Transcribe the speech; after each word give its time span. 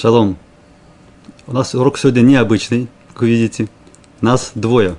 Шалом. 0.00 0.38
У 1.46 1.52
нас 1.52 1.74
урок 1.74 1.98
сегодня 1.98 2.22
необычный, 2.22 2.88
как 3.08 3.20
вы 3.20 3.28
видите. 3.28 3.68
Нас 4.22 4.52
двое. 4.54 4.96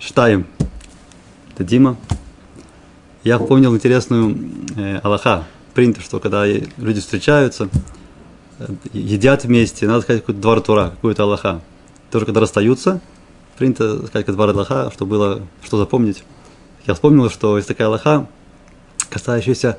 Штаем. 0.00 0.46
Это 1.52 1.64
Дима. 1.64 1.98
Я 3.24 3.38
помнил 3.38 3.76
интересную 3.76 4.34
э, 4.74 5.00
Аллаха. 5.02 5.44
Принято, 5.74 6.00
что 6.00 6.18
когда 6.18 6.46
люди 6.46 7.00
встречаются, 7.00 7.68
э, 8.58 8.68
едят 8.94 9.44
вместе, 9.44 9.86
надо 9.86 10.00
сказать 10.00 10.22
какой-то 10.22 10.40
двор 10.40 10.62
Тура, 10.62 10.88
какую-то 10.94 11.24
Аллаха. 11.24 11.60
Тоже 12.10 12.24
когда 12.24 12.40
расстаются, 12.40 13.02
принято 13.58 13.98
сказать 14.06 14.24
как 14.24 14.34
двор 14.34 14.48
Аллаха, 14.48 14.90
чтобы 14.94 15.10
было 15.10 15.42
что 15.62 15.76
запомнить. 15.76 16.24
Я 16.86 16.94
вспомнил, 16.94 17.28
что 17.28 17.58
есть 17.58 17.68
такая 17.68 17.88
Аллаха, 17.88 18.26
касающаяся 19.10 19.78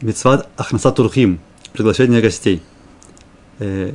мецват 0.00 0.48
Ахнаса 0.56 0.90
Турхим, 0.90 1.38
приглашение 1.72 2.20
гостей– 2.20 2.64
э, 3.58 3.92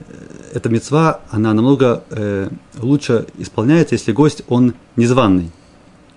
эта 0.53 0.69
мецва, 0.69 1.21
она 1.29 1.53
намного 1.53 2.03
э, 2.09 2.49
лучше 2.79 3.25
исполняется, 3.37 3.95
если 3.95 4.11
гость, 4.11 4.43
он 4.47 4.73
незваный. 4.95 5.51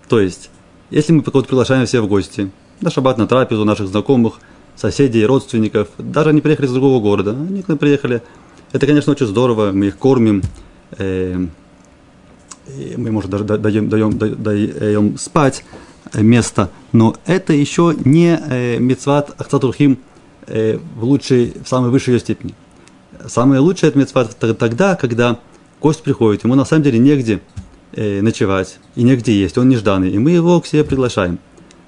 То 0.09 0.21
есть, 0.21 0.51
если 0.91 1.13
мы 1.13 1.23
кого-то 1.23 1.49
приглашаем 1.49 1.87
все 1.87 2.01
в 2.01 2.09
гости, 2.09 2.51
на 2.81 2.91
шаббат, 2.91 3.19
на 3.19 3.27
трапезу 3.27 3.65
наших 3.65 3.89
знакомых, 3.89 4.41
соседей, 4.77 5.25
родственников, 5.25 5.89
даже 5.99 6.31
они 6.31 6.41
приехали 6.41 6.67
из 6.67 6.73
другого 6.73 7.01
города, 7.01 7.31
они 7.31 7.63
к 7.63 7.69
нам 7.69 7.79
приехали, 7.79 8.23
это, 8.73 8.87
конечно, 8.87 9.13
очень 9.13 9.27
здорово, 9.27 9.71
мы 9.73 9.87
их 9.87 9.99
кормим, 9.99 10.43
э, 10.99 11.47
мы, 12.97 13.11
может, 13.11 13.31
даже 13.31 13.45
даем, 13.45 13.89
даем, 13.89 14.19
даем 14.19 15.19
спать 15.19 15.65
э, 16.13 16.23
место, 16.23 16.71
но 16.93 17.17
это 17.27 17.53
еще 17.53 17.95
не 18.05 18.37
э, 18.37 18.79
мецват 18.79 19.35
Ахцатурхим 19.39 19.99
э, 20.47 20.79
в 20.97 21.05
лучшей, 21.05 21.55
в 21.65 21.69
самой 21.69 21.91
высшей 21.91 22.15
ее 22.15 22.21
степени. 22.21 22.55
Самое 23.27 23.61
лучшее 23.61 23.91
это 23.91 23.99
мецват 23.99 24.37
тогда, 24.39 24.97
когда 24.97 25.39
гость 25.81 26.03
приходит, 26.03 26.45
ему 26.45 26.55
на 26.55 26.65
самом 26.65 26.83
деле 26.83 26.99
негде 26.99 27.41
э, 27.93 28.21
ночевать 28.21 28.79
и 28.95 29.03
негде 29.03 29.33
есть, 29.33 29.59
он 29.59 29.69
нежданный, 29.69 30.11
и 30.11 30.19
мы 30.19 30.31
его 30.31 30.61
к 30.61 30.67
себе 30.67 30.85
приглашаем. 30.85 31.39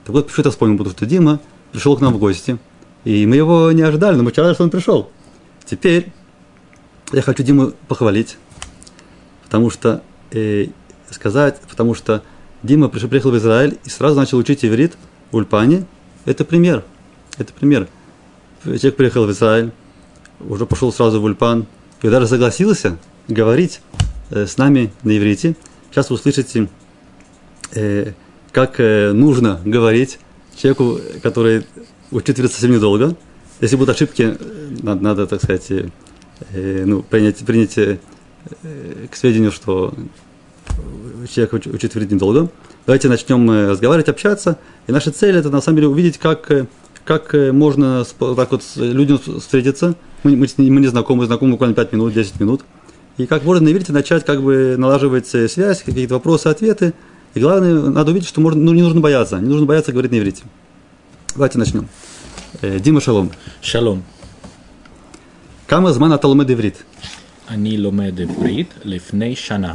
Так 0.05 0.15
вот, 0.15 0.27
почему 0.27 0.45
я 0.45 0.51
вспомнил, 0.51 0.79
потому 0.79 0.95
что 0.95 1.07
Дима 1.07 1.41
пришел 1.73 1.97
к 1.97 2.01
нам 2.01 2.13
в 2.13 2.19
гости, 2.19 2.59
и 3.05 3.27
мы 3.27 3.37
его 3.37 3.73
не 3.73 3.83
ожидали, 3.83 4.17
но 4.17 4.23
мы 4.23 4.31
ожидали, 4.31 4.55
что 4.55 4.65
он 4.65 4.71
пришел. 4.71 5.11
Теперь 5.65 6.13
я 7.13 7.23
хочу 7.23 7.43
Диму 7.43 7.73
похвалить, 7.89 8.37
потому 9.45 9.71
что 9.71 10.03
э, 10.31 10.67
сказать, 11.11 11.61
потому 11.69 11.95
что 11.95 12.23
Дима 12.63 12.89
пришел, 12.89 13.09
приехал 13.09 13.31
в 13.31 13.37
Израиль 13.39 13.79
и 13.85 13.89
сразу 13.89 14.17
начал 14.17 14.39
учить 14.39 14.65
иврит 14.65 14.97
в 15.31 15.37
Ульпане. 15.37 15.87
Это 16.25 16.45
пример. 16.45 16.85
Это 17.39 17.53
пример. 17.53 17.89
Человек 18.65 18.97
приехал 18.97 19.27
в 19.27 19.31
Израиль, 19.31 19.71
уже 20.41 20.67
пошел 20.67 20.93
сразу 20.93 21.21
в 21.21 21.25
Ульпан, 21.25 21.67
и 22.03 22.09
даже 22.09 22.27
согласился 22.27 22.99
говорить 23.29 23.81
э, 24.31 24.47
с 24.47 24.59
нами 24.59 24.93
на 25.03 25.17
иврите. 25.17 25.57
Сейчас 25.91 26.11
вы 26.11 26.17
услышите, 26.17 26.69
э, 27.75 28.13
как 28.53 28.79
э, 28.79 29.13
нужно 29.13 29.61
говорить 29.65 30.19
человеку, 30.57 30.99
который 31.23 31.67
учит 32.11 32.39
иврит 32.39 32.53
совсем 32.53 32.73
недолго. 32.73 33.17
Если 33.61 33.77
будут 33.77 33.95
ошибки, 33.95 34.37
надо, 34.83 35.03
надо 35.03 35.27
так 35.27 35.43
сказать, 35.43 35.73
ну, 36.53 37.03
принять, 37.03 37.39
принять 37.39 37.75
к 37.75 39.17
сведению, 39.17 39.51
что 39.51 39.95
человек 41.31 41.55
учит 41.55 41.97
иврит 41.97 42.11
недолго. 42.11 42.51
Давайте 42.85 43.09
начнем 43.09 43.51
разговаривать, 43.71 44.11
общаться. 44.11 44.59
И 44.87 44.93
наша 44.93 45.11
цель 45.11 45.37
это 45.37 45.49
на 45.49 45.63
самом 45.63 45.77
деле 45.77 45.89
увидеть, 45.89 46.19
как, 46.19 46.51
как 47.06 47.34
э, 47.36 47.52
можно 47.52 48.04
так 48.20 48.52
вот 48.52 48.64
с 48.64 48.78
людям 48.78 49.20
встретиться, 49.20 49.96
мы, 50.24 50.36
мы, 50.36 50.48
мы 50.58 50.82
не 50.82 50.88
знакомы, 50.88 51.26
знакомы 51.26 51.54
буквально 51.54 51.76
5 51.76 51.94
минут, 51.94 52.14
10 52.14 52.40
минут. 52.40 52.62
И 53.18 53.26
как 53.26 53.44
можно 53.44 53.66
на 53.66 53.72
иврите 53.72 53.92
начать 53.92 54.26
как 54.26 54.42
бы 54.42 54.76
налаживать 54.78 55.34
э, 55.36 55.48
связь, 55.48 55.84
какие-то 55.84 56.16
вопросы, 56.16 56.48
ответы. 56.48 56.94
И 57.34 57.40
главное, 57.40 57.90
надо 57.90 58.12
увидеть, 58.12 58.28
что 58.28 58.42
можно, 58.42 58.62
ну, 58.62 58.74
не 58.74 58.82
нужно 58.82 59.02
бояться, 59.02 59.40
не 59.40 59.50
нужно 59.50 59.66
бояться 59.66 59.92
говорить 59.92 60.12
на 60.12 60.20
иврите. 60.20 60.44
Давайте 61.34 61.58
начнем. 61.58 61.88
Э, 62.62 62.80
Дима 62.80 63.02
Шалом. 63.02 63.32
Шалом. 63.62 64.04
כמה 65.68 65.92
זמן 65.92 66.14
אתה 66.14 66.28
לומד 66.28 66.52
עברית? 66.52 66.84
אני 67.50 67.78
לומד 67.78 68.22
עברית 68.22 68.74
לפני 68.84 69.36
שנה. 69.36 69.74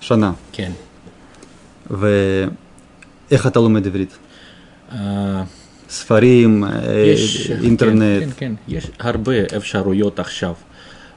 שנה. 0.00 0.32
כן. 0.52 0.72
ואיך 1.90 3.46
אתה 3.46 3.60
לומד 3.60 3.86
עברית? 3.86 4.18
Uh, 4.90 4.94
ספרים, 5.90 6.64
יש, 7.06 7.50
אינטרנט. 7.50 8.22
כן, 8.22 8.30
כן, 8.36 8.36
כן, 8.36 8.52
יש 8.68 8.90
הרבה 8.98 9.32
אפשרויות 9.56 10.18
עכשיו. 10.18 10.54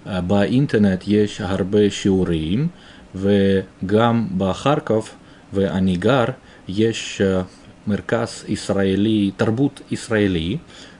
באינטרנט 0.06 1.04
יש 1.08 1.42
הרבה 1.42 1.90
שיעורים, 1.90 2.68
וגם 3.16 4.28
בחרקוב, 4.38 5.10
ואני 5.54 5.96
גר, 5.96 6.26
יש 6.68 7.22
מרכז 7.88 8.46
ישראלי, 8.48 9.32
תרבות 9.38 9.82
ישראלי, 9.92 10.58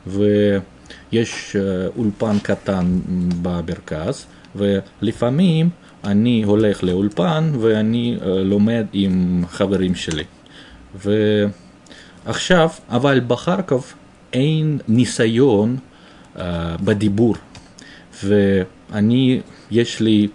ויש 0.08 1.56
אולפן 1.98 2.40
קטן 2.40 3.00
במרכז, 3.42 4.26
ולפעמים 4.56 5.70
אני 6.04 6.44
הולך 6.44 6.84
לאולפן 6.84 7.52
ואני 7.60 8.18
לומד 8.26 8.86
עם 8.94 9.44
חברים 9.50 9.96
שלי. 9.96 10.24
ו... 11.06 11.46
עכשיו, 12.27 12.71
אבל 12.89 13.21
בחרקוב 13.27 13.93
אין 14.33 14.79
ניסיון 14.89 15.77
uh, 16.37 16.39
בדיבור, 16.85 17.35
ואני, 18.25 19.41
יש 19.71 20.01
לי 20.01 20.29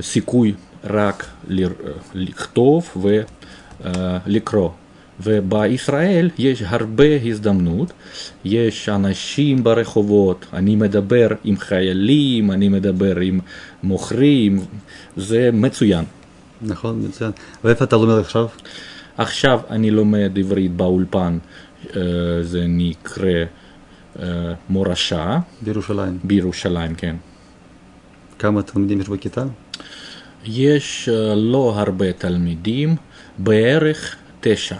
סיכוי 0.00 0.54
רק 0.84 1.26
לכתוב 2.14 3.06
ולקרוא. 3.84 4.70
ובישראל 5.20 6.30
יש 6.38 6.62
הרבה 6.66 7.04
הזדמנות, 7.24 7.92
יש 8.44 8.88
אנשים 8.88 9.64
ברחובות, 9.64 10.46
אני 10.52 10.76
מדבר 10.76 11.28
עם 11.44 11.56
חיילים, 11.56 12.50
אני 12.50 12.68
מדבר 12.68 13.20
עם 13.20 13.40
מוכרים, 13.82 14.64
זה 15.16 15.50
מצוין. 15.52 16.04
נכון, 16.62 17.04
מצוין. 17.08 17.30
ואיפה 17.64 17.84
אתה 17.84 17.96
לומד 17.96 18.18
עכשיו? 18.18 18.46
עכשיו 19.16 19.60
אני 19.70 19.90
לומד 19.90 20.38
עברית 20.38 20.72
באולפן, 20.76 21.38
זה 22.42 22.64
נקרא 22.68 23.44
מורשה. 24.68 25.38
בירושלים. 25.62 26.18
בירושלים, 26.24 26.94
כן. 26.94 27.16
כמה 28.38 28.62
תלמידים 28.62 29.00
יש 29.00 29.08
בכיתה? 29.08 29.44
יש 30.44 31.08
לא 31.36 31.74
הרבה 31.76 32.12
תלמידים, 32.12 32.96
בערך 33.38 34.16
תשע. 34.40 34.76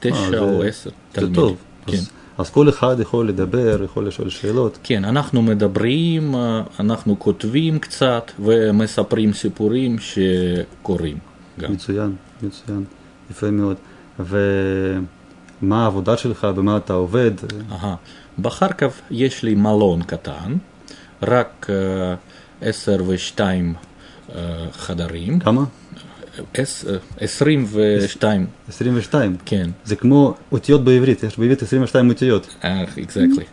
תשע 0.00 0.38
או 0.38 0.62
עשר 0.62 0.90
תלמידים. 1.12 1.34
זה 1.34 1.40
טוב. 1.40 1.56
כן. 1.86 1.98
אז 2.38 2.50
כל 2.50 2.68
אחד 2.68 2.96
יכול 3.00 3.28
לדבר, 3.28 3.82
יכול 3.84 4.08
לשאול 4.08 4.28
שאלות. 4.28 4.78
כן, 4.82 5.04
אנחנו 5.04 5.42
מדברים, 5.42 6.34
אנחנו 6.80 7.18
כותבים 7.18 7.78
קצת 7.78 8.32
ומספרים 8.40 9.32
סיפורים 9.32 9.96
שקורים 9.98 11.18
גם. 11.60 11.72
מצוין, 11.72 12.12
מצוין. 12.42 12.84
יפה 13.30 13.50
מאוד. 13.50 13.76
ומה 14.18 15.82
העבודה 15.84 16.16
שלך, 16.16 16.44
במה 16.44 16.76
אתה 16.76 16.92
עובד. 16.92 17.30
Aha. 17.70 17.86
בחרקב 18.38 18.90
יש 19.10 19.42
לי 19.42 19.54
מלון 19.54 20.02
קטן, 20.02 20.56
רק 21.22 21.66
אה, 21.70 22.14
עשר 22.60 22.96
ושתיים 23.06 23.74
אה, 24.34 24.66
חדרים. 24.72 25.38
כמה? 25.38 25.64
אה, 26.58 26.64
22. 27.20 28.46
22? 28.68 29.36
כן. 29.44 29.70
זה 29.84 29.96
כמו 29.96 30.34
אותיות 30.52 30.84
בעברית, 30.84 31.22
יש 31.22 31.38
בעברית 31.38 31.62
22 31.62 32.08
אותיות. 32.08 32.54
אה, 32.64 32.82
אקזקטלי. 32.82 33.44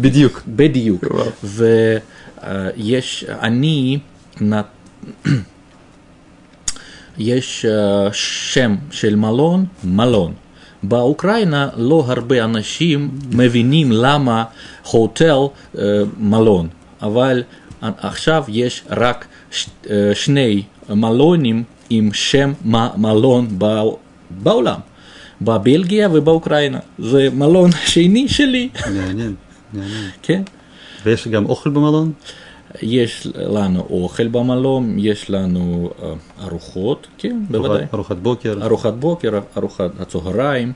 בדיוק. 0.00 0.42
בדיוק. 0.48 1.04
ויש, 1.44 3.24
אני 3.28 3.98
יש 7.17 7.65
שם 8.11 8.75
של 8.91 9.15
מלון, 9.15 9.65
מלון. 9.83 10.33
באוקראינה 10.83 11.69
לא 11.77 12.03
הרבה 12.07 12.43
אנשים 12.43 13.09
מבינים 13.31 13.91
למה 13.91 14.43
הוטל 14.91 15.39
מלון, 16.17 16.67
אבל 17.01 17.43
עכשיו 17.81 18.43
יש 18.47 18.83
רק 18.89 19.27
שני 20.13 20.63
מלונים 20.89 21.63
עם 21.89 22.09
שם 22.13 22.53
מלון 22.97 23.59
בעולם, 24.29 24.79
בבלגיה 25.41 26.09
ובאוקראינה. 26.13 26.79
זה 26.99 27.29
מלון 27.33 27.71
שני 27.85 28.27
שלי. 28.27 28.69
מעניין, 28.85 29.35
מעניין. 29.73 30.09
כן. 30.21 30.41
ויש 31.05 31.27
גם 31.27 31.45
אוכל 31.45 31.69
במלון? 31.69 32.11
יש 32.81 33.27
לנו 33.35 33.87
אוכל 33.89 34.27
במלון, 34.27 34.95
יש 34.99 35.29
לנו 35.29 35.89
ארוחות, 36.41 37.07
כן, 37.17 37.43
בוודאי. 37.49 37.85
ארוחת 37.93 38.17
בוקר. 38.17 38.57
ארוחת 38.61 38.93
בוקר, 38.93 39.39
ארוחת 39.57 39.91
הצהריים 39.99 40.73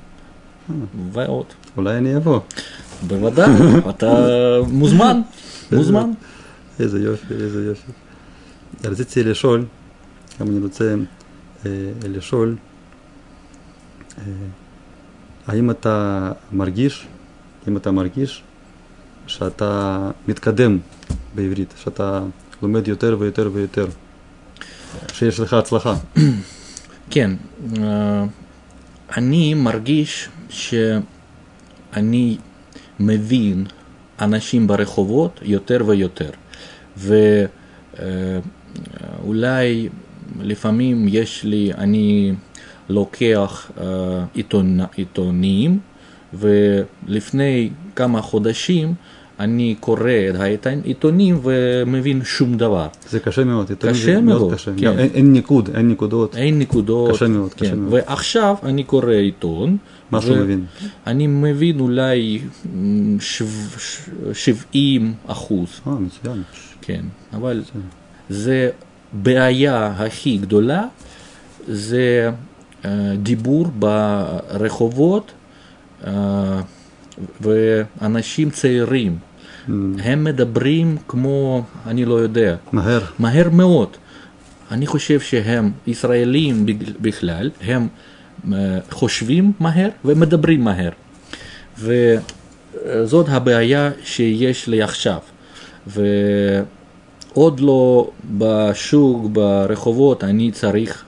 ועוד. 1.11 1.45
אולי 1.77 1.97
אני 1.97 2.17
אבוא. 2.17 2.39
בוודאי, 3.07 3.49
אתה 3.89 4.13
מוזמן, 4.67 5.21
מוזמן. 5.71 6.11
איזה 6.79 6.99
יופי, 6.99 7.33
איזה 7.33 7.65
יופי. 7.65 7.91
רציתי 8.83 9.23
לשאול, 9.23 9.65
גם 10.39 10.47
אני 10.47 10.59
רוצה 10.59 10.95
אה, 11.65 11.71
לשאול, 12.09 12.55
אה, 14.17 14.23
האם 15.47 15.71
אתה 15.71 16.31
מרגיש, 16.51 17.07
אם 17.67 17.77
אתה 17.77 17.91
מרגיש 17.91 18.43
שאתה 19.27 20.11
מתקדם 20.27 20.77
בעברית, 21.38 21.74
שאתה 21.76 22.22
לומד 22.62 22.88
יותר 22.88 23.16
ויותר 23.18 23.50
ויותר, 23.52 23.86
שיש 25.12 25.40
לך 25.40 25.52
הצלחה. 25.52 25.94
כן, 27.10 27.30
אה, 27.78 28.24
אני 29.16 29.54
מרגיש 29.54 30.28
שאני 30.48 32.36
מבין 33.00 33.66
אנשים 34.20 34.66
ברחובות 34.66 35.40
יותר 35.42 35.82
ויותר, 35.86 36.30
ואולי 39.26 39.88
לפעמים 40.40 41.06
יש 41.08 41.44
לי, 41.44 41.72
אני 41.74 42.32
לוקח 42.88 43.70
אה, 43.80 44.24
עיתונ, 44.34 44.80
עיתונים, 44.96 45.78
ולפני 46.34 47.70
כמה 47.96 48.22
חודשים 48.22 48.94
אני 49.39 49.75
קורא 49.79 50.11
את 50.53 50.67
העיתונים 50.67 51.39
ומבין 51.43 52.21
שום 52.23 52.57
דבר. 52.57 52.87
זה 53.09 53.19
קשה 53.19 53.43
מאוד, 53.43 53.71
קשה 53.79 54.21
מאוד, 54.21 54.53
קשה. 54.53 54.71
כן. 54.77 54.99
אין, 54.99 55.09
אין 55.13 55.33
ניקוד, 55.33 55.69
אין 55.75 55.89
נקודות. 55.89 56.35
אין 56.35 56.59
נקודות. 56.59 57.11
קשה 57.11 57.27
מאוד, 57.27 57.53
כן. 57.53 57.65
קשה 57.65 57.75
מאוד. 57.75 57.93
ועכשיו 57.93 58.55
אני 58.63 58.83
קורא 58.83 59.13
עיתון. 59.13 59.77
מה 60.11 60.21
שהוא 60.21 60.37
מבין. 60.37 60.65
אני 61.07 61.27
מבין 61.27 61.79
אולי 61.79 62.41
שו, 63.19 63.45
70 64.33 65.13
אחוז. 65.27 65.67
אה, 65.87 65.93
מצוין. 65.93 66.43
כן, 66.81 67.01
אבל 67.33 67.63
זה 68.29 68.69
בעיה 69.13 69.87
הכי 69.87 70.37
גדולה, 70.37 70.83
זה 71.67 72.31
אה, 72.85 73.15
דיבור 73.23 73.67
ברחובות 73.79 75.31
אה, 76.07 76.61
ואנשים 77.41 78.49
צעירים. 78.49 79.17
הם 79.98 80.24
מדברים 80.24 80.96
כמו, 81.08 81.62
אני 81.86 82.04
לא 82.04 82.14
יודע, 82.14 82.56
מהר. 82.72 83.00
מהר 83.18 83.50
מאוד. 83.50 83.88
אני 84.70 84.86
חושב 84.86 85.20
שהם 85.20 85.70
ישראלים 85.86 86.66
בכלל, 87.00 87.50
הם 87.60 87.88
אה, 88.52 88.78
חושבים 88.90 89.52
מהר 89.60 89.88
ומדברים 90.04 90.64
מהר. 90.64 90.90
וזאת 91.78 93.26
הבעיה 93.28 93.90
שיש 94.04 94.68
לי 94.68 94.82
עכשיו. 94.82 95.18
ועוד 95.86 97.60
לא 97.60 98.10
בשוק, 98.38 99.26
ברחובות, 99.32 100.24
אני 100.24 100.50
צריך 100.52 101.04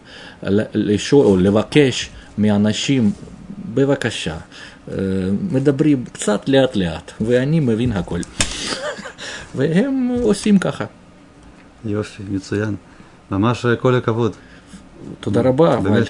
לשאול 0.75 1.27
או 1.27 1.37
לבקש 1.37 2.11
מאנשים, 2.39 3.13
בבקשה, 3.75 4.37
אה, 4.89 4.95
מדברים 5.51 6.05
קצת 6.13 6.49
לאט 6.49 6.77
לאט, 6.77 7.13
ואני 7.21 7.61
מבין 7.61 7.93
הכל. 7.93 8.21
והם 9.57 10.09
עושים 10.23 10.59
ככה. 10.59 10.85
יופי, 11.85 12.23
מצוין. 12.31 12.75
ממש 13.31 13.67
אה, 13.67 13.77
כל 13.77 13.95
הכבוד. 13.95 14.37
תודה 15.21 15.41
רבה, 15.41 15.79
אבל 15.79 16.05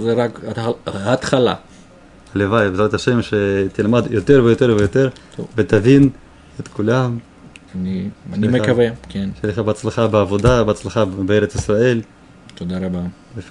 זה 0.00 0.12
רק 0.12 0.40
ההתחלה. 0.86 1.54
הלוואי, 2.34 2.70
בעזרת 2.70 2.94
השם, 2.94 3.18
שתלמד 3.22 4.06
יותר 4.10 4.42
ויותר 4.44 4.74
ויותר, 4.78 5.08
ותבין 5.56 6.10
את 6.60 6.68
כולם. 6.68 7.18
אני, 7.74 8.08
אני 8.32 8.48
מקווה, 8.48 8.86
כן. 9.08 9.28
שיהיה 9.40 9.52
לך 9.52 9.58
בהצלחה 9.58 10.06
בעבודה, 10.06 10.64
בהצלחה 10.64 11.04
בארץ 11.04 11.54
ישראל. 11.54 12.00
תודה 12.54 12.78
רבה. 12.78 13.00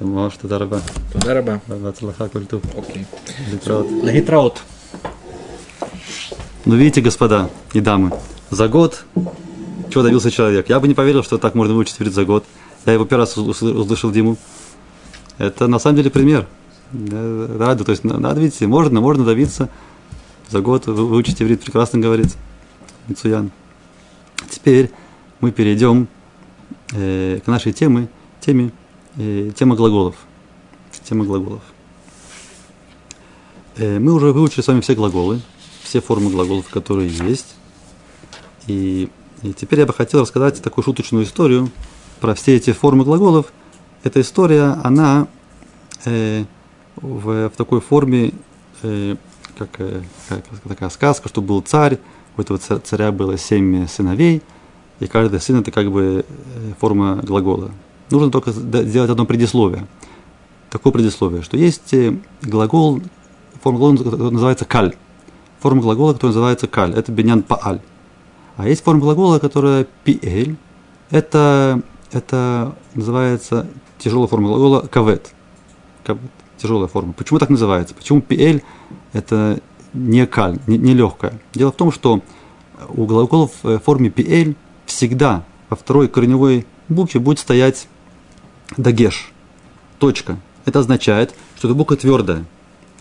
ממש 0.02 0.38
תודה 0.38 0.58
רבה. 0.58 0.78
תודה 1.10 1.40
רבה. 1.40 1.56
בהצלחה, 1.84 2.28
כל 2.28 2.46
טוב. 2.46 2.62
אוקיי. 2.76 3.04
להתראות. 3.52 3.88
להתראות. 4.04 4.60
Ну, 6.66 6.76
видите, 6.76 7.02
господа 7.02 7.52
и 7.74 7.80
дамы, 7.80 8.12
за 8.50 8.68
год 8.68 9.06
чего 9.92 10.04
добился 10.04 10.32
человек. 10.32 10.68
Я 10.68 10.80
бы 10.80 10.88
не 10.88 10.96
поверил, 10.96 11.24
что 11.24 11.38
так 11.38 11.54
можно 11.54 11.76
выучить 11.76 11.98
иврит 12.00 12.14
за 12.14 12.26
год. 12.26 12.44
Я 12.86 12.94
его 12.94 13.06
первый 13.06 13.22
раз 13.22 13.38
услышал 13.38 14.12
Диму. 14.12 14.38
Это 15.38 15.68
на 15.68 15.78
самом 15.78 15.98
деле 15.98 16.10
пример. 16.10 16.48
Рада, 16.92 17.84
то 17.84 17.92
есть 17.92 18.04
надо, 18.04 18.40
видите, 18.40 18.66
можно, 18.68 19.00
можно 19.00 19.24
добиться 19.24 19.70
за 20.50 20.62
год 20.62 20.88
выучить 20.88 21.42
иврит, 21.42 21.62
прекрасно 21.62 22.00
говорится. 22.00 22.38
Мицуян. 23.08 23.52
Теперь 24.50 24.92
мы 25.42 25.52
перейдем 25.52 26.08
э, 26.94 27.40
к 27.46 27.48
нашей 27.48 27.74
теме, 27.74 28.10
теме, 28.42 28.72
э, 29.18 29.52
тема 29.56 29.76
глаголов. 29.76 30.16
Тема 31.04 31.26
глаголов. 31.26 31.62
Э, 33.78 34.00
мы 34.00 34.14
уже 34.14 34.32
выучили 34.32 34.62
с 34.62 34.68
вами 34.68 34.82
все 34.82 34.96
глаголы, 34.96 35.42
все 35.96 36.02
формы 36.02 36.30
глаголов, 36.30 36.68
которые 36.68 37.08
есть. 37.08 37.56
И, 38.68 39.08
и 39.44 39.54
теперь 39.54 39.80
я 39.80 39.86
бы 39.86 39.94
хотел 39.94 40.20
рассказать 40.20 40.62
такую 40.62 40.84
шуточную 40.84 41.24
историю 41.24 41.72
про 42.20 42.36
все 42.36 42.58
эти 42.58 42.74
формы 42.74 43.06
глаголов. 43.06 43.54
Эта 44.04 44.20
история, 44.20 44.78
она 44.84 45.30
э, 46.04 46.44
в, 46.98 47.50
в 47.50 47.52
такой 47.56 47.80
форме, 47.80 48.34
э, 48.84 49.16
как, 49.58 49.70
э, 49.78 50.02
как 50.28 50.44
такая 50.68 50.90
сказка, 50.90 51.30
что 51.30 51.42
был 51.42 51.62
царь, 51.62 52.00
у 52.36 52.42
этого 52.42 52.60
царя 52.60 53.14
было 53.14 53.38
семь 53.38 53.88
сыновей, 53.88 54.42
и 55.00 55.08
каждый 55.08 55.40
сын 55.40 55.62
это 55.62 55.72
как 55.72 55.90
бы 55.94 56.26
э, 56.28 56.74
форма 56.78 57.22
глагола. 57.24 57.72
Нужно 58.12 58.32
только 58.32 58.52
сделать 58.52 59.10
одно 59.10 59.26
предисловие. 59.26 59.88
Такое 60.70 60.92
предисловие, 60.92 61.42
что 61.42 61.56
есть 61.56 61.94
э, 61.94 62.18
глагол, 62.42 63.02
форма 63.64 63.80
глагола, 63.80 64.30
называется 64.30 64.66
каль. 64.66 64.94
Форма 65.66 65.82
глагола, 65.82 66.14
которая 66.14 66.36
называется 66.36 66.68
каль, 66.68 66.94
это 66.94 67.12
бенян 67.12 67.42
пааль. 67.42 67.82
А 68.56 68.68
есть 68.68 68.84
форма 68.84 69.02
глагола, 69.02 69.40
которая 69.40 69.88
пиэль, 70.04 70.58
это, 71.10 71.82
это 72.12 72.76
называется 72.94 73.66
тяжелая 73.98 74.28
форма 74.28 74.50
глагола 74.50 74.82
кавет. 74.82 75.34
кавет. 76.04 76.22
Тяжелая 76.58 76.88
форма. 76.88 77.14
Почему 77.14 77.40
так 77.40 77.50
называется? 77.50 77.96
Почему 77.96 78.22
пиэль 78.22 78.62
это 79.12 79.60
не 79.96 80.28
каль, 80.28 80.60
не, 80.68 80.78
не 80.78 80.94
легкая? 80.94 81.40
Дело 81.56 81.72
в 81.72 81.76
том, 81.76 81.92
что 81.92 82.22
у 82.90 83.08
глаголов 83.08 83.52
в 83.64 83.80
форме 83.80 84.12
пиэль 84.12 84.56
всегда 84.86 85.46
во 85.72 85.76
второй 85.76 86.10
корневой 86.10 86.68
букве 86.90 87.20
будет 87.20 87.40
стоять 87.40 87.88
дагеш, 88.78 89.32
точка. 89.98 90.38
Это 90.66 90.78
означает, 90.78 91.34
что 91.58 91.70
эта 91.70 91.74
буква 91.74 91.98
твердая. 91.98 92.46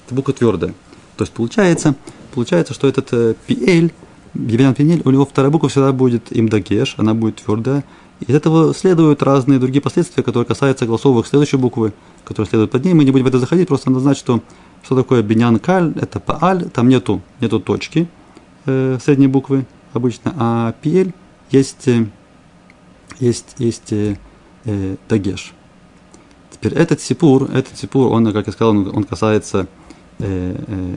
Это 0.06 0.14
буква 0.14 0.32
твердая. 0.32 0.72
То 1.18 1.24
есть 1.24 1.32
получается, 1.34 1.94
получается 2.34 2.74
что 2.74 2.88
этот 2.88 3.38
пиэль, 3.46 3.92
Евгений 4.34 4.74
Пинель, 4.74 5.02
у 5.04 5.10
него 5.10 5.24
вторая 5.24 5.50
буква 5.50 5.68
всегда 5.68 5.92
будет 5.92 6.32
им 6.32 6.48
дагеш, 6.48 6.94
она 6.98 7.14
будет 7.14 7.36
твердая. 7.36 7.84
Из 8.26 8.34
этого 8.34 8.74
следуют 8.74 9.22
разные 9.22 9.58
другие 9.58 9.82
последствия, 9.82 10.22
которые 10.22 10.46
касаются 10.46 10.86
голосовых 10.86 11.26
следующей 11.26 11.56
буквы, 11.56 11.92
которые 12.24 12.48
следуют 12.48 12.70
под 12.70 12.84
ней. 12.84 12.94
Мы 12.94 13.04
не 13.04 13.10
будем 13.10 13.24
в 13.24 13.28
это 13.28 13.38
заходить, 13.38 13.68
просто 13.68 13.90
надо 13.90 14.00
знать, 14.00 14.16
что, 14.16 14.40
что 14.82 14.96
такое 14.96 15.22
бенян 15.22 15.58
каль, 15.58 15.92
это 16.00 16.20
пааль, 16.20 16.68
там 16.70 16.88
нету, 16.88 17.22
нету 17.40 17.60
точки 17.60 18.08
э, 18.66 18.98
средней 19.04 19.26
буквы 19.26 19.66
обычно, 19.92 20.34
а 20.36 20.74
пиэль 20.80 21.12
есть, 21.50 21.88
э, 21.88 22.06
есть, 23.20 23.54
есть 23.58 23.92
э, 23.92 24.16
э, 24.64 24.96
дагеш. 25.08 25.52
Теперь 26.50 26.74
этот 26.74 27.00
сипур, 27.00 27.50
этот 27.52 27.76
сипур, 27.76 28.12
он, 28.12 28.32
как 28.32 28.46
я 28.46 28.52
сказал, 28.52 28.70
он, 28.70 28.96
он 28.96 29.04
касается 29.04 29.66
э, 30.18 30.56
э, 30.66 30.96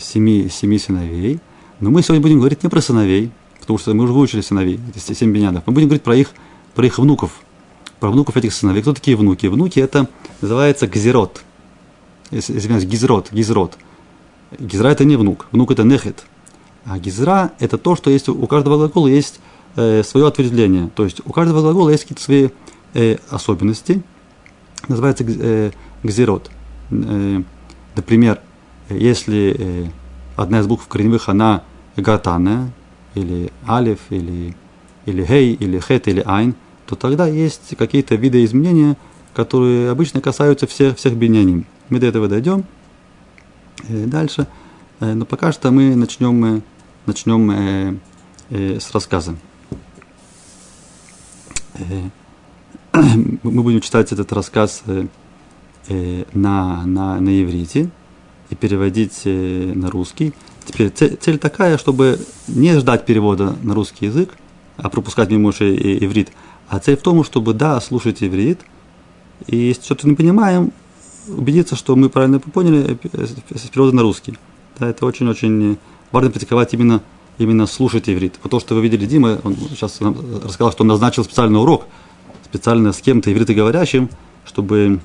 семи, 0.00 0.48
семи 0.48 0.78
сыновей. 0.78 1.40
Но 1.80 1.90
мы 1.90 2.02
сегодня 2.02 2.22
будем 2.22 2.38
говорить 2.38 2.62
не 2.62 2.68
про 2.68 2.80
сыновей, 2.80 3.30
потому 3.60 3.78
что 3.78 3.92
мы 3.94 4.04
уже 4.04 4.12
выучили 4.12 4.40
сыновей, 4.40 4.80
это 4.88 5.14
семь 5.14 5.32
бенянов. 5.32 5.64
Мы 5.66 5.72
будем 5.72 5.88
говорить 5.88 6.02
про 6.02 6.16
их, 6.16 6.30
про 6.74 6.86
их 6.86 6.98
внуков, 6.98 7.40
про 8.00 8.10
внуков 8.10 8.36
этих 8.36 8.52
сыновей. 8.52 8.82
Кто 8.82 8.94
такие 8.94 9.16
внуки? 9.16 9.46
Внуки 9.46 9.80
это 9.80 10.08
называется 10.40 10.86
гзирот. 10.86 11.42
Извиняюсь, 12.30 12.84
гизрот, 12.84 13.30
гизрот. 13.32 13.76
Гизра 14.58 14.90
это 14.90 15.04
не 15.04 15.16
внук, 15.16 15.46
внук 15.52 15.70
это 15.70 15.84
нехет. 15.84 16.24
А 16.84 16.98
гизра 16.98 17.52
это 17.58 17.78
то, 17.78 17.96
что 17.96 18.10
есть 18.10 18.28
у 18.28 18.46
каждого 18.46 18.76
глагола 18.76 19.08
есть 19.08 19.40
э, 19.74 20.02
свое 20.02 20.28
ответвление. 20.28 20.90
То 20.94 21.04
есть 21.04 21.20
у 21.24 21.32
каждого 21.32 21.60
глагола 21.60 21.90
есть 21.90 22.04
какие-то 22.04 22.22
свои 22.22 22.48
э, 22.94 23.16
особенности. 23.28 24.02
Называется 24.88 25.24
э, 25.26 25.72
гзирот. 26.02 26.50
Э, 26.90 27.42
например, 27.96 28.40
если 28.88 29.56
э, 29.58 29.86
одна 30.36 30.60
из 30.60 30.66
букв 30.66 30.86
корневых, 30.86 31.28
она 31.28 31.62
гатанная, 31.96 32.70
или 33.14 33.50
алиф, 33.66 33.98
или, 34.10 34.54
или 35.06 35.24
гей, 35.24 35.54
или 35.54 35.80
хет, 35.80 36.08
или 36.08 36.22
айн, 36.24 36.54
то 36.86 36.94
тогда 36.94 37.26
есть 37.26 37.76
какие-то 37.76 38.14
виды 38.14 38.44
изменения, 38.44 38.96
которые 39.34 39.90
обычно 39.90 40.20
касаются 40.20 40.66
всех, 40.66 40.96
всех 40.96 41.16
биняним. 41.16 41.66
Мы 41.88 41.98
до 41.98 42.06
этого 42.06 42.28
дойдем 42.28 42.64
э, 43.88 44.04
дальше, 44.06 44.46
э, 45.00 45.14
но 45.14 45.24
пока 45.24 45.52
что 45.52 45.70
мы 45.70 45.96
начнем, 45.96 46.62
начнем 47.06 48.00
с 48.48 48.92
рассказа. 48.92 49.36
мы 52.92 53.62
будем 53.62 53.80
читать 53.80 54.12
этот 54.12 54.32
рассказ 54.32 54.84
на, 55.88 56.86
на, 56.86 57.20
на 57.20 57.42
иврите 57.42 57.90
и 58.50 58.54
переводить 58.54 59.22
э, 59.24 59.72
на 59.74 59.90
русский. 59.90 60.32
Теперь 60.64 60.90
цель, 60.90 61.16
цель 61.20 61.38
такая, 61.38 61.78
чтобы 61.78 62.18
не 62.48 62.78
ждать 62.78 63.06
перевода 63.06 63.56
на 63.62 63.74
русский 63.74 64.06
язык, 64.06 64.34
а 64.76 64.88
пропускать 64.88 65.30
мимо 65.30 65.48
ушей 65.50 65.76
и- 65.76 66.04
иврит, 66.04 66.32
а 66.68 66.78
цель 66.78 66.96
в 66.96 67.02
том, 67.02 67.24
чтобы, 67.24 67.54
да, 67.54 67.80
слушать 67.80 68.22
иврит, 68.22 68.60
и 69.46 69.56
если 69.56 69.82
что-то 69.82 70.08
не 70.08 70.14
понимаем, 70.14 70.72
убедиться, 71.28 71.76
что 71.76 71.96
мы 71.96 72.08
правильно 72.08 72.40
поняли 72.40 72.98
э, 73.12 73.26
с 73.26 73.68
перевода 73.68 73.94
на 73.94 74.02
русский. 74.02 74.36
Да, 74.78 74.88
это 74.88 75.06
очень-очень 75.06 75.78
важно 76.12 76.30
практиковать 76.30 76.74
именно, 76.74 77.02
именно 77.38 77.66
слушать 77.66 78.08
иврит. 78.08 78.34
Вот 78.42 78.50
то, 78.50 78.60
что 78.60 78.74
вы 78.74 78.82
видели, 78.82 79.06
Дима, 79.06 79.40
он 79.42 79.56
сейчас 79.56 80.00
нам 80.00 80.16
рассказал, 80.42 80.72
что 80.72 80.82
он 80.84 80.88
назначил 80.88 81.24
специальный 81.24 81.60
урок, 81.60 81.84
специально 82.44 82.92
с 82.92 82.98
кем-то 82.98 83.32
ивритоговорящим, 83.32 84.10
чтобы 84.44 85.00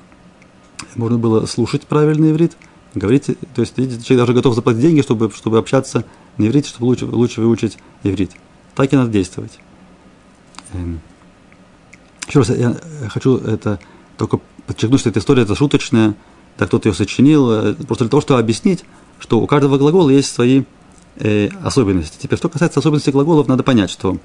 можно 0.94 1.18
было 1.18 1.46
слушать 1.46 1.86
правильный 1.86 2.30
иврит, 2.30 2.56
говорить, 2.94 3.26
то 3.54 3.60
есть 3.62 3.76
видите, 3.78 4.02
человек 4.04 4.26
даже 4.26 4.34
готов 4.34 4.54
заплатить 4.54 4.82
деньги, 4.82 5.02
чтобы, 5.02 5.30
чтобы 5.30 5.58
общаться 5.58 6.04
на 6.36 6.46
иврите, 6.46 6.68
чтобы 6.68 6.86
лучше, 6.86 7.06
лучше 7.06 7.40
выучить 7.40 7.78
иврит. 8.02 8.32
Так 8.74 8.92
и 8.92 8.96
надо 8.96 9.10
действовать. 9.10 9.58
Эм. 10.72 11.00
Еще 12.28 12.38
раз, 12.38 12.50
я 12.50 12.76
хочу 13.08 13.36
это 13.36 13.80
только 14.16 14.40
подчеркнуть, 14.66 15.00
что 15.00 15.10
эта 15.10 15.20
история 15.20 15.42
это 15.42 15.54
шуточная, 15.54 16.14
да 16.58 16.66
кто-то 16.66 16.88
ее 16.88 16.94
сочинил, 16.94 17.50
э, 17.50 17.74
просто 17.74 18.04
для 18.04 18.10
того, 18.10 18.20
чтобы 18.20 18.40
объяснить, 18.40 18.84
что 19.18 19.40
у 19.40 19.46
каждого 19.46 19.78
глагола 19.78 20.10
есть 20.10 20.32
свои 20.32 20.64
э, 21.16 21.48
особенности. 21.62 22.18
Теперь, 22.20 22.38
что 22.38 22.48
касается 22.48 22.80
особенностей 22.80 23.10
глаголов, 23.10 23.48
надо 23.48 23.62
понять, 23.62 23.90
что 23.90 24.18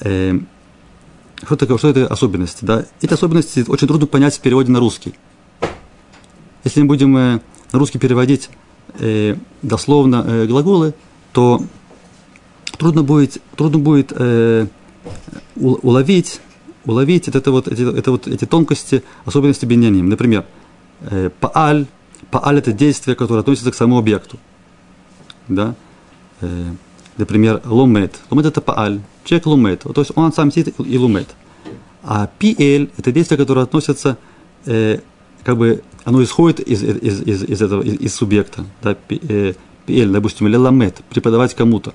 э, 0.00 0.38
что, 1.44 1.56
такое, 1.56 1.78
что 1.78 1.88
это 1.88 2.06
особенности? 2.06 2.64
Да? 2.64 2.84
Эти 3.00 3.12
особенности 3.12 3.64
очень 3.68 3.86
трудно 3.86 4.06
понять 4.06 4.36
в 4.36 4.40
переводе 4.40 4.72
на 4.72 4.80
русский. 4.80 5.14
Если 6.64 6.80
мы 6.80 6.88
будем 6.88 7.16
э, 7.16 7.40
на 7.72 7.78
русский 7.78 7.98
переводить 7.98 8.50
э, 8.98 9.36
дословно 9.62 10.24
э, 10.26 10.46
глаголы, 10.46 10.94
то 11.32 11.62
трудно 12.78 13.02
будет, 13.02 13.38
трудно 13.56 13.78
будет 13.78 14.12
э, 14.14 14.66
уловить, 15.56 16.40
уловить 16.84 17.28
это, 17.28 17.50
вот, 17.50 17.68
эти, 17.68 17.98
это 17.98 18.10
вот, 18.10 18.26
эти 18.26 18.44
тонкости, 18.44 19.02
особенности 19.24 19.66
биняним. 19.66 20.08
Например, 20.08 20.44
э, 21.02 21.30
пааль, 21.40 21.86
пааль 22.30 22.58
это 22.58 22.72
действие, 22.72 23.16
которое 23.16 23.40
относится 23.40 23.70
к 23.70 23.74
самому 23.74 23.98
объекту. 23.98 24.38
Да? 25.48 25.74
Э, 26.40 26.72
например, 27.16 27.60
ломет. 27.64 28.18
Ломет 28.30 28.46
это 28.46 28.60
пааль. 28.60 29.00
Человек 29.24 29.46
ломет. 29.46 29.80
То 29.80 30.00
есть 30.00 30.12
он 30.14 30.32
сам 30.32 30.50
сидит 30.50 30.74
и 30.78 30.98
ломет. 30.98 31.28
А 32.02 32.30
пиэль 32.38 32.90
это 32.96 33.12
действие, 33.12 33.36
которое 33.36 33.62
относится, 33.62 34.16
э, 34.64 35.00
как 35.44 35.56
бы, 35.56 35.82
оно 36.04 36.22
исходит 36.22 36.60
из, 36.60 36.82
из, 36.82 37.22
из, 37.22 37.42
из 37.44 37.62
этого, 37.62 37.82
из, 37.82 37.94
из 37.94 38.14
субъекта. 38.14 38.64
Да? 38.82 38.96
Э, 39.08 39.54
Пиэль, 39.86 40.10
допустим, 40.10 40.46
или 40.46 40.56
ламет, 40.56 40.96
преподавать 41.08 41.54
кому-то. 41.54 41.94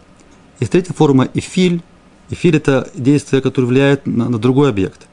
Есть 0.59 0.71
третья 0.71 0.93
форма 0.93 1.27
эфиль. 1.33 1.81
Эфиль 2.29 2.55
это 2.55 2.89
действие, 2.95 3.41
которое 3.41 3.67
влияет 3.67 4.07
на, 4.07 4.29
на 4.29 4.39
другой 4.39 4.69
объект. 4.69 5.07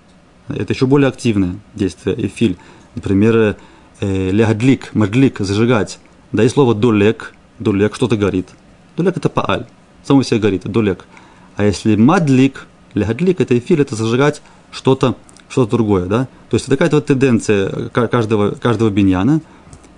Это 0.48 0.72
еще 0.72 0.86
более 0.86 1.08
активное 1.08 1.56
действие, 1.74 2.26
эфиль. 2.26 2.56
Например, 2.94 3.56
э, 4.00 4.30
лягадлик, 4.30 4.94
мадлик, 4.94 5.40
зажигать. 5.40 5.98
Да 6.32 6.44
и 6.44 6.48
слово 6.48 6.74
долек, 6.74 7.34
долек, 7.58 7.94
что-то 7.94 8.16
горит. 8.16 8.48
Долек 8.96 9.16
это 9.16 9.28
пааль, 9.28 9.66
само 10.04 10.22
себе 10.22 10.40
горит, 10.40 10.62
долек. 10.64 11.04
А 11.56 11.64
если 11.64 11.96
мадлик, 11.96 12.66
лягадлик, 12.94 13.40
это 13.40 13.58
эфиль, 13.58 13.80
это 13.80 13.94
зажигать 13.94 14.42
что-то 14.72 15.16
что-то 15.50 15.72
другое, 15.72 16.06
да. 16.06 16.28
То 16.48 16.56
есть 16.56 16.66
такая 16.66 16.88
вот 16.90 17.06
тенденция 17.06 17.90
каждого, 17.90 18.52
каждого 18.52 18.88
биньяна, 18.88 19.42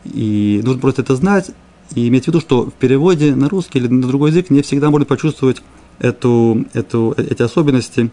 и 0.04 0.60
нужно 0.64 0.80
просто 0.80 1.02
это 1.02 1.14
знать 1.14 1.52
и 1.94 2.08
иметь 2.08 2.24
в 2.24 2.28
виду, 2.28 2.40
что 2.40 2.64
в 2.64 2.72
переводе 2.72 3.34
на 3.34 3.48
русский 3.48 3.78
или 3.78 3.86
на 3.86 4.06
другой 4.06 4.30
язык 4.30 4.50
не 4.50 4.62
всегда 4.62 4.90
можно 4.90 5.04
почувствовать 5.04 5.62
эту, 5.98 6.64
эту, 6.72 7.14
э, 7.16 7.22
эти 7.30 7.42
особенности. 7.42 8.10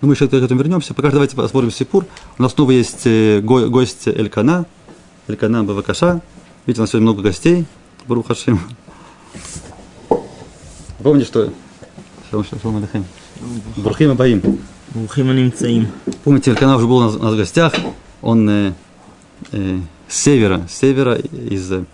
Но 0.00 0.08
мы 0.08 0.14
еще 0.14 0.28
к 0.28 0.34
этому 0.34 0.60
вернемся. 0.60 0.94
Пока 0.94 1.10
давайте 1.10 1.34
посмотрим 1.34 1.70
Сипур. 1.70 2.04
У 2.38 2.42
нас 2.42 2.52
снова 2.52 2.70
есть 2.70 3.06
э, 3.06 3.40
гость 3.40 4.06
Элькана, 4.06 4.66
Элькана 5.26 5.64
Бавакаша. 5.64 6.20
Видите, 6.66 6.80
у 6.80 6.82
нас 6.82 6.90
сегодня 6.90 7.10
много 7.10 7.22
гостей. 7.22 7.64
Барухашим. 8.06 8.60
Помните, 11.02 11.26
что... 11.26 11.52
Шалом, 12.30 12.44
шалом, 12.44 12.86
Брухим 13.76 14.12
и 14.12 14.14
Баим. 14.14 14.42
Помните, 16.24 16.50
Элькана 16.50 16.76
уже 16.76 16.86
был 16.86 16.96
у 16.96 17.02
нас, 17.02 17.16
у 17.16 17.22
нас 17.22 17.34
в 17.34 17.36
гостях. 17.36 17.74
Он 18.22 18.48
э, 18.48 18.72
э, 19.52 19.78
с 20.08 20.16
севера, 20.16 20.66
с 20.68 20.74
севера 20.74 21.16
из 21.16 21.70
э, 21.70 21.84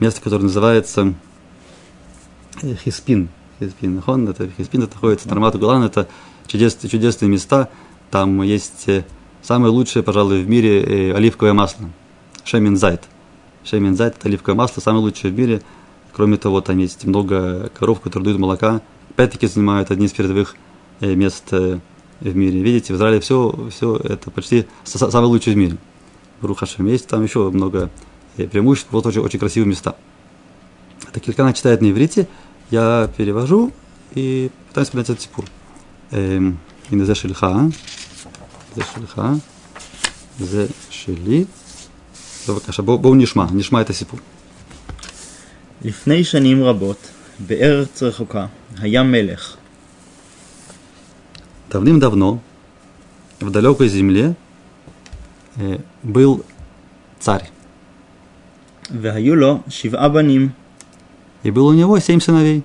места, 0.00 0.20
которое 0.20 0.44
называется 0.44 1.14
э, 2.62 2.74
Хиспин. 2.84 3.28
Хиспин. 3.60 4.02
Он, 4.06 4.28
это, 4.28 4.48
Хиспин 4.48 4.82
это 4.82 4.94
находится, 4.94 5.28
Тармат 5.28 5.56
Гулан, 5.56 5.84
это 5.84 6.08
чудесные, 6.46 6.90
чудесные 6.90 7.28
места. 7.28 7.68
Там 8.10 8.42
есть 8.42 8.88
э, 8.88 9.04
самое 9.42 9.72
лучшее, 9.72 10.02
пожалуй, 10.02 10.42
в 10.42 10.48
мире 10.48 10.82
э, 10.82 11.14
оливковое 11.14 11.52
масло. 11.52 11.88
Шемин 12.42 12.76
Зайт. 12.76 13.02
Шемин 13.62 13.96
Зайт 13.96 14.16
это 14.18 14.28
оливковое 14.28 14.56
масло, 14.56 14.80
самое 14.80 15.04
лучшее 15.04 15.32
в 15.32 15.38
мире. 15.38 15.62
Кроме 16.12 16.36
того, 16.36 16.60
там 16.60 16.78
есть 16.78 17.04
много 17.04 17.70
коров, 17.78 18.00
которые 18.00 18.24
дают 18.24 18.40
молока. 18.40 18.80
Опять-таки 19.10 19.46
занимают 19.46 19.90
одни 19.90 20.06
из 20.06 20.12
передовых 20.12 20.56
э, 21.00 21.14
мест 21.14 21.44
э, 21.52 21.78
в 22.21 22.35
мире. 22.35 22.59
Видите, 22.61 22.93
в 22.93 22.97
Израиле 22.97 23.19
все, 23.19 23.67
все 23.71 23.95
это 23.97 24.29
почти 24.31 24.65
са- 24.85 24.97
са- 24.97 25.11
самое 25.11 25.29
лучшее 25.29 25.53
в 25.55 25.57
мире. 25.57 25.77
Рухашем. 26.41 26.85
Есть 26.87 27.07
там 27.07 27.23
еще 27.23 27.49
много 27.51 27.89
э, 28.37 28.47
преимуществ, 28.47 28.89
вот 28.91 29.05
очень, 29.05 29.21
очень 29.21 29.39
красивые 29.39 29.69
места. 29.69 29.95
Так 31.11 31.27
Илькана 31.27 31.53
читает 31.53 31.81
на 31.81 31.89
иврите, 31.91 32.27
я 32.71 33.09
перевожу 33.17 33.71
и 34.15 34.49
пытаюсь 34.69 34.89
понять 34.89 35.09
этот 35.09 35.21
сипур. 35.21 35.45
Эм, 36.11 36.57
הנה 36.91 37.05
זה 37.05 37.15
שלך, 37.15 37.45
זה 38.75 38.81
שלך, 38.95 39.21
זה 40.39 40.67
שלי. 40.89 41.45
בבקשה, 42.49 42.81
בואו 42.81 42.99
בוא 42.99 43.15
נשמע, 43.15 43.45
נשמע 43.53 43.81
את 43.81 43.89
הסיפור. 43.89 44.19
לפני 45.81 46.23
שנים 46.23 46.63
רבות, 46.63 46.97
בארץ 47.39 48.03
רחוקה, 48.03 48.45
היה 48.77 49.03
מלך, 49.03 49.55
Давным-давно 51.74 52.40
в 53.40 53.50
далекой 53.50 53.88
земле 53.88 54.36
э, 55.56 55.80
был 56.04 56.44
царь. 57.18 57.50
И 61.42 61.50
был 61.50 61.66
у 61.66 61.72
него 61.72 61.98
семь 61.98 62.20
сыновей. 62.20 62.62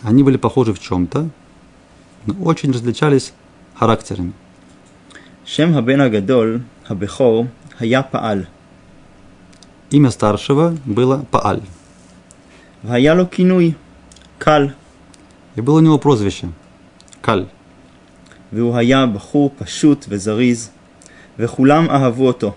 Они 0.00 0.22
были 0.22 0.38
похожи 0.38 0.72
в 0.72 0.80
чем-то, 0.80 1.28
но 2.24 2.34
очень 2.44 2.72
различались 2.72 3.34
характерами. 3.74 4.32
Шем 5.44 5.74
Имя 9.90 10.10
старшего 10.10 10.74
было 10.86 11.26
Пааль. 11.30 11.60
והיה 12.85 13.13
לו 13.13 13.29
כינוי, 13.31 13.71
קל, 14.39 14.67
и 15.57 15.61
было 15.61 15.75
у 15.75 15.79
него 15.79 15.97
прозвище 15.99 16.47
Каль. 17.21 17.45
והוא 18.53 18.77
היה 18.77 19.05
בחור 19.05 19.51
פשוט 19.57 20.05
וזריז, 20.09 20.69
וכולם 21.39 21.89
אהבו 21.89 22.27
אותו. 22.27 22.53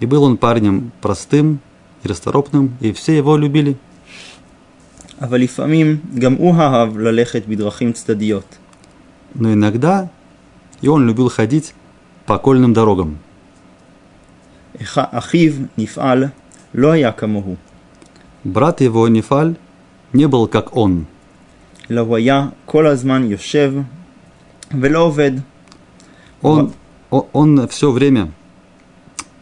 И 0.00 0.06
был 0.06 0.22
он 0.24 0.36
парнем 0.36 0.92
простым 1.00 1.58
и 2.04 2.08
расторопным, 2.08 2.76
и 2.80 2.92
все 2.92 3.16
его 3.16 3.36
любили. 3.38 3.74
אבל 5.22 5.40
לפעמים 5.40 5.96
גם 6.18 6.34
הוא 6.34 6.54
אהב 6.54 6.98
ללכת 6.98 7.42
בדרכים 7.48 7.92
צדדיות. 7.92 8.58
Но 9.34 9.52
иногда 9.52 10.08
и 10.82 10.88
он 10.88 11.06
любил 11.06 11.28
ходить 11.28 11.72
по 12.26 12.34
окольным 12.34 12.72
дорогам. 12.72 13.16
אח- 14.82 14.98
אחיו, 15.10 15.52
נפעל, 15.78 16.24
לא 16.74 16.92
היה 16.92 17.12
כמוהו, 17.12 17.54
Брат 18.44 18.80
его 18.80 19.08
Нефаль 19.08 19.56
не 20.12 20.26
был 20.26 20.46
как 20.48 20.76
он, 20.76 21.04
אלא 21.90 22.00
הוא 22.00 22.16
היה 22.16 22.48
כל 22.64 22.86
הזמן 22.86 23.30
יושב 23.30 23.72
ולא 24.80 24.98
עובד. 24.98 25.32
Он, 26.42 26.72
о- 27.10 27.26
он 27.32 27.66
все 27.68 27.90
время 27.90 28.28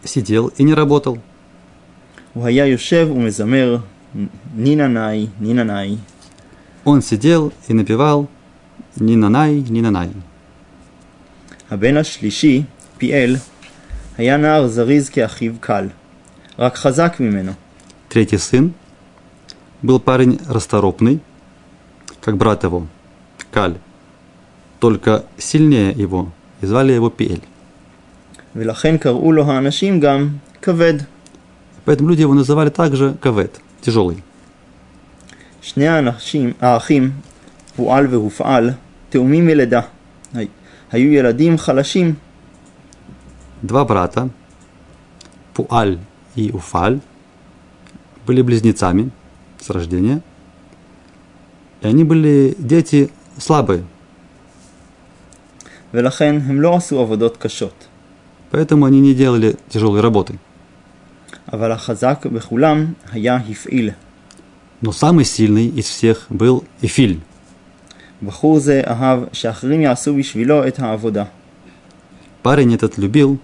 сидел 0.05 0.49
и 0.59 0.63
не 0.65 0.75
работал. 0.75 1.19
הוא 2.35 2.47
היה 2.47 2.67
יושב 2.67 3.09
ומזמר, 3.11 3.77
ניננאי, 4.57 5.27
ניננאי, 5.41 5.97
Он 6.87 7.01
сидел 7.01 7.51
и 7.69 7.73
напевал 7.73 8.27
«Нинанай, 9.01 9.63
Нинанай». 9.71 10.09
הבן 11.71 11.97
השלישי, 11.97 12.63
פיאל, 12.99 13.37
היה 14.19 14.37
נער 14.37 14.67
זריז 14.69 15.09
כאחיו 15.09 15.53
קל, 15.61 15.89
רק 16.59 16.77
חזק 16.77 17.17
ממנו. 17.21 17.53
Третий 18.09 18.39
сын 18.39 18.69
был 19.83 20.01
парень 20.01 20.39
расторопный, 20.49 21.21
как 22.21 22.37
брат 22.37 22.65
его, 22.65 22.87
Каль, 23.51 23.77
только 24.81 25.25
сильнее 25.39 25.93
его, 25.93 26.33
и 26.61 26.67
звали 26.67 26.93
его 26.93 27.11
Пиэль. 27.11 27.43
ולכן 28.57 28.97
קראו 28.99 29.33
לו 29.33 29.45
האנשים 29.45 30.01
גם 30.01 30.29
כבד. 30.63 30.95
Поэтому 31.85 32.09
люди 32.09 32.23
его 32.23 32.35
называли 32.35 32.71
также 32.71 33.15
Кавет, 33.21 33.61
тяжелый. 33.83 34.23
שני 35.63 35.89
האנשים, 35.89 36.53
האחים, 36.61 37.11
פועל 37.77 38.07
והופעל, 38.07 38.71
תאומים 39.11 39.47
מלידה. 39.47 39.81
הי- 40.35 40.47
היו 40.93 41.13
ילדים 41.13 41.59
חלשים, 41.59 42.15
Два 43.67 43.85
брата, 43.85 44.29
Пуаль 45.55 45.99
и 46.37 46.51
Уфаль, 46.53 47.01
были 48.27 48.43
близнецами 48.43 49.11
с 49.60 49.70
рождения. 49.70 50.22
И 51.82 51.88
они 51.88 52.04
были 52.04 52.56
дети 52.58 53.12
слабые. 53.38 53.84
Поэтому 58.52 58.86
они 58.86 59.00
не 59.00 59.14
делали 59.14 59.58
тяжелой 59.70 60.02
работы. 60.02 60.40
Но 64.82 64.92
самый 64.92 65.26
сильный 65.26 65.68
из 65.68 65.86
всех 65.86 66.26
был 66.30 66.64
Эфиль. 66.82 67.22
Парень 72.44 72.76
этот 72.76 72.98
любил, 72.98 73.40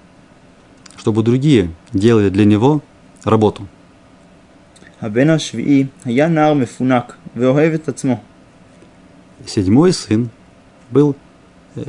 чтобы 0.98 1.24
другие 1.24 1.72
делали 1.94 2.30
для 2.30 2.46
него 2.46 2.82
работу. 3.24 3.68
הבן 5.03 5.31
השביעי 5.31 5.87
היה 6.05 6.29
נער 6.29 6.55
מפונק 6.55 7.13
ואוהב 7.37 7.73
את 7.75 7.89
עצמו. 7.89 8.17
Седьмой 9.47 9.93
сын 9.93 10.29
был 10.93 11.15
э, 11.77 11.81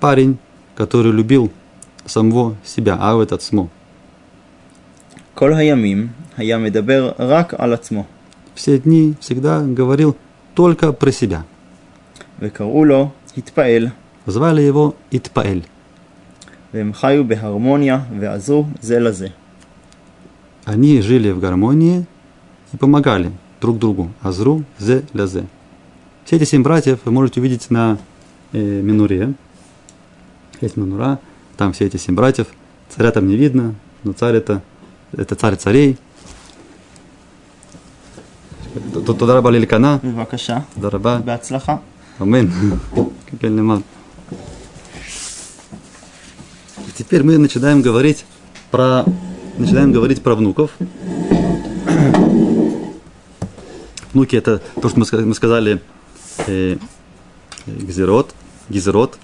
парень, 0.00 0.38
который 0.74 1.12
любил 1.12 1.50
самого 2.06 2.54
себя, 2.64 2.96
Авет 3.00 3.32
Ацмо. 3.32 3.66
כל 5.34 5.54
הימים 5.54 6.08
היה 6.36 6.58
מדבר 6.58 7.12
רק 7.18 7.54
על 7.58 7.72
עצמו, 7.74 8.04
Все 8.54 8.78
дни 8.78 9.14
всегда 9.20 9.62
говорил 9.74 10.16
только 10.54 10.92
про 10.92 11.12
себя. 11.12 11.40
וקראו 12.40 12.84
לו 12.84 13.08
התפעל, 13.36 13.88
Звали 14.28 14.62
его 14.62 14.94
Итпаэль. 15.14 15.62
והם 16.74 16.92
חיו 16.92 17.24
בהרמוניה 17.28 17.98
ועזרו 18.20 18.64
זה 18.80 19.00
לזה. 19.00 19.28
Они 20.66 21.00
жили 21.00 21.30
в 21.32 21.38
гармонии 21.40 22.04
и 22.72 22.76
помогали 22.76 23.32
друг 23.60 23.78
другу. 23.78 24.10
Азру, 24.20 24.64
зе, 24.78 25.04
ля 25.12 25.26
зе. 25.26 25.46
Все 26.24 26.36
эти 26.36 26.44
семь 26.44 26.62
братьев 26.62 26.98
вы 27.04 27.12
можете 27.12 27.40
увидеть 27.40 27.70
на 27.70 27.98
э, 28.52 28.58
Минуре. 28.58 29.34
Есть 30.60 30.76
Минура, 30.76 31.18
там 31.56 31.72
все 31.72 31.86
эти 31.86 31.96
семь 31.96 32.14
братьев. 32.14 32.46
Царя 32.88 33.10
там 33.12 33.26
не 33.28 33.36
видно, 33.36 33.74
но 34.04 34.12
царь 34.12 34.36
это, 34.36 34.62
это 35.12 35.34
царь 35.34 35.56
царей. 35.56 35.96
Т- 38.92 39.00
תודה 39.00 39.38
רבה 39.38 39.50
לאלקנה, 39.50 39.98
בבקשה, 40.04 40.58
תודה 40.74 40.88
רבה, 40.92 41.18
בהצלחה. 41.24 41.76
אמן. 42.22 42.46
כן, 43.40 43.52
למען. 43.52 43.80
И 46.88 46.92
теперь 46.96 47.22
мы 47.22 47.36
начинаем 47.38 47.82
говорить 47.82 48.24
про, 48.70 49.04
начинаем 49.58 49.92
говорить 49.92 50.22
про 50.22 50.34
внуков. 50.34 50.70
Внуки 54.13 54.35
это 54.35 54.61
то, 54.81 54.89
что 54.89 54.99
мы, 54.99 55.05
ска- 55.05 55.23
мы 55.25 55.33
сказали 55.33 55.81
э, 56.47 56.77
э, 57.65 57.71
Гзерот, 57.71 58.35
Гизерот. 58.69 59.17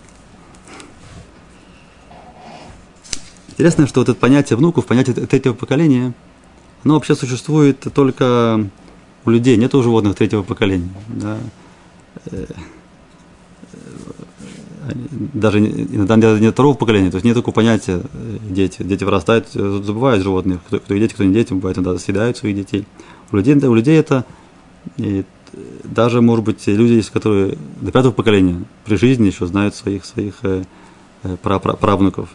Интересно, 3.50 3.88
что 3.88 4.00
вот 4.02 4.10
это 4.10 4.20
понятие 4.20 4.56
внуков, 4.56 4.86
понятие 4.86 5.16
третьего 5.16 5.54
поколения, 5.54 6.14
оно 6.84 6.94
вообще 6.94 7.16
существует 7.16 7.80
только 7.94 8.70
у 9.26 9.30
людей, 9.30 9.58
нет 9.58 9.74
у 9.76 9.82
животных 9.84 10.16
третьего 10.16 10.44
поколения. 10.44 10.90
Да? 11.08 11.38
Они- 14.88 15.08
даже 15.34 15.60
не- 15.60 15.70
иногда 15.96 16.16
даже 16.16 16.40
нет 16.42 16.54
второго 16.54 16.76
поколения, 16.78 17.10
то 17.12 17.16
есть 17.18 17.26
нет 17.26 17.36
такого 17.36 17.54
понятия 17.54 18.02
э, 18.14 18.38
дети. 18.50 18.84
Дети 18.84 19.04
вырастают, 19.04 19.48
э, 19.54 19.82
забывают 19.84 20.24
животных, 20.24 20.62
кто, 20.68 20.80
кто 20.80 20.94
и 20.94 21.00
дети, 21.00 21.14
кто 21.14 21.26
не 21.26 21.34
дети, 21.34 21.52
бывает 21.54 21.78
иногда 21.78 22.00
съедают 22.00 22.38
своих 22.38 22.56
детей. 22.56 22.86
У 23.34 23.36
людей, 23.38 23.56
у 23.56 23.74
людей 23.74 24.00
это 24.00 24.24
э, 24.98 25.24
даже, 25.84 26.22
может 26.22 26.46
быть, 26.46 26.68
люди 26.68 26.94
есть, 26.94 27.10
которые 27.10 27.58
до 27.82 27.92
пятого 27.92 28.12
поколения 28.12 28.64
при 28.86 28.96
жизни 28.96 29.28
еще 29.28 29.46
знают 29.46 29.76
своих, 29.76 30.06
своих 30.06 30.36
э, 30.44 30.64
э, 31.24 31.38
пра- 31.42 31.60
пра- 31.60 31.76
правнуков. 31.76 32.30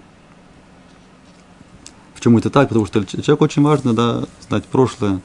Почему 2.14 2.38
это 2.38 2.50
так? 2.50 2.68
Потому 2.68 2.86
что 2.86 3.04
человеку 3.04 3.44
очень 3.44 3.62
важно 3.62 3.94
да, 3.94 4.24
знать 4.48 4.64
прошлое. 4.64 5.20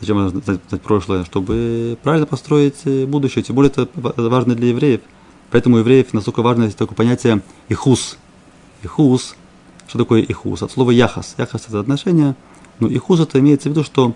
Зачем 0.00 0.28
знать, 0.28 0.60
знать 0.68 0.82
прошлое? 0.82 1.24
Чтобы 1.24 1.96
правильно 2.02 2.26
построить 2.26 2.80
э, 2.84 3.06
будущее. 3.06 3.42
Тем 3.42 3.56
более 3.56 3.70
это 3.70 3.88
ва- 3.94 4.14
важно 4.16 4.54
для 4.54 4.68
евреев. 4.68 5.00
Поэтому 5.50 5.76
у 5.76 5.78
евреев 5.78 6.12
настолько 6.12 6.42
важно 6.42 6.64
есть 6.64 6.76
такое 6.76 6.96
понятие 6.96 7.40
ихус. 7.68 8.18
Ихус. 8.82 9.36
Что 9.86 9.98
такое 9.98 10.22
ихус? 10.22 10.62
От 10.62 10.72
слова 10.72 10.90
яхас. 10.90 11.34
Яхас 11.38 11.66
это 11.68 11.80
отношение. 11.80 12.34
Но 12.80 12.88
ихус 12.88 13.20
это 13.20 13.38
имеется 13.38 13.68
в 13.68 13.72
виду, 13.72 13.84
что 13.84 14.14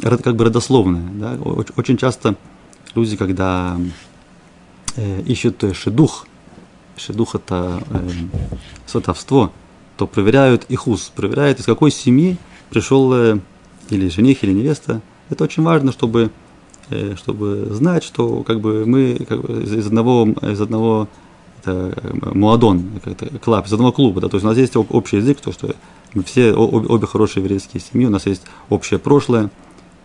как 0.00 0.36
бы 0.36 0.44
родословное. 0.44 1.08
Да? 1.14 1.34
Оч- 1.36 1.72
Очень 1.76 1.96
часто 1.96 2.36
люди, 2.94 3.16
когда 3.16 3.78
э, 4.96 5.22
ищут 5.22 5.62
э, 5.64 5.72
шедух, 5.74 6.26
шедух 6.96 7.34
это 7.34 7.82
э, 7.90 8.08
сватовство, 8.86 9.52
то 9.96 10.06
проверяют 10.06 10.64
ихус, 10.68 11.10
проверяют, 11.14 11.60
из 11.60 11.64
какой 11.64 11.90
семьи 11.90 12.36
пришел 12.70 13.12
э, 13.14 13.38
или 13.90 14.08
жених, 14.08 14.44
или 14.44 14.52
невеста. 14.52 15.00
Это 15.30 15.44
очень 15.44 15.62
важно, 15.62 15.92
чтобы, 15.92 16.30
э, 16.90 17.14
чтобы 17.16 17.68
знать, 17.70 18.04
что 18.04 18.42
как 18.42 18.60
бы 18.60 18.84
мы 18.86 19.24
как 19.28 19.40
бы, 19.42 19.62
из, 19.62 19.86
одного, 19.86 20.28
из 20.42 20.60
одного 20.60 21.08
это, 21.62 21.98
муадон, 22.34 23.00
как-то 23.02 23.26
клаб, 23.38 23.66
из 23.66 23.72
одного 23.72 23.92
клуба. 23.92 24.20
Да? 24.20 24.28
То 24.28 24.36
есть 24.36 24.44
у 24.44 24.48
нас 24.48 24.56
есть 24.58 24.76
об- 24.76 24.94
общий 24.94 25.16
язык, 25.16 25.40
то, 25.40 25.52
что 25.52 25.74
мы 26.14 26.22
все 26.22 26.52
обе, 26.54 26.86
обе 26.86 27.06
хорошие 27.06 27.42
еврейские 27.42 27.80
семьи, 27.80 28.06
у 28.06 28.10
нас 28.10 28.26
есть 28.26 28.42
общее 28.70 28.98
прошлое, 28.98 29.50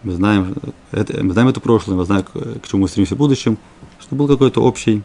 мы 0.03 0.13
знаем, 0.13 0.55
это, 0.91 1.23
мы 1.23 1.33
знаем 1.33 1.49
это 1.49 1.59
прошлое, 1.59 1.95
мы 1.95 2.05
знаем, 2.05 2.23
к, 2.23 2.31
к 2.31 2.67
чему 2.67 2.83
мы 2.83 2.87
стремимся 2.87 3.15
в 3.15 3.17
будущем, 3.17 3.57
чтобы 3.99 4.25
был 4.25 4.27
какой-то 4.27 4.61
общий, 4.61 5.03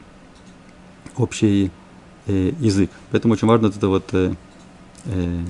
общий 1.17 1.71
э, 2.27 2.53
язык. 2.59 2.91
Поэтому 3.11 3.35
очень 3.35 3.47
важно 3.47 3.67
это 3.67 3.89
вот 3.89 4.09
э, 4.13 4.35
э, 5.07 5.43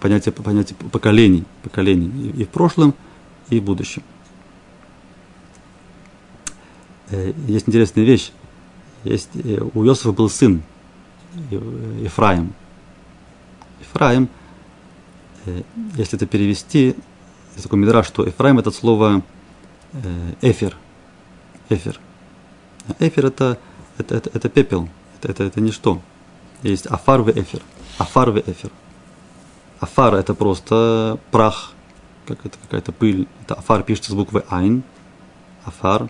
понятие, 0.00 0.32
понятие 0.32 0.76
поколений, 0.90 1.44
поколений 1.62 2.10
и, 2.36 2.42
и 2.42 2.44
в 2.44 2.48
прошлом, 2.48 2.94
и 3.50 3.60
в 3.60 3.64
будущем. 3.64 4.02
Э, 7.10 7.32
есть 7.48 7.68
интересная 7.68 8.04
вещь. 8.04 8.32
Есть, 9.04 9.30
э, 9.34 9.60
у 9.74 9.84
Иосифа 9.84 10.12
был 10.12 10.28
сын, 10.28 10.62
Е- 11.50 12.04
Ефраим. 12.04 12.54
Ефраим, 13.80 14.28
э, 15.46 15.62
если 15.96 16.16
это 16.16 16.26
перевести, 16.26 16.94
есть 17.54 17.62
такой 17.62 17.78
мидраж, 17.78 18.06
что 18.06 18.24
Ефраим 18.24 18.58
это 18.58 18.70
от 18.70 18.74
слова 18.74 19.22
э, 19.92 20.34
эфир. 20.42 20.76
Эфир. 21.68 22.00
А 22.88 22.92
Эфир 22.98 23.26
это, 23.26 23.58
это, 23.98 24.16
это, 24.16 24.30
это 24.32 24.48
пепел, 24.48 24.88
это, 25.16 25.30
это, 25.30 25.44
это 25.44 25.60
ничто. 25.60 26.00
Есть 26.62 26.86
афар 26.86 27.22
в 27.22 27.30
эфир. 27.30 27.62
Афар 27.98 28.30
в 28.30 28.38
эфир. 28.38 28.70
Афар 29.80 30.14
это 30.14 30.34
просто 30.34 31.18
прах, 31.30 31.72
как 32.26 32.44
это 32.44 32.58
какая-то 32.58 32.92
пыль. 32.92 33.28
Это 33.42 33.54
афар 33.54 33.82
пишется 33.82 34.12
с 34.12 34.14
буквы 34.14 34.44
айн. 34.48 34.82
Афар. 35.64 36.08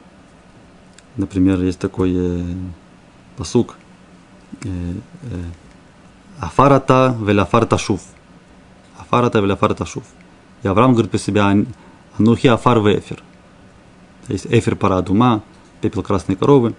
Например, 1.16 1.60
есть 1.60 1.78
такой 1.78 2.12
э, 2.14 2.54
посук. 3.36 3.76
Э, 4.64 4.68
э, 4.68 5.42
Афарата 6.40 7.16
велафар 7.20 7.66
ташуф. 7.66 8.00
Афарата 8.98 9.40
велафар 9.40 9.74
ташуф. 9.74 10.04
И 10.64 10.68
Авраам 10.68 10.92
говорит 10.92 11.10
про 11.10 11.18
себя, 11.18 11.54
Анухи 12.18 12.48
афар 12.48 12.78
в 12.78 12.90
эфир. 12.98 13.22
Есть 14.28 14.46
эфир 14.46 14.76
пара 14.76 15.02
дума, 15.02 15.42
пепел 15.82 16.02
красной 16.02 16.36
коровы. 16.36 16.74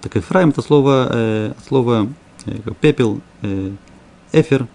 Так 0.00 0.14
Ефраим 0.14 0.50
это 0.50 0.62
слово, 0.62 1.08
э, 1.10 1.54
от 1.58 1.64
слова 1.64 2.06
э, 2.44 2.58
пепел, 2.80 3.20
э, 3.42 3.72
эфир, 4.30 4.68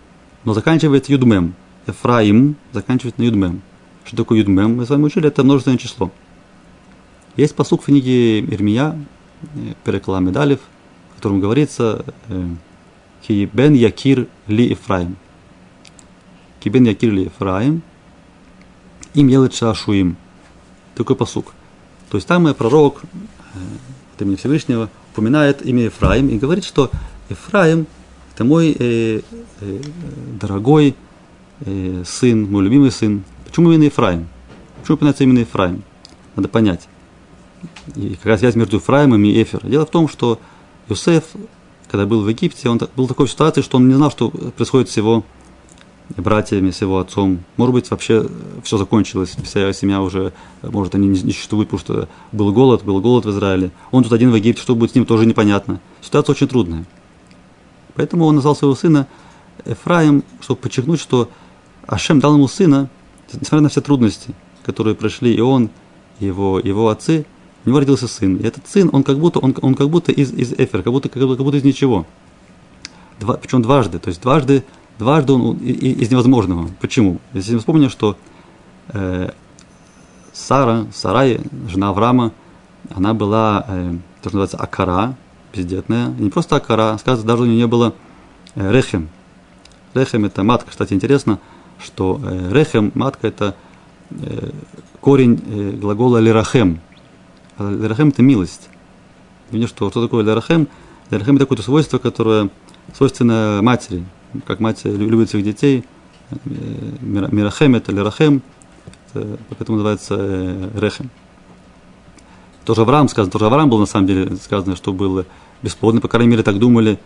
но 0.43 0.53
заканчивается 0.53 1.13
юдмем. 1.13 1.53
Ефраим 1.87 2.57
заканчивается 2.73 3.21
на 3.21 3.25
юдмем. 3.25 3.61
Что 4.03 4.17
такое 4.17 4.39
юдмем? 4.39 4.75
Мы 4.75 4.85
с 4.85 4.89
вами 4.89 5.03
учили, 5.03 5.29
это 5.29 5.45
множественное 5.45 5.77
число. 5.77 6.11
Есть 7.37 7.55
посук 7.55 7.83
в 7.83 7.85
книге 7.85 8.41
Ирмия, 8.41 8.99
э, 9.55 9.73
Перекла 9.85 10.19
Медалев, 10.19 10.59
в 11.13 11.15
котором 11.15 11.39
говорится 11.39 12.03
э, 12.27 12.47
Ки 13.21 13.49
бен 13.53 13.75
якир 13.75 14.27
ли 14.47 14.71
Ефраим. 14.71 15.15
Ки 16.59 16.67
бен 16.67 16.83
якир 16.83 17.13
ли 17.13 17.23
Ефраим. 17.25 17.81
Им 19.13 19.27
елет 19.27 19.53
шашуим. 19.53 20.17
Такой 20.95 21.15
посук. 21.15 21.53
То 22.09 22.17
есть 22.17 22.27
там 22.27 22.47
э, 22.47 22.53
пророк, 22.53 23.01
э, 23.03 23.57
от 24.15 24.21
имени 24.21 24.35
Всевышнего, 24.35 24.89
упоминает 25.13 25.65
имя 25.65 25.83
Ефраим 25.83 26.29
и 26.29 26.37
говорит, 26.37 26.63
что 26.63 26.91
Ефраим– 27.29 27.87
это 28.35 28.43
мой 28.43 28.75
э, 28.77 29.21
э, 29.59 29.81
дорогой 30.39 30.95
э, 31.61 32.03
сын, 32.05 32.49
мой 32.49 32.63
любимый 32.63 32.91
сын. 32.91 33.23
Почему 33.45 33.71
именно 33.71 33.83
Ефраим? 33.83 34.27
Почему 34.79 34.95
упоминается 34.95 35.23
именно 35.23 35.39
Ефраим? 35.39 35.83
Надо 36.35 36.47
понять. 36.47 36.87
И 37.95 38.15
какая 38.15 38.37
связь 38.37 38.55
между 38.55 38.77
Ефраимом 38.77 39.23
и 39.23 39.43
Эфер. 39.43 39.65
Дело 39.65 39.85
в 39.85 39.91
том, 39.91 40.07
что 40.07 40.39
Юсеф, 40.89 41.25
когда 41.89 42.05
был 42.05 42.21
в 42.21 42.29
Египте, 42.29 42.69
он 42.69 42.79
был 42.95 43.05
в 43.05 43.09
такой 43.09 43.27
ситуации, 43.27 43.61
что 43.61 43.77
он 43.77 43.87
не 43.87 43.93
знал, 43.93 44.09
что 44.11 44.29
происходит 44.29 44.89
с 44.89 44.97
его 44.97 45.23
братьями, 46.17 46.71
с 46.71 46.81
его 46.81 46.99
отцом. 46.99 47.39
Может 47.57 47.73
быть, 47.73 47.91
вообще 47.91 48.25
все 48.63 48.77
закончилось, 48.77 49.35
вся 49.43 49.71
семья 49.73 50.01
уже, 50.01 50.33
может, 50.61 50.95
они 50.95 51.07
не, 51.07 51.33
существуют, 51.33 51.69
потому 51.69 51.79
что 51.79 52.09
был 52.31 52.51
голод, 52.53 52.83
был 52.83 52.99
голод 53.01 53.25
в 53.25 53.29
Израиле. 53.31 53.71
Он 53.91 54.03
тут 54.03 54.13
один 54.13 54.31
в 54.31 54.35
Египте, 54.35 54.61
что 54.61 54.75
будет 54.75 54.91
с 54.91 54.95
ним, 54.95 55.05
тоже 55.05 55.25
непонятно. 55.25 55.79
Ситуация 56.01 56.33
очень 56.33 56.47
трудная. 56.47 56.85
Поэтому 57.95 58.25
он 58.25 58.35
назвал 58.35 58.55
своего 58.55 58.75
сына 58.75 59.07
Эфраим, 59.65 60.23
чтобы 60.39 60.59
подчеркнуть, 60.61 60.99
что 60.99 61.29
Ашем 61.87 62.19
дал 62.19 62.33
ему 62.33 62.47
сына, 62.47 62.89
несмотря 63.33 63.61
на 63.61 63.69
все 63.69 63.81
трудности, 63.81 64.33
которые 64.63 64.95
прошли 64.95 65.33
и 65.33 65.41
он, 65.41 65.69
и 66.19 66.25
его, 66.25 66.59
его 66.59 66.89
отцы, 66.89 67.25
у 67.65 67.69
него 67.69 67.79
родился 67.79 68.07
сын. 68.07 68.37
И 68.37 68.43
этот 68.43 68.67
сын, 68.67 68.89
он 68.91 69.03
как 69.03 69.19
будто, 69.19 69.39
он, 69.39 69.55
он 69.61 69.75
как 69.75 69.89
будто 69.89 70.11
из, 70.11 70.33
из 70.33 70.53
эфира, 70.53 70.81
как 70.81 70.91
будто, 70.93 71.09
как, 71.09 71.21
будто, 71.21 71.37
как 71.37 71.45
будто 71.45 71.57
из 71.57 71.63
ничего. 71.63 72.05
Два, 73.19 73.35
причем 73.35 73.61
дважды. 73.61 73.99
То 73.99 74.09
есть 74.09 74.21
дважды, 74.21 74.63
дважды 74.99 75.33
он 75.33 75.57
из 75.57 76.09
невозможного. 76.11 76.69
Почему? 76.79 77.19
Если 77.33 77.53
мы 77.53 77.59
вспомним, 77.59 77.89
что 77.89 78.17
э, 78.89 79.31
Сара, 80.33 80.85
Сарай, 80.93 81.39
жена 81.67 81.89
Авраама, 81.89 82.31
она 82.89 83.13
была, 83.13 83.65
э, 83.67 83.95
то, 84.21 84.29
что 84.29 84.37
называется, 84.37 84.57
Акара, 84.57 85.15
бездетная. 85.53 86.13
И 86.19 86.23
не 86.23 86.29
просто 86.29 86.55
Акара, 86.55 86.97
сказано, 86.97 87.27
даже 87.27 87.43
у 87.43 87.45
нее 87.45 87.57
не 87.57 87.67
было 87.67 87.93
э, 88.55 88.71
Рехем. 88.71 89.09
Рехем 89.93 90.25
это 90.25 90.43
матка. 90.43 90.71
Кстати, 90.71 90.93
интересно, 90.93 91.39
что 91.79 92.19
э, 92.23 92.51
Рехем, 92.51 92.91
матка, 92.95 93.27
это 93.27 93.55
э, 94.09 94.51
корень 94.99 95.41
э, 95.45 95.71
глагола 95.71 96.17
Лерахем– 96.17 96.79
Лерахем– 97.69 98.07
это 98.09 98.21
милость. 98.21 98.69
Видишь, 99.51 99.69
что, 99.69 99.89
что 99.89 100.01
такое 100.01 100.23
Лерахем? 100.23 100.67
Лерахем– 101.09 101.35
это 101.37 101.45
какое-то 101.45 101.63
свойство, 101.63 101.97
которое 101.97 102.49
свойственно 102.93 103.59
матери. 103.61 104.05
Как 104.45 104.59
мать 104.59 104.81
любит 104.85 105.29
своих 105.29 105.45
детей. 105.45 105.83
Мирахем– 107.01 107.75
это 107.75 107.91
Лерахем, 107.91 108.41
поэтому 109.13 109.77
называется 109.77 110.15
э, 110.17 110.69
Рехем. 110.75 111.09
Тоже 112.63 112.81
Авраам 112.81 113.09
сказано, 113.09 113.31
тоже 113.31 113.47
Авраам 113.47 113.69
был 113.69 113.79
на 113.79 113.85
самом 113.85 114.07
деле 114.07 114.35
сказано, 114.37 114.75
что 114.75 114.93
был 114.93 115.25
бесплодный, 115.61 116.01
по 116.01 116.07
крайней 116.07 116.31
мере, 116.31 116.43
так 116.43 116.57
думали 116.59 116.99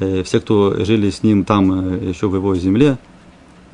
э, 0.00 0.22
все, 0.24 0.40
кто 0.40 0.84
жили 0.84 1.10
с 1.10 1.22
ним 1.22 1.44
там 1.44 1.72
э, 1.72 2.08
еще 2.08 2.28
в 2.28 2.34
его 2.34 2.54
земле. 2.56 2.98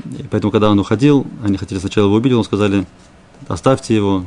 И 0.04 0.24
поэтому, 0.30 0.50
когда 0.50 0.70
он 0.70 0.78
уходил, 0.78 1.26
они 1.42 1.56
хотели 1.56 1.78
сначала 1.78 2.06
его 2.06 2.16
убить, 2.16 2.32
он 2.32 2.44
сказали, 2.44 2.86
оставьте 3.48 3.94
его, 3.94 4.24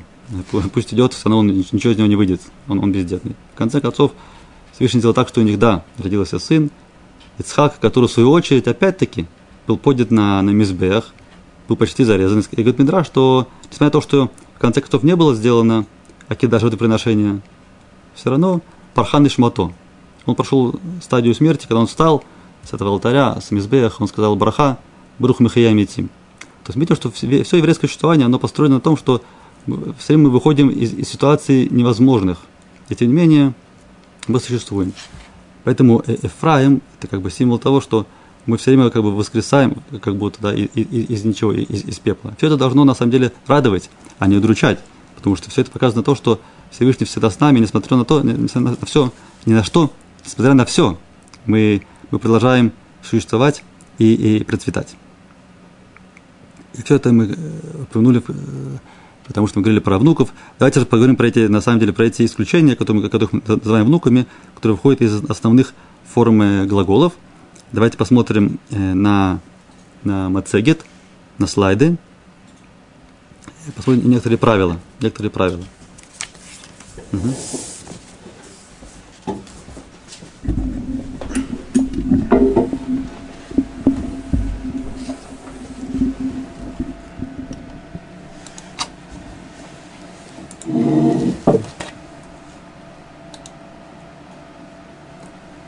пусть 0.74 0.94
идет, 0.94 1.14
все 1.14 1.30
равно 1.30 1.40
он, 1.40 1.48
ничего 1.48 1.94
из 1.94 1.98
него 1.98 2.08
не 2.08 2.16
выйдет, 2.16 2.42
он, 2.68 2.80
он 2.80 2.92
бездетный. 2.92 3.36
В 3.54 3.58
конце 3.58 3.82
концов, 3.82 4.12
Всевышний 4.74 5.00
сделал 5.00 5.14
так, 5.14 5.30
что 5.30 5.42
у 5.42 5.44
них, 5.44 5.58
да, 5.60 5.84
родился 5.98 6.40
сын, 6.40 6.70
Ицхак, 7.38 7.80
который, 7.80 8.08
в 8.08 8.12
свою 8.12 8.32
очередь, 8.32 8.67
опять-таки, 8.67 9.26
был 9.67 9.78
поднят 9.78 10.12
на, 10.12 10.41
на 10.41 10.52
мизбех, 10.52 11.13
был 11.67 11.76
почти 11.76 12.04
зарезан. 12.04 12.43
И 12.52 12.56
говорит 12.56 12.80
Мидра, 12.80 13.04
что, 13.04 13.48
несмотря 13.63 13.86
на 13.86 13.91
то, 13.91 14.02
что 14.02 14.32
в 14.56 14.60
конце 14.60 14.82
концов 14.82 15.04
не 15.04 15.15
было 15.15 15.36
сделано 15.36 15.86
акида 16.28 16.60
жертвоприношения, 16.60 17.41
все 18.13 18.30
равно 18.30 18.62
пархан 18.93 19.26
и 19.26 19.30
шмато. 19.30 19.71
Он 20.26 20.36
прошел 20.36 20.80
стадию 21.02 21.36
смерти, 21.36 21.67
когда 21.67 21.82
он 21.82 21.88
встал 21.88 22.24
с 22.63 22.74
этого 22.74 22.91
алтаря, 22.91 23.39
с 23.39 23.52
мизбех, 23.52 24.02
он 24.02 24.08
сказал 24.08 24.36
браха, 24.36 24.80
брух 25.19 25.39
михая 25.39 25.74
митим. 25.74 26.08
То 26.63 26.71
есть 26.71 26.78
видите, 26.78 26.95
что 26.95 27.12
все 27.12 27.28
еврейское 27.58 27.88
существование, 27.88 28.26
оно 28.26 28.39
построено 28.39 28.76
на 28.76 28.82
том, 28.82 28.98
что 28.98 29.21
все 29.65 30.13
время 30.13 30.26
мы 30.26 30.30
выходим 30.32 30.69
из, 30.69 30.93
из 30.93 31.10
ситуаций 31.10 31.67
невозможных. 31.69 32.39
И 32.89 32.95
тем 32.95 33.10
не 33.10 33.13
менее, 33.13 33.54
мы 34.28 34.39
существуем. 34.39 34.93
Поэтому 35.65 36.01
э, 36.08 36.15
Эфраим– 36.21 36.82
это 36.99 37.08
как 37.08 37.21
бы 37.21 37.30
символ 37.30 37.60
того, 37.60 37.82
что 37.82 38.08
мы 38.45 38.58
все 38.58 38.71
время 38.71 38.89
как 38.91 39.01
бы 39.01 39.13
воскресаем, 39.13 39.82
как 40.01 40.15
будто 40.15 40.39
да, 40.41 40.54
из, 40.54 40.69
из 40.75 41.25
ничего, 41.25 41.51
из, 41.51 41.84
из 41.84 41.99
пепла. 41.99 42.34
Все 42.38 42.47
это 42.47 42.56
должно 42.56 42.86
на 42.86 42.93
самом 42.93 43.12
деле 43.12 43.34
радовать, 43.47 43.89
а 44.19 44.28
не 44.28 44.38
удручать. 44.38 44.80
Потому 45.15 45.36
что 45.36 45.49
все 45.49 45.62
это 45.62 45.71
показано 45.71 46.04
то, 46.04 46.15
что 46.15 46.39
Всевышний 46.69 47.08
всегда 47.08 47.32
с 47.32 47.39
нами, 47.39 47.60
несмотря 47.60 47.97
на 47.97 48.06
то, 48.06 48.21
несмотря 48.21 48.78
на 48.80 48.86
все, 48.86 49.12
ни 49.45 49.54
на 49.54 49.63
что, 49.63 49.91
несмотря 50.23 50.54
на 50.54 50.65
все, 50.65 50.99
мы, 51.47 51.82
мы 52.12 52.19
продолжаем 52.19 52.71
существовать 53.01 53.63
и, 53.97 54.38
и 54.38 54.43
процветать. 54.43 54.95
И 56.75 56.84
все 56.84 56.95
это 56.95 57.12
мы 57.12 57.36
упомянули 57.82 58.21
э, 58.28 58.34
потому 59.28 59.48
что 59.48 59.60
мы 59.60 59.64
говорили 59.64 59.82
про 59.82 59.98
внуков. 59.98 60.34
Давайте 60.60 60.80
же 60.80 60.86
поговорим 60.86 61.16
про 61.16 61.28
эти, 61.28 61.48
на 61.48 61.62
самом 61.62 61.80
деле, 61.80 61.94
про 61.94 62.06
эти 62.06 62.26
исключения, 62.26 62.76
которые, 62.76 63.04
которых 63.04 63.34
мы 63.34 63.42
называем 63.46 63.86
внуками, 63.86 64.28
которые 64.56 64.78
входят 64.78 65.02
из 65.02 65.24
основных 65.30 65.74
форм 66.14 66.42
э, 66.42 66.66
глаголов. 66.66 67.14
Давайте 67.72 67.98
посмотрим 67.98 68.60
э, 68.70 68.94
на, 68.94 69.40
на 70.04 70.30
Мацегет, 70.30 70.86
на 71.38 71.48
слайды. 71.48 71.98
Посмотрим 73.76 74.10
некоторые 74.10 74.38
правила. 74.38 74.80
Некоторые 75.02 75.32
правила. 75.32 75.64
Угу. 77.12 77.34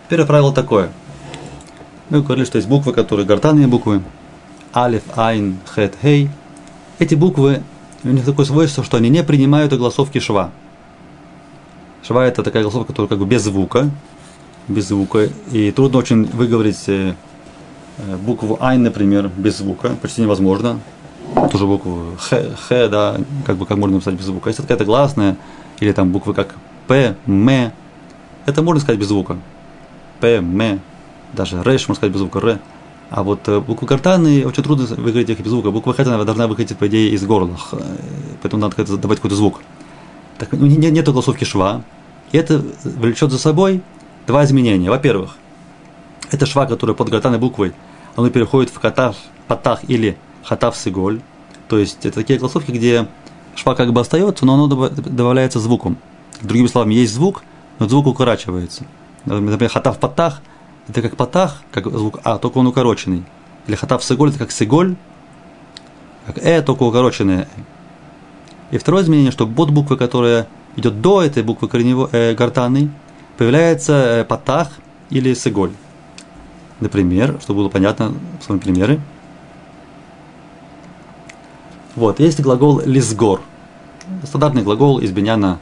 Первое 0.09 0.25
правило 0.25 0.53
такое. 0.53 0.89
Мы 2.09 2.21
говорили, 2.21 2.45
что 2.45 2.57
есть 2.57 2.69
буквы, 2.69 2.93
которые 2.93 3.25
гортанные 3.25 3.67
буквы. 3.67 4.01
Алиф, 4.73 5.03
Айн, 5.15 5.57
Хет, 5.75 5.95
Хей. 6.01 6.29
Эти 6.99 7.15
буквы, 7.15 7.61
у 8.03 8.07
них 8.07 8.23
такое 8.23 8.45
свойство, 8.45 8.83
что 8.85 8.95
они 8.97 9.09
не 9.09 9.21
принимают 9.23 9.73
огласовки 9.73 10.19
шва. 10.19 10.51
Шва 12.03 12.25
это 12.25 12.41
такая 12.41 12.63
голосовка, 12.63 12.87
которая 12.93 13.09
как 13.09 13.19
бы 13.19 13.25
без 13.25 13.43
звука. 13.43 13.89
Без 14.69 14.87
звука. 14.87 15.29
И 15.51 15.71
трудно 15.71 15.99
очень 15.99 16.23
выговорить 16.23 16.87
э, 16.87 17.13
э, 17.97 18.15
букву 18.15 18.57
Айн, 18.61 18.83
например, 18.83 19.29
без 19.35 19.57
звука. 19.57 19.89
Почти 20.01 20.21
невозможно. 20.21 20.79
Ту 21.51 21.57
же 21.57 21.65
букву 21.65 22.15
Х, 22.17 22.41
Х, 22.69 22.87
да, 22.87 23.17
как 23.45 23.57
бы 23.57 23.65
как 23.65 23.77
можно 23.77 23.95
написать 23.95 24.15
без 24.15 24.25
звука. 24.25 24.49
Если 24.49 24.61
какая-то 24.61 24.85
гласная, 24.85 25.35
или 25.81 25.91
там 25.91 26.11
буквы 26.13 26.33
как 26.33 26.55
П, 26.87 27.17
М, 27.25 27.71
это 28.45 28.61
можно 28.61 28.79
сказать 28.79 28.99
без 28.99 29.07
звука. 29.07 29.35
П, 30.19 30.37
М, 30.37 30.81
даже 31.33 31.61
ריש, 31.61 31.87
можно 31.87 31.95
сказать 31.95 32.13
без 32.13 32.19
звука 32.19 32.39
Р. 32.39 32.59
А 33.09 33.23
вот 33.23 33.47
э, 33.47 33.59
буквы 33.59 33.87
гортанные 33.87 34.45
очень 34.45 34.63
трудно 34.63 34.85
выговорить 34.85 35.29
их 35.29 35.39
без 35.39 35.49
звука. 35.49 35.71
Буква 35.71 35.93
Х 35.93 36.03
должна 36.03 36.47
выходить, 36.47 36.77
по 36.77 36.87
идее, 36.87 37.11
из 37.11 37.23
горла. 37.25 37.57
Э, 37.71 37.77
поэтому 38.41 38.61
надо 38.61 38.97
давать 38.97 39.19
какой-то 39.19 39.35
звук. 39.35 39.61
Так, 40.37 40.51
ну, 40.51 40.65
нет, 40.65 40.91
нет 40.91 41.05
огласовки 41.05 41.45
шва. 41.45 41.83
И 42.31 42.37
это 42.37 42.61
влечет 42.83 43.31
за 43.31 43.39
собой 43.39 43.81
два 44.27 44.43
изменения. 44.43 44.89
Во-первых, 44.89 45.37
это 46.31 46.45
шва, 46.45 46.65
которая 46.65 46.95
под 46.95 47.09
гортанной 47.09 47.39
буквой, 47.39 47.73
оно 48.15 48.29
переходит 48.29 48.69
в 48.71 48.79
חטף 48.79 49.15
פתח 49.47 49.81
или 49.87 50.17
חטף 50.43 50.75
סגול. 50.75 51.21
То 51.69 51.77
есть 51.77 52.05
это 52.05 52.15
такие 52.15 52.39
голосовки, 52.39 52.71
где 52.71 53.07
шва 53.55 53.75
как 53.75 53.93
бы 53.93 54.01
остается, 54.01 54.45
но 54.45 54.55
оно 54.55 54.67
добавляется 54.67 55.59
звуком. 55.59 55.97
Другими 56.41 56.67
словами, 56.67 56.93
есть 56.93 57.13
звук, 57.13 57.43
но 57.79 57.87
звук 57.87 58.07
укорачивается. 58.07 58.83
Например, 59.27 59.69
хатав 59.69 59.99
патах, 59.99 60.41
это 60.87 61.01
как 61.01 61.17
патах, 61.17 61.61
как 61.71 61.85
звук 61.87 62.19
А, 62.23 62.37
только 62.37 62.59
он 62.59 62.67
укороченный. 62.67 63.23
Или 63.67 63.75
хатав 63.75 64.01
сиголь, 64.03 64.29
это 64.29 64.39
как 64.39 64.51
сиголь, 64.51 64.95
как 66.25 66.37
э, 66.37 66.61
только 66.61 66.83
укороченное. 66.83 67.49
И 68.71 68.77
второе 68.77 69.03
изменение, 69.03 69.31
что 69.31 69.45
бот 69.45 69.69
буквы, 69.69 69.97
которая 69.97 70.47
идет 70.77 71.01
до 71.01 71.21
этой 71.21 71.43
буквы 71.43 71.67
корневой, 71.67 72.07
э, 72.13 72.35
гортанной, 72.35 72.89
появляется 73.37 73.93
э, 73.93 74.23
патах 74.23 74.69
или 75.09 75.33
сиголь. 75.33 75.71
Например, 76.79 77.37
чтобы 77.41 77.61
было 77.61 77.69
понятно, 77.69 78.13
посмотрим 78.37 78.59
примеры. 78.61 79.01
Вот, 81.97 82.21
есть 82.21 82.39
глагол 82.39 82.81
лизгор. 82.85 83.41
Стандартный 84.23 84.61
глагол 84.61 84.99
из 84.99 85.11
беняна 85.11 85.59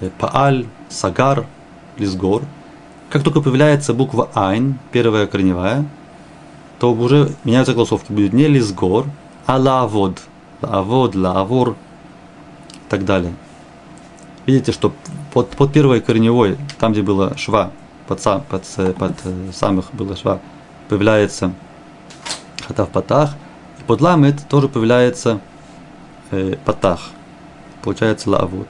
э, 0.00 0.10
пааль, 0.16 0.66
сагар, 0.88 1.46
лизгор– 1.98 2.44
как 3.10 3.24
только 3.24 3.40
появляется 3.40 3.92
буква 3.92 4.30
Айн, 4.34 4.78
первая 4.92 5.26
корневая, 5.26 5.84
то 6.78 6.92
уже 6.92 7.32
меняются 7.44 7.74
голосовки. 7.74 8.12
Будет 8.12 8.32
не 8.32 8.46
лизгор, 8.46 9.06
а 9.46 9.58
лавод. 9.58 10.22
Лавод, 10.62 11.14
лавор 11.14 11.70
и 11.70 12.88
так 12.88 13.04
далее. 13.04 13.34
видите, 14.46 14.72
что 14.72 14.92
под, 15.32 15.50
под 15.50 15.72
первой 15.72 16.00
корневой, 16.00 16.56
там, 16.78 16.92
где 16.92 17.02
было 17.02 17.36
шва, 17.36 17.72
под, 18.06 18.20
сам, 18.20 18.42
под, 18.42 18.64
под 18.96 19.12
э, 19.24 19.50
самых 19.52 19.92
было 19.92 20.16
шва, 20.16 20.40
появляется 20.88 21.52
хатав 22.66 22.90
патах, 22.90 23.34
и 23.78 23.82
под 23.84 24.00
ламет 24.00 24.48
тоже 24.48 24.68
появляется 24.68 25.40
э, 26.30 26.56
патах. 26.64 27.10
Получается 27.82 28.30
лавод. 28.30 28.68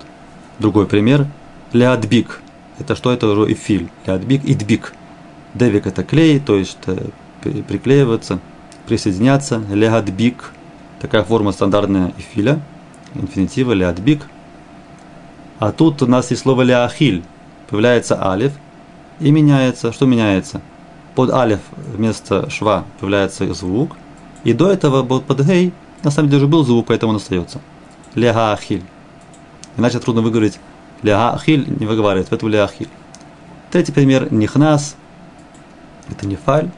Другой 0.58 0.86
пример. 0.86 1.26
Леадбик. 1.72 2.40
Это 2.80 2.96
что? 2.96 3.12
Это 3.12 3.28
уже 3.28 3.52
эфиль. 3.52 3.90
Леадбик, 4.06 4.42
идбик. 4.44 4.94
Девик 5.54 5.86
это 5.86 6.02
клей, 6.02 6.40
то 6.40 6.56
есть 6.56 6.78
э, 6.86 7.10
приклеиваться, 7.42 8.40
присоединяться. 8.86 9.62
Леадбик. 9.70 10.52
Такая 10.98 11.22
форма 11.22 11.52
стандартная 11.52 12.14
эфиля. 12.16 12.60
Инфинитива 13.14 13.72
леадбик. 13.72 14.22
А 15.58 15.72
тут 15.72 16.00
у 16.02 16.06
нас 16.06 16.30
есть 16.30 16.42
слово 16.42 16.62
леахиль. 16.62 17.22
Появляется 17.68 18.26
алиф 18.26 18.52
и 19.20 19.30
меняется. 19.30 19.92
Что 19.92 20.06
меняется? 20.06 20.62
Под 21.14 21.30
алиф 21.30 21.60
вместо 21.76 22.48
шва 22.48 22.84
появляется 22.98 23.52
звук. 23.52 23.96
И 24.42 24.54
до 24.54 24.70
этого 24.70 25.02
под 25.02 25.46
гей 25.46 25.74
на 26.02 26.10
самом 26.10 26.30
деле 26.30 26.44
уже 26.44 26.50
был 26.50 26.64
звук, 26.64 26.86
поэтому 26.86 27.10
он 27.10 27.16
остается. 27.16 27.60
Легаахиль. 28.14 28.84
Иначе 29.76 29.98
трудно 29.98 30.22
выговорить 30.22 30.58
ляхиль, 31.02 31.66
не 31.78 31.86
выговаривает, 31.86 32.28
поэтому 32.28 32.50
ляхиль. 32.50 32.88
Третий 33.70 33.92
пример 33.92 34.32
нихнас, 34.32 34.96
это 36.08 36.26
нефаль, 36.26 36.70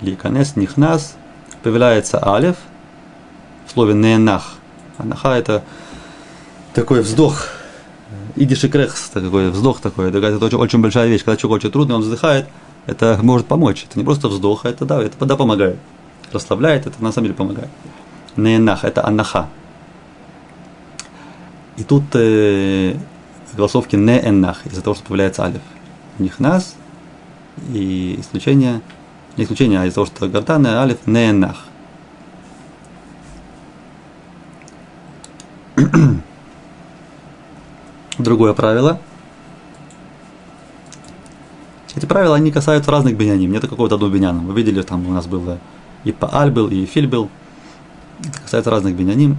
ликанес, 0.00 0.56
нихнас, 0.56 1.16
появляется 1.62 2.18
алев 2.18 2.56
в 3.66 3.72
слове 3.72 3.94
ненах. 3.94 4.54
Анаха 4.98 5.34
это 5.34 5.62
такой 6.72 7.02
вздох, 7.02 7.48
идиши 8.34 8.68
крехс, 8.68 9.10
такой 9.10 9.50
вздох 9.50 9.80
такой, 9.80 10.08
это, 10.10 10.44
очень, 10.44 10.58
очень 10.58 10.80
большая 10.80 11.08
вещь, 11.08 11.24
когда 11.24 11.36
человек 11.36 11.62
очень 11.62 11.72
трудно, 11.72 11.96
он 11.96 12.02
вздыхает, 12.02 12.46
это 12.86 13.18
может 13.22 13.46
помочь, 13.46 13.84
это 13.88 13.98
не 13.98 14.04
просто 14.04 14.28
вздох, 14.28 14.64
а 14.64 14.70
это 14.70 14.84
да, 14.86 15.02
это 15.02 15.24
да 15.24 15.36
помогает, 15.36 15.78
расслабляет, 16.32 16.86
это 16.86 17.02
на 17.02 17.12
самом 17.12 17.26
деле 17.26 17.34
помогает. 17.36 17.70
Ненах, 18.36 18.84
это 18.84 19.06
анаха, 19.06 19.48
и 21.76 21.84
тут 21.84 22.04
э, 22.14 22.96
голосовки 23.56 23.96
не 23.96 24.18
эннах, 24.18 24.66
из-за 24.66 24.82
того, 24.82 24.94
что 24.94 25.04
появляется 25.04 25.44
алиф. 25.44 25.62
У 26.18 26.22
них 26.22 26.38
нас, 26.40 26.76
и 27.72 28.16
исключение, 28.20 28.80
не 29.36 29.44
исключение, 29.44 29.80
а 29.80 29.86
из-за 29.86 29.96
того, 29.96 30.06
что 30.06 30.28
гортанный 30.28 30.70
алиф 30.70 31.06
не 31.06 31.30
эннах. 31.30 31.64
Другое 38.18 38.52
правило. 38.52 39.00
Эти 41.94 42.06
правила, 42.06 42.36
они 42.36 42.52
касаются 42.52 42.90
разных 42.90 43.16
биняним, 43.16 43.52
нет 43.52 43.62
какого-то 43.62 43.94
одного 43.94 44.12
биняна. 44.12 44.40
Вы 44.40 44.54
видели, 44.54 44.82
там 44.82 45.06
у 45.06 45.12
нас 45.12 45.26
было 45.26 45.58
и 46.06 46.12
Пааль 46.12 46.52
был, 46.52 46.68
и 46.68 46.86
Филь 46.86 47.08
был. 47.08 47.28
Это 48.20 48.40
касается 48.40 48.70
разных 48.70 48.94
биняним. 48.94 49.36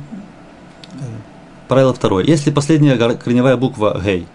Правило 1.68 1.94
второе. 1.94 2.24
Если 2.24 2.50
последняя 2.50 2.96
корневая 3.16 3.58
буква 3.58 4.00
гей, 4.04 4.26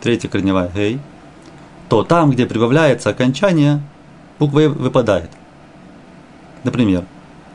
третья 0.00 0.28
корневая 0.28 0.70
гей, 0.74 0.98
то 1.88 2.02
там, 2.02 2.30
где 2.30 2.46
прибавляется 2.46 3.10
окончание, 3.10 3.80
буква 4.38 4.60
«э» 4.60 4.68
выпадает. 4.68 5.30
Например, 6.64 7.04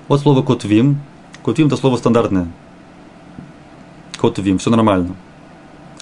вот 0.08 0.22
слово 0.22 0.42
«котвим». 0.42 1.02
«Котвим»– 1.44 1.68
это 1.68 1.76
слово 1.76 1.98
стандартное. 1.98 2.48
«Котвим»– 4.18 4.58
все 4.60 4.70
нормально. 4.70 5.16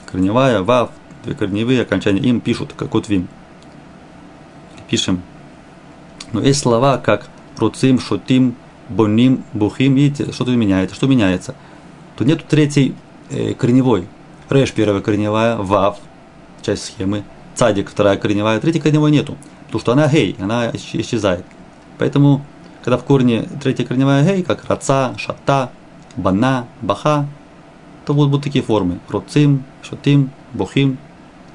Корневая, 0.05 0.61
«вав», 0.61 0.91
две 1.23 1.33
корневые 1.33 1.81
окончания 1.81 2.21
«им» 2.21 2.39
пишут, 2.39 2.73
как 2.77 2.89
«котвим». 2.89 3.27
Пишем. 4.89 5.23
Но 6.31 6.41
есть 6.41 6.59
слова, 6.59 6.97
как 6.99 7.27
«руцим», 7.57 7.99
«шутим», 7.99 8.55
«боним», 8.89 9.43
«бухим». 9.53 9.95
Видите, 9.95 10.31
что-то 10.31 10.51
меняется. 10.51 10.95
Что 10.95 11.07
меняется– 11.07 11.55
то 12.21 12.27
нету 12.27 12.43
третьей 12.47 12.93
э, 13.31 13.55
корневой. 13.55 14.07
Рэш 14.47 14.73
первая 14.73 15.01
корневая, 15.01 15.57
вав, 15.57 15.97
часть 16.61 16.85
схемы, 16.85 17.23
цадик 17.55 17.89
вторая 17.89 18.15
корневая, 18.15 18.59
третьей 18.59 18.79
корневой 18.79 19.09
нету, 19.09 19.37
потому 19.65 19.81
что 19.81 19.93
она 19.93 20.07
гей, 20.07 20.35
она 20.39 20.69
исчезает. 20.71 21.43
Поэтому, 21.97 22.45
когда 22.83 22.99
в 22.99 23.05
корне 23.05 23.47
третья 23.63 23.85
корневая 23.85 24.23
гей, 24.23 24.43
как 24.43 24.65
раца, 24.65 25.15
шата, 25.17 25.71
бана, 26.15 26.67
баха, 26.81 27.25
то 28.05 28.13
будут, 28.13 28.29
будут 28.29 28.43
такие 28.43 28.63
формы. 28.63 28.99
Роцим, 29.09 29.63
шатим, 29.81 30.29
бухим, 30.53 30.99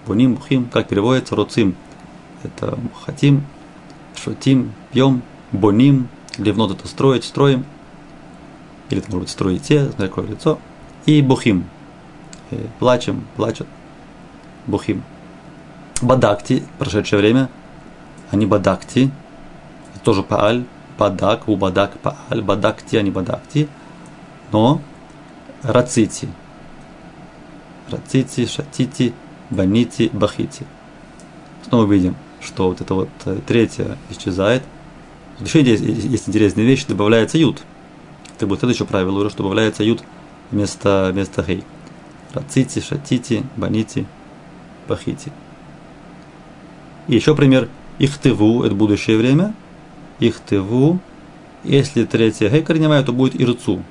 буним, 0.04 0.34
бухим. 0.34 0.68
Как 0.72 0.88
переводится? 0.88 1.36
Роцим. 1.36 1.76
Это 2.42 2.76
хотим, 3.04 3.44
шатим, 4.16 4.72
пьем, 4.92 5.22
боним, 5.52 6.08
ливнот 6.38 6.72
это 6.72 6.88
строить, 6.88 7.22
строим– 7.22 7.64
или 8.90 9.00
это 9.00 9.10
может 9.10 9.22
быть 9.22 9.30
строите, 9.30 9.86
такое 9.96 10.26
лицо, 10.26 10.58
и 11.06 11.22
бухим, 11.22 11.64
э, 12.50 12.66
плачем, 12.78 13.26
плачут, 13.36 13.66
бухим. 14.66 15.02
Бадакти, 16.02 16.62
прошедшее 16.78 17.20
время, 17.20 17.48
они 18.30 18.46
бадакти, 18.46 19.10
тоже 20.04 20.22
пааль, 20.22 20.64
бадак, 20.98 21.48
у 21.48 21.56
бадак, 21.56 21.98
пааль, 21.98 22.42
бадакти, 22.42 22.96
они 22.96 23.10
бадакти, 23.10 23.68
но 24.52 24.80
рацити, 25.62 26.28
рацити, 27.90 28.46
шатити, 28.46 29.12
банити, 29.50 30.10
бахити. 30.12 30.66
Снова 31.68 31.90
видим, 31.90 32.14
что 32.40 32.68
вот 32.68 32.80
это 32.80 32.94
вот 32.94 33.08
э, 33.24 33.38
третье 33.44 33.96
исчезает. 34.10 34.62
Еще 35.40 35.62
есть, 35.62 35.82
есть 35.82 36.28
интересная 36.28 36.64
вещь, 36.64 36.84
добавляется 36.84 37.38
ют– 37.38 37.62
это 38.36 38.46
будет 38.46 38.60
следующее 38.60 38.86
правило, 38.86 39.18
уже 39.18 39.30
что 39.30 39.38
добавляется 39.38 39.82
ют 39.82 40.02
вместо, 40.50 41.10
вместо 41.12 41.42
хей. 41.42 41.64
Рацити, 42.34 42.80
шатити, 42.80 43.44
банити, 43.56 44.06
пахити. 44.86 45.32
И 47.08 47.14
еще 47.14 47.34
пример. 47.34 47.68
Ихтыву– 47.98 48.62
это 48.64 48.74
будущее 48.74 49.16
время. 49.16 49.54
Ихтыву. 50.20 51.00
Если 51.64 52.04
третья 52.04 52.50
гей 52.50 52.62
корневая, 52.62 53.02
то 53.02 53.12
будет 53.12 53.40
ирцу. 53.40 53.82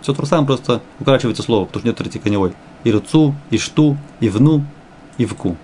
Все 0.00 0.14
то 0.14 0.22
же 0.22 0.28
самое, 0.28 0.46
просто 0.46 0.80
укорачивается 0.98 1.42
слово, 1.42 1.66
потому 1.66 1.80
что 1.80 1.88
нет 1.88 1.96
третьей 1.96 2.20
корневой. 2.20 2.54
Ирцу, 2.84 3.34
ишту, 3.50 3.98
ивну, 4.20 4.64
ивку. 5.18 5.56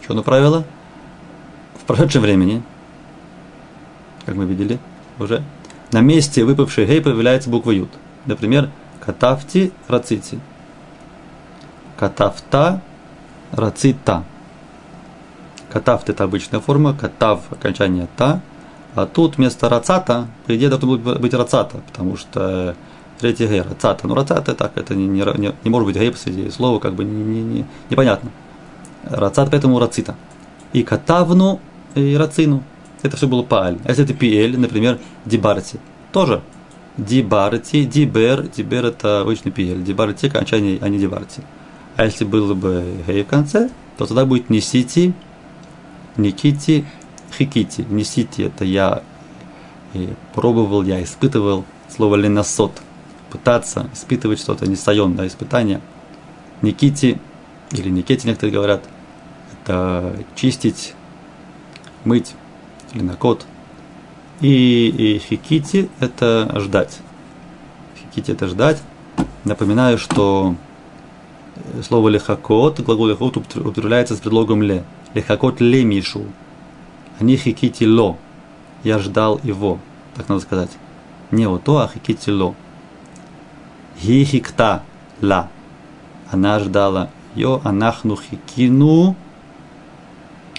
Еще 0.00 0.08
одно 0.10 0.22
правило– 0.22 0.64
в 1.84 1.86
прошедшем 1.86 2.22
времени, 2.22 2.62
как 4.24 4.34
мы 4.36 4.46
видели 4.46 4.78
уже, 5.18 5.42
на 5.92 6.00
месте 6.00 6.42
выпавшей 6.42 6.86
гей 6.86 7.02
появляется 7.02 7.50
буква 7.50 7.72
ют. 7.72 7.90
Например, 8.24 8.70
катавти 9.04 9.70
рацити. 9.86 10.40
Катавта 11.98 12.80
рацита. 13.52 14.24
Катавт 15.70 16.08
это 16.08 16.24
обычная 16.24 16.60
форма, 16.60 16.94
катав 16.94 17.40
окончание 17.52 18.08
та, 18.16 18.40
а 18.94 19.04
тут 19.04 19.36
вместо 19.36 19.68
рацата, 19.68 20.28
по 20.46 20.56
идее, 20.56 20.70
должно 20.70 20.96
быть 20.96 21.34
рацата, 21.34 21.78
потому 21.86 22.16
что 22.16 22.76
третий 23.20 23.46
гей 23.46 23.60
рацата. 23.60 24.08
Ну, 24.08 24.14
рацата 24.14 24.54
так, 24.54 24.72
это 24.76 24.94
не, 24.94 25.06
не, 25.06 25.54
не 25.62 25.70
может 25.70 25.86
быть 25.86 25.96
гей 25.96 26.10
посреди 26.10 26.48
слова, 26.50 26.78
как 26.78 26.94
бы 26.94 27.04
не, 27.04 27.22
не, 27.22 27.42
не, 27.42 27.66
непонятно. 27.90 28.30
Рацат, 29.04 29.50
поэтому 29.50 29.78
рацита. 29.78 30.14
И 30.72 30.82
катавну 30.82 31.60
и 31.94 32.16
рацину. 32.16 32.62
Это 33.02 33.16
все 33.16 33.28
было 33.28 33.42
пааль. 33.42 33.78
А 33.84 33.90
если 33.90 34.04
это 34.04 34.14
пиэль, 34.14 34.58
например, 34.58 34.98
дибарти, 35.24 35.78
тоже 36.12 36.42
дибарти, 36.96 37.84
дибер, 37.84 38.48
дибер 38.48 38.86
это 38.86 39.20
обычный 39.20 39.52
пиэль, 39.52 39.82
дибарти 39.82 40.28
окончание, 40.28 40.78
а 40.80 40.88
не 40.88 40.98
дибарти. 40.98 41.42
А 41.96 42.04
если 42.04 42.24
было 42.24 42.54
бы 42.54 42.84
гей 43.06 43.22
в 43.24 43.26
конце, 43.26 43.70
то 43.98 44.06
тогда 44.06 44.24
будет 44.24 44.50
несити, 44.50 45.14
никити, 46.16 46.84
хикити. 47.36 47.82
Несити 47.90 48.42
это 48.42 48.64
я 48.64 49.02
и 49.92 50.08
пробовал, 50.34 50.82
я 50.82 51.02
испытывал. 51.02 51.64
Слово 51.88 52.16
ленасот. 52.16 52.72
Пытаться, 53.30 53.88
испытывать 53.92 54.40
что-то, 54.40 54.66
не 54.66 54.76
сайон, 54.76 55.14
да, 55.14 55.26
испытание. 55.26 55.80
Никити, 56.62 57.18
или 57.72 57.90
никити 57.90 58.26
некоторые 58.26 58.54
говорят, 58.54 58.84
это 59.52 60.16
чистить, 60.36 60.94
мыть 62.04 62.34
или 62.92 63.02
на 63.02 63.16
кот. 63.16 63.46
И, 64.40 64.88
и 64.88 65.18
хикити– 65.18 65.88
это 66.00 66.52
ждать. 66.60 66.98
Хикити– 67.98 68.30
это 68.32 68.48
ждать. 68.48 68.82
Напоминаю, 69.44 69.98
что 69.98 70.54
слово 71.82 72.08
лехакот, 72.08 72.80
глагол 72.80 73.06
лехакот 73.06 73.36
употребляется 73.36 74.16
с 74.16 74.20
предлогом 74.20 74.62
ле. 74.62 74.84
Лехакот 75.14 75.60
ле 75.60 75.84
мишу. 75.84 76.24
Они 77.18 77.36
хикити 77.36 77.84
ло. 77.84 78.16
Я 78.82 78.98
ждал 78.98 79.40
его. 79.42 79.78
Так 80.14 80.28
надо 80.28 80.40
сказать. 80.40 80.70
Не 81.30 81.46
ото, 81.46 81.78
а 81.78 81.88
хикитило. 81.88 82.54
Ги 84.02 84.24
хикта 84.24 84.82
ла. 85.20 85.48
Она 86.30 86.58
ждала 86.58 87.10
ее, 87.34 87.60
анахну 87.64 88.16
хикину 88.16 89.16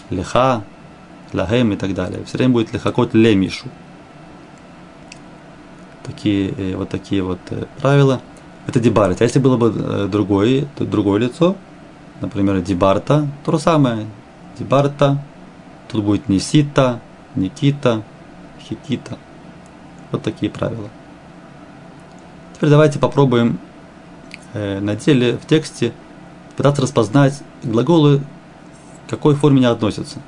леха, 0.09 0.63
лагем 1.35 1.73
и 1.73 1.75
так 1.75 1.93
далее. 1.93 2.23
Все 2.25 2.37
время 2.37 2.53
будет 2.53 2.73
лехакот 2.73 3.13
лемишу. 3.13 3.67
Такие, 6.03 6.51
э, 6.51 6.75
вот 6.75 6.89
такие 6.89 7.23
вот 7.23 7.39
э, 7.49 7.65
правила. 7.81 8.21
Это 8.67 8.79
дебарит. 8.79 9.21
А 9.21 9.23
если 9.23 9.39
было 9.39 9.57
бы 9.57 9.73
э, 9.75 10.07
другое, 10.07 10.67
другое 10.79 11.19
лицо, 11.19 11.55
например, 12.21 12.61
дебарта, 12.61 13.27
то 13.43 13.51
же 13.51 13.59
самое. 13.59 14.05
Дебарта, 14.57 15.23
тут 15.91 16.03
будет 16.03 16.29
несита, 16.29 16.99
никита, 17.35 18.03
хикита. 18.61 19.17
Вот 20.11 20.23
такие 20.23 20.51
правила. 20.51 20.89
Теперь 22.53 22.69
давайте 22.69 22.99
попробуем 22.99 23.59
на 24.53 24.95
деле 24.95 25.37
в 25.37 25.45
тексте 25.45 25.91
пытаться 26.55 26.81
распознать 26.81 27.41
глаголы, 27.63 28.21
к 29.05 29.09
какой 29.09 29.35
форме 29.35 29.57
они 29.57 29.65
относятся. 29.65 30.19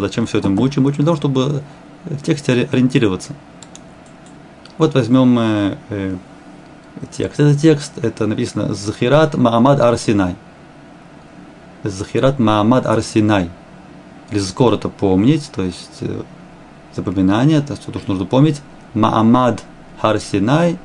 То 0.00 0.06
зачем 0.06 0.24
все 0.24 0.38
это 0.38 0.48
мы 0.48 0.62
учим? 0.62 0.86
Учим 0.86 0.96
для 0.96 1.04
того, 1.04 1.16
чтобы 1.18 1.62
в 2.04 2.22
тексте 2.22 2.66
ориентироваться. 2.72 3.34
Вот 4.78 4.94
возьмем 4.94 5.38
э, 5.38 5.76
э, 5.90 6.16
текст. 7.10 7.38
Это 7.38 7.54
текст, 7.54 7.92
это 8.02 8.26
написано 8.26 8.72
Захират 8.72 9.34
Маамад 9.34 9.78
Арсинай. 9.80 10.36
Захират 11.84 12.38
Маамад 12.38 12.86
Арсинай. 12.86 13.50
Лизкор 14.30 14.72
это 14.72 14.88
помнить, 14.88 15.50
то 15.54 15.62
есть 15.62 15.98
э, 16.00 16.22
запоминание, 16.96 17.58
это 17.58 17.76
что 17.76 17.92
нужно 18.06 18.24
помнить. 18.24 18.62
Маамад 18.94 19.62
Харсинай, 20.00 20.78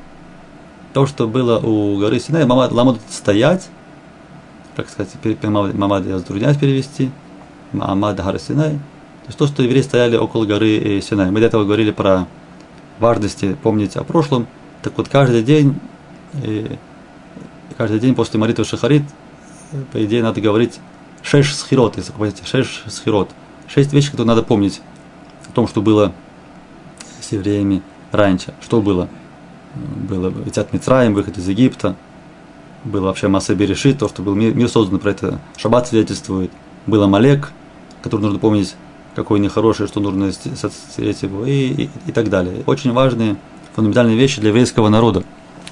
то, 0.91 1.05
что 1.05 1.25
было 1.25 1.57
у 1.59 1.97
горы 1.99 2.19
Синай, 2.19 2.45
Маамад 2.45 2.73
Ламад 2.73 2.99
стоять, 3.09 3.69
как 4.75 4.89
сказать, 4.89 5.13
Мамад 5.41 6.05
я 6.05 6.17
затрудняюсь 6.17 6.57
перевести, 6.57 7.11
Маамад 7.71 8.19
Харсинай, 8.19 8.77
то 9.25 9.29
есть 9.29 9.39
то, 9.39 9.47
что 9.47 9.63
евреи 9.63 9.81
стояли 9.81 10.17
около 10.17 10.45
горы 10.45 10.77
э, 10.77 11.01
Синай. 11.01 11.31
Мы 11.31 11.39
до 11.39 11.47
этого 11.47 11.63
говорили 11.63 11.89
про 11.89 12.27
важности 12.99 13.57
помнить 13.63 13.95
о 13.95 14.03
прошлом. 14.03 14.45
Так 14.83 14.93
вот, 14.97 15.09
каждый 15.09 15.41
день, 15.41 15.79
э, 16.43 16.75
каждый 17.75 17.99
день 17.99 18.13
после 18.13 18.39
молитвы 18.39 18.65
Шахарит, 18.65 19.01
по 19.91 20.05
идее, 20.05 20.21
надо 20.21 20.41
говорить 20.41 20.79
шесть 21.23 21.57
схирот, 21.57 21.97
если 21.97 22.11
вы 22.11 22.19
помните, 22.19 22.43
шесть 22.45 22.69
схирот. 22.87 23.31
Шесть 23.67 23.91
вещей, 23.93 24.11
которые 24.11 24.27
надо 24.27 24.43
помнить 24.43 24.79
о 25.49 25.51
том, 25.53 25.67
что 25.67 25.81
было 25.81 26.13
с 27.19 27.31
евреями 27.31 27.81
раньше. 28.11 28.53
Что 28.61 28.79
было? 28.79 29.09
Было 29.73 30.31
Итят 30.45 30.71
Мицраем, 30.71 31.15
выход 31.15 31.39
из 31.39 31.47
Египта. 31.47 31.95
Было 32.83 33.05
вообще 33.05 33.27
масса 33.27 33.55
Берешит, 33.55 33.97
то, 33.97 34.07
что 34.07 34.21
был 34.21 34.35
мир, 34.35 34.53
мир 34.53 34.69
создан, 34.69 34.99
про 34.99 35.09
это 35.09 35.39
Шаббат 35.57 35.87
свидетельствует. 35.87 36.51
Был 36.85 37.01
Амалек, 37.01 37.51
который 38.03 38.21
нужно 38.21 38.37
помнить, 38.37 38.75
какой 39.15 39.39
нехороший, 39.39 39.87
что 39.87 39.99
нужно 39.99 40.31
стереть 40.31 41.23
его, 41.23 41.45
и, 41.45 41.83
и, 41.83 41.89
и 42.07 42.11
так 42.11 42.29
далее. 42.29 42.63
Очень 42.65 42.91
важные, 42.91 43.37
фундаментальные 43.73 44.17
вещи 44.17 44.41
для 44.41 44.49
еврейского 44.49 44.89
народа, 44.89 45.23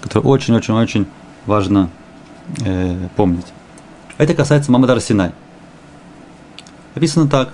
которые 0.01 0.29
очень-очень-очень 0.31 1.05
важно 1.45 1.89
э, 2.65 3.07
помнить. 3.15 3.47
Это 4.17 4.33
касается 4.33 4.71
Мамадар 4.71 4.99
Синай. 5.01 5.31
Написано 6.95 7.27
так. 7.27 7.53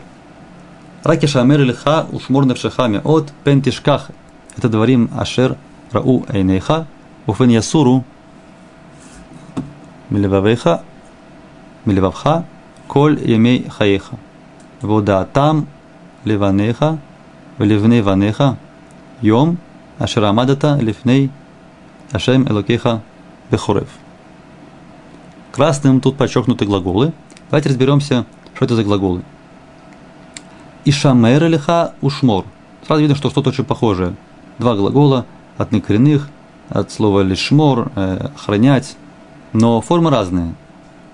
Раки 1.03 1.25
шамер 1.25 1.61
лиха 1.61 2.05
ушмор 2.11 2.45
невшехами 2.45 3.01
от 3.03 3.31
пентишках. 3.43 4.11
Это 4.57 4.67
дворим 4.67 5.09
ашер 5.17 5.57
рау 5.91 6.25
эйнейха 6.27 6.87
уфен 7.25 7.49
ясуру 7.49 8.03
милевавейха 10.09 10.83
милевавха 11.85 12.45
коль 12.87 13.19
емей 13.23 13.69
хаеха. 13.69 14.17
там 15.33 15.67
леванеха, 16.29 16.99
левней 17.57 18.01
ванеха, 18.01 18.57
йом, 19.21 19.57
ашрамадата, 19.97 20.77
лифней, 20.79 21.31
ашем 22.11 22.47
элокеха, 22.47 23.01
бехурев. 23.51 23.89
Красным 25.51 25.99
тут 25.99 26.17
подчеркнуты 26.17 26.65
глаголы. 26.65 27.13
Давайте 27.49 27.69
разберемся, 27.69 28.25
что 28.55 28.65
это 28.65 28.75
за 28.75 28.83
глаголы. 28.83 29.23
Ишамер 30.85 31.47
лиха 31.47 31.93
ушмор. 32.01 32.45
Сразу 32.85 33.01
видно, 33.01 33.15
что 33.15 33.29
что-то 33.29 33.49
очень 33.49 33.65
похожее. 33.65 34.15
Два 34.59 34.75
глагола 34.75 35.25
от 35.57 35.71
некоренных, 35.71 36.29
от 36.69 36.91
слова 36.91 37.21
лишмор, 37.21 37.91
э, 37.95 38.29
хранять, 38.37 38.95
но 39.53 39.81
формы 39.81 40.11
разные. 40.11 40.53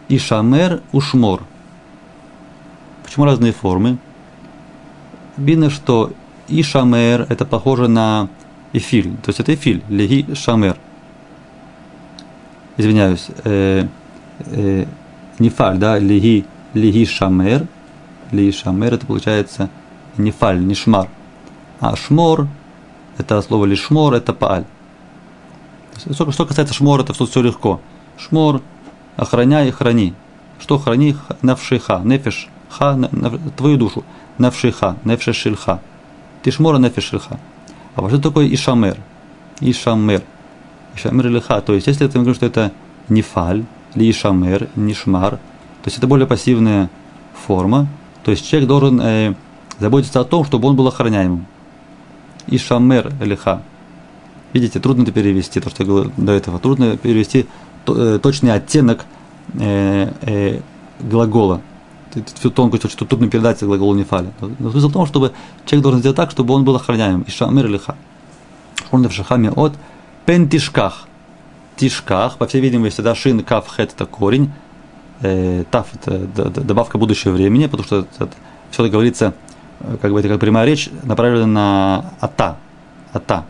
Ишамер 0.10 0.82
ушмор. 0.91 1.41
Почему 3.04 3.25
разные 3.25 3.54
формы? 3.54 3.97
Видно, 5.38 5.69
что 5.69 6.13
ишамер 6.48 7.28
это 7.30 7.45
похоже 7.45 7.88
на 7.88 8.30
эфиль. 8.74 9.15
То 9.17 9.30
есть 9.30 9.39
это 9.39 9.54
эфиль, 9.54 9.84
леги 9.89 10.34
шамер. 10.34 10.78
Извиняюсь. 12.78 13.28
Э, 13.43 13.88
э, 14.39 14.86
нефаль, 15.39 15.78
да, 15.78 16.00
лиги, 16.00 16.45
лиги 16.74 17.06
шамер, 17.06 17.67
лиги 18.32 18.52
шамер, 18.52 18.93
это 18.93 19.06
получается 19.06 19.69
нефаль, 20.17 20.60
не 20.60 20.76
шмар. 20.76 21.10
А 21.80 21.95
шмор, 21.95 22.48
это 23.17 23.41
слово 23.41 23.65
лишмор, 23.65 24.13
это 24.13 24.34
пааль. 24.34 24.65
Что, 25.98 26.32
что 26.32 26.45
касается 26.45 26.74
шмора, 26.74 27.04
это 27.04 27.13
все, 27.13 27.26
все 27.26 27.41
легко. 27.41 27.82
Шмор, 28.17 28.62
охраняй 29.15 29.69
и 29.69 29.71
храни. 29.71 30.13
Что 30.60 30.78
храни? 30.78 31.15
Навшиха, 31.41 32.02
нефиш, 32.04 32.48
ха, 32.69 32.95
на, 32.95 33.10
на, 33.12 33.30
твою 33.52 33.78
душу. 33.78 34.04
Навшиха, 34.38 34.98
нефшешильха. 35.04 35.80
Ты 36.43 36.52
шмора 36.52 36.78
нефешильха. 36.78 37.39
А 37.95 38.02
вот 38.02 38.12
что 38.12 38.21
такое 38.21 38.54
ишамер? 38.54 38.98
Ишамер. 39.62 40.21
Ишамер 40.95 41.30
лиха. 41.30 41.62
То 41.62 41.74
есть, 41.74 41.88
если 41.88 42.08
ты 42.08 42.19
говоришь, 42.19 42.36
что 42.36 42.45
это 42.45 42.71
нефаль, 43.10 43.65
лишамер, 43.95 44.69
нишмар. 44.76 45.32
То 45.32 45.88
есть 45.88 45.98
это 45.98 46.08
более 46.08 46.28
пассивная 46.28 46.89
форма. 47.34 47.88
То 48.24 48.32
есть 48.32 48.48
человек 48.48 48.67
должен 48.67 49.02
э, 49.02 49.34
заботиться 49.80 50.19
о 50.19 50.24
том, 50.24 50.43
чтобы 50.45 50.67
он 50.67 50.76
был 50.76 50.88
охраняемым. 50.88 51.45
Ишамер 52.48 53.13
лиха. 53.21 53.62
Видите, 54.54 54.80
трудно 54.80 55.04
это 55.04 55.12
перевести, 55.12 55.60
то, 55.60 55.69
что 55.69 55.84
я 55.84 55.89
говорил 55.89 56.12
до 56.17 56.32
этого. 56.32 56.60
Трудно 56.60 56.98
перевести 56.98 57.45
э, 57.88 58.19
точный 58.21 58.54
оттенок 58.54 59.06
э, 59.60 60.12
э, 60.21 60.60
глагола. 61.00 61.62
Всю 62.36 62.49
тонкость, 62.49 62.89
что 62.89 63.06
трудно 63.06 63.30
передать 63.30 63.62
глаголу 63.63 63.93
нефали. 63.93 64.32
Но 64.60 64.71
смысл 64.71 64.89
в 64.89 64.93
том, 64.93 65.06
чтобы 65.06 65.34
человек 65.65 65.84
должен 65.84 65.99
сделать 65.99 66.17
так, 66.17 66.32
чтобы 66.32 66.54
он 66.54 66.63
был 66.63 66.75
охраняемым. 66.75 67.25
Ишамер 67.28 67.67
лиха. 67.67 67.95
Он 68.91 69.08
в 69.08 69.12
шахаме 69.12 69.51
от 69.51 69.73
пентишках 70.25 71.08
тишках, 71.75 72.38
по 72.38 72.47
всей 72.47 72.62
видимости, 72.62 73.01
да, 73.01 73.15
шин, 73.15 73.43
каф, 73.43 73.67
хет 73.75 73.93
это 73.93 74.06
корень, 74.06 74.51
э, 75.21 75.63
таф 75.69 75.88
это 75.93 76.19
добавка 76.49 76.97
будущего 76.97 77.32
времени, 77.34 77.67
потому 77.67 77.84
что 77.84 78.08
это, 78.19 78.30
все 78.71 78.84
это 78.84 78.91
говорится, 78.91 79.34
э, 79.82 79.97
как 80.01 80.12
бы 80.12 80.19
это 80.19 80.30
как 80.30 80.39
прямая 80.39 80.65
речь, 80.65 80.89
направлена 81.04 81.45
на 81.45 82.12
ата, 82.21 82.58
ата, 83.13 83.45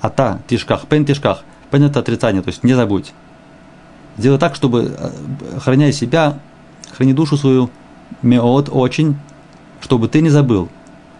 ата, 0.00 0.40
тишках, 0.48 0.86
пен 0.86 1.04
тишках, 1.04 1.44
пен 1.70 1.84
это 1.84 2.00
отрицание, 2.00 2.42
то 2.42 2.48
есть 2.48 2.64
не 2.64 2.74
забудь. 2.74 3.12
Сделай 4.18 4.38
так, 4.38 4.54
чтобы, 4.54 4.94
э, 4.98 5.10
охраняя 5.56 5.92
себя, 5.92 6.38
храни 6.96 7.12
душу 7.12 7.36
свою, 7.36 7.70
меот, 8.22 8.68
очень, 8.70 9.16
чтобы 9.80 10.08
ты 10.08 10.20
не 10.20 10.30
забыл, 10.30 10.68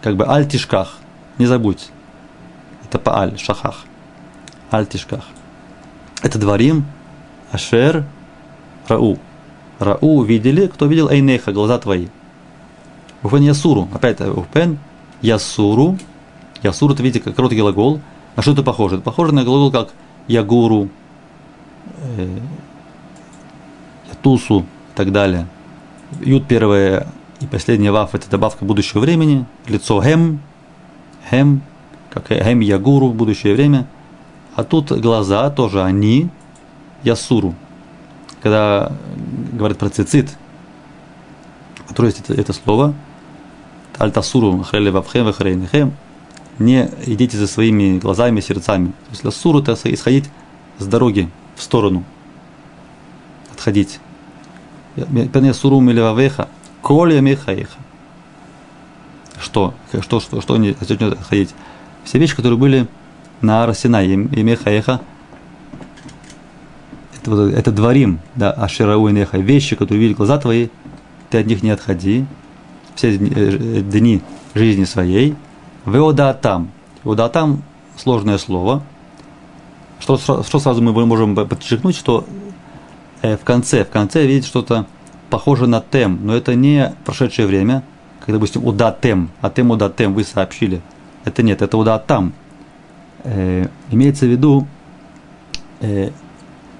как 0.01 0.15
бы 0.15 0.27
аль 0.27 0.47
тишках, 0.47 0.97
не 1.37 1.45
забудь. 1.45 1.89
Это 2.85 2.99
по 2.99 3.17
аль, 3.17 3.37
шахах, 3.37 3.85
аль 4.71 4.85
тишках. 4.85 5.25
Это 6.21 6.37
дворим 6.37 6.85
Ашер 7.51 8.05
Рау. 8.87 9.17
Рау 9.79 10.23
видели, 10.23 10.67
кто 10.67 10.85
видел 10.85 11.09
Эйнеха, 11.09 11.51
глаза 11.51 11.79
твои. 11.79 12.07
Уфен 13.23 13.41
Ясуру. 13.41 13.87
Опять 13.93 14.21
Уфен 14.21 14.77
Ясуру. 15.21 15.97
Ясуру, 16.63 16.93
это 16.93 17.03
видите, 17.03 17.23
как 17.23 17.35
короткий 17.35 17.59
глагол. 17.59 17.99
На 18.35 18.43
что 18.43 18.51
это 18.51 18.63
похоже? 18.63 18.95
Это 18.95 19.03
похоже 19.03 19.33
на 19.33 19.43
глагол 19.43 19.71
как 19.71 19.89
Ягуру, 20.27 20.89
э, 22.17 22.39
Ятусу 24.09 24.59
и 24.61 24.95
так 24.95 25.11
далее. 25.11 25.47
Ют 26.19 26.47
первое 26.47 27.07
и 27.39 27.47
последняя 27.47 27.91
ваф 27.91 28.13
это 28.13 28.29
добавка 28.29 28.65
будущего 28.65 28.99
времени. 28.99 29.45
Лицо 29.67 30.01
Хем. 30.01 30.41
Хем. 31.29 31.61
Как 32.09 32.27
Хем 32.27 32.59
Ягуру, 32.59 33.09
будущее 33.09 33.55
время– 33.55 33.87
а 34.55 34.63
тут 34.63 34.91
глаза 34.91 35.49
тоже 35.49 35.81
они, 35.81 36.29
ясуру. 37.03 37.55
Когда 38.41 38.91
говорят 39.53 39.77
про 39.77 39.89
цицит, 39.89 40.29
который 41.87 42.07
есть 42.07 42.19
это, 42.19 42.33
это 42.33 42.53
слово, 42.53 42.93
альтасуру 43.97 44.63
хрели 44.63 44.89
вавхем 44.89 45.25
вахрейнихем, 45.25 45.93
не 46.59 46.89
идите 47.05 47.37
за 47.37 47.47
своими 47.47 47.97
глазами 47.97 48.41
сердцами. 48.41 48.87
То 48.87 49.11
есть 49.11 49.23
ласур 49.23 49.57
это 49.57 49.75
исходить 49.85 50.29
с 50.79 50.85
дороги 50.85 51.29
в 51.55 51.61
сторону. 51.63 52.03
Отходить. 53.53 53.99
Сурум 55.53 55.89
или 55.89 55.99
вавеха, 55.99 56.47
коля 56.81 57.19
мехаеха. 57.21 57.77
Что? 59.39 59.73
Что, 60.01 60.19
что, 60.19 60.41
что 60.41 60.53
они 60.53 60.73
хотят 60.73 61.01
отходить? 61.01 61.53
Все 62.03 62.19
вещи, 62.19 62.35
которые 62.35 62.57
были 62.57 62.87
на 63.41 63.63
Арсена 63.63 64.03
и 64.03 64.15
Мехаеха, 64.15 65.01
это, 67.15 67.31
вот, 67.31 67.53
это 67.53 67.71
дворим, 67.71 68.19
да, 68.35 68.51
Аширау 68.51 69.07
и 69.07 69.11
Неха, 69.11 69.37
вещи, 69.37 69.75
которые 69.75 70.01
видят 70.01 70.17
глаза 70.17 70.37
твои, 70.37 70.69
ты 71.29 71.39
от 71.39 71.45
них 71.45 71.63
не 71.63 71.69
отходи, 71.69 72.25
все 72.95 73.17
дни 73.17 74.21
жизни 74.53 74.85
своей, 74.85 75.35
Веодатам. 75.85 76.71
Веодатам– 77.03 77.63
сложное 77.97 78.37
слово. 78.37 78.83
Что, 79.99 80.17
что 80.17 80.59
сразу 80.59 80.81
мы 80.81 81.05
можем 81.05 81.35
подчеркнуть, 81.35 81.95
что 81.95 82.25
э, 83.21 83.37
в 83.37 83.43
конце, 83.43 83.83
в 83.83 83.89
конце 83.89 84.25
видеть 84.25 84.45
что-то 84.45 84.85
похоже 85.29 85.67
на 85.67 85.81
тем, 85.81 86.19
но 86.23 86.35
это 86.35 86.55
не 86.55 86.93
прошедшее 87.05 87.47
время, 87.47 87.83
когда, 88.19 88.33
допустим, 88.33 88.65
удатем, 88.65 89.29
а 89.41 89.49
тем 89.49 89.71
удатем 89.71 90.13
вы 90.13 90.23
сообщили. 90.23 90.81
Это 91.25 91.43
нет, 91.43 91.61
это 91.61 91.77
удатам. 91.77 92.33
Э, 93.23 93.67
имеется 93.89 94.25
в 94.25 94.29
виду 94.29 94.67
э, 95.79 96.11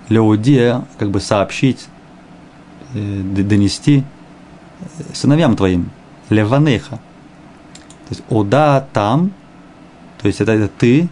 леудия, 0.09 0.85
как 0.97 1.11
бы 1.11 1.19
сообщить, 1.19 1.87
э, 2.93 3.21
донести 3.23 4.03
сыновьям 5.13 5.55
твоим, 5.55 5.89
леванеха– 6.29 6.99
то 8.11 8.15
есть 8.15 8.23
ода 8.29 8.85
там, 8.91 9.31
то 10.21 10.27
есть 10.27 10.41
это, 10.41 10.51
это 10.51 10.67
ты, 10.67 11.07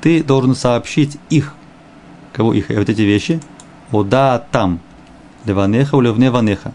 ты 0.00 0.24
должен 0.24 0.54
сообщить 0.54 1.18
их, 1.28 1.54
кого 2.32 2.54
их, 2.54 2.70
вот 2.70 2.88
эти 2.88 3.02
вещи, 3.02 3.42
ода 3.92 4.44
там, 4.50 4.80
леванеха 5.44 5.96
у 5.96 6.00
левне 6.00 6.30
ванеха, 6.30 6.72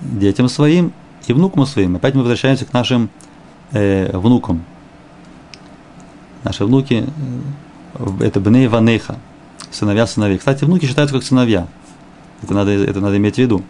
детям 0.00 0.48
своим 0.48 0.92
и 1.26 1.32
внукам 1.32 1.66
своим. 1.66 1.96
Опять 1.96 2.14
мы 2.14 2.20
возвращаемся 2.20 2.64
к 2.64 2.72
нашим 2.72 3.10
э, 3.72 4.16
внукам. 4.16 4.64
Наши 6.42 6.64
внуки, 6.64 7.06
э, 7.98 8.24
это 8.24 8.40
бне 8.40 8.68
ванеха, 8.68 9.16
сыновья 9.70 10.06
сыновей. 10.06 10.38
Кстати, 10.38 10.64
внуки 10.64 10.86
считаются 10.86 11.14
как 11.14 11.24
сыновья. 11.24 11.66
Это 12.42 12.54
надо, 12.54 12.70
это 12.70 13.00
надо 13.00 13.16
иметь 13.16 13.36
в 13.36 13.38
виду. 13.38 13.62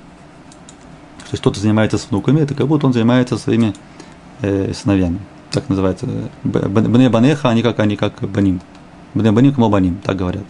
Есть 1.30 1.40
кто-то 1.40 1.60
занимается 1.60 1.98
с 1.98 2.10
внуками, 2.10 2.40
это 2.40 2.54
как 2.54 2.68
будто 2.68 2.86
он 2.86 2.92
занимается 2.92 3.36
своими 3.38 3.74
э, 4.40 4.72
сыновьями. 4.72 5.18
Так 5.50 5.68
называется. 5.68 6.06
Бне 6.42 7.08
банеха, 7.08 7.48
они 7.48 7.62
как, 7.62 7.78
они 7.80 7.96
как 7.96 8.20
баним. 8.28 8.60
Бне 9.14 9.32
баним, 9.32 9.52
кому 9.52 9.68
баним, 9.68 10.00
так 10.02 10.16
говорят. 10.16 10.44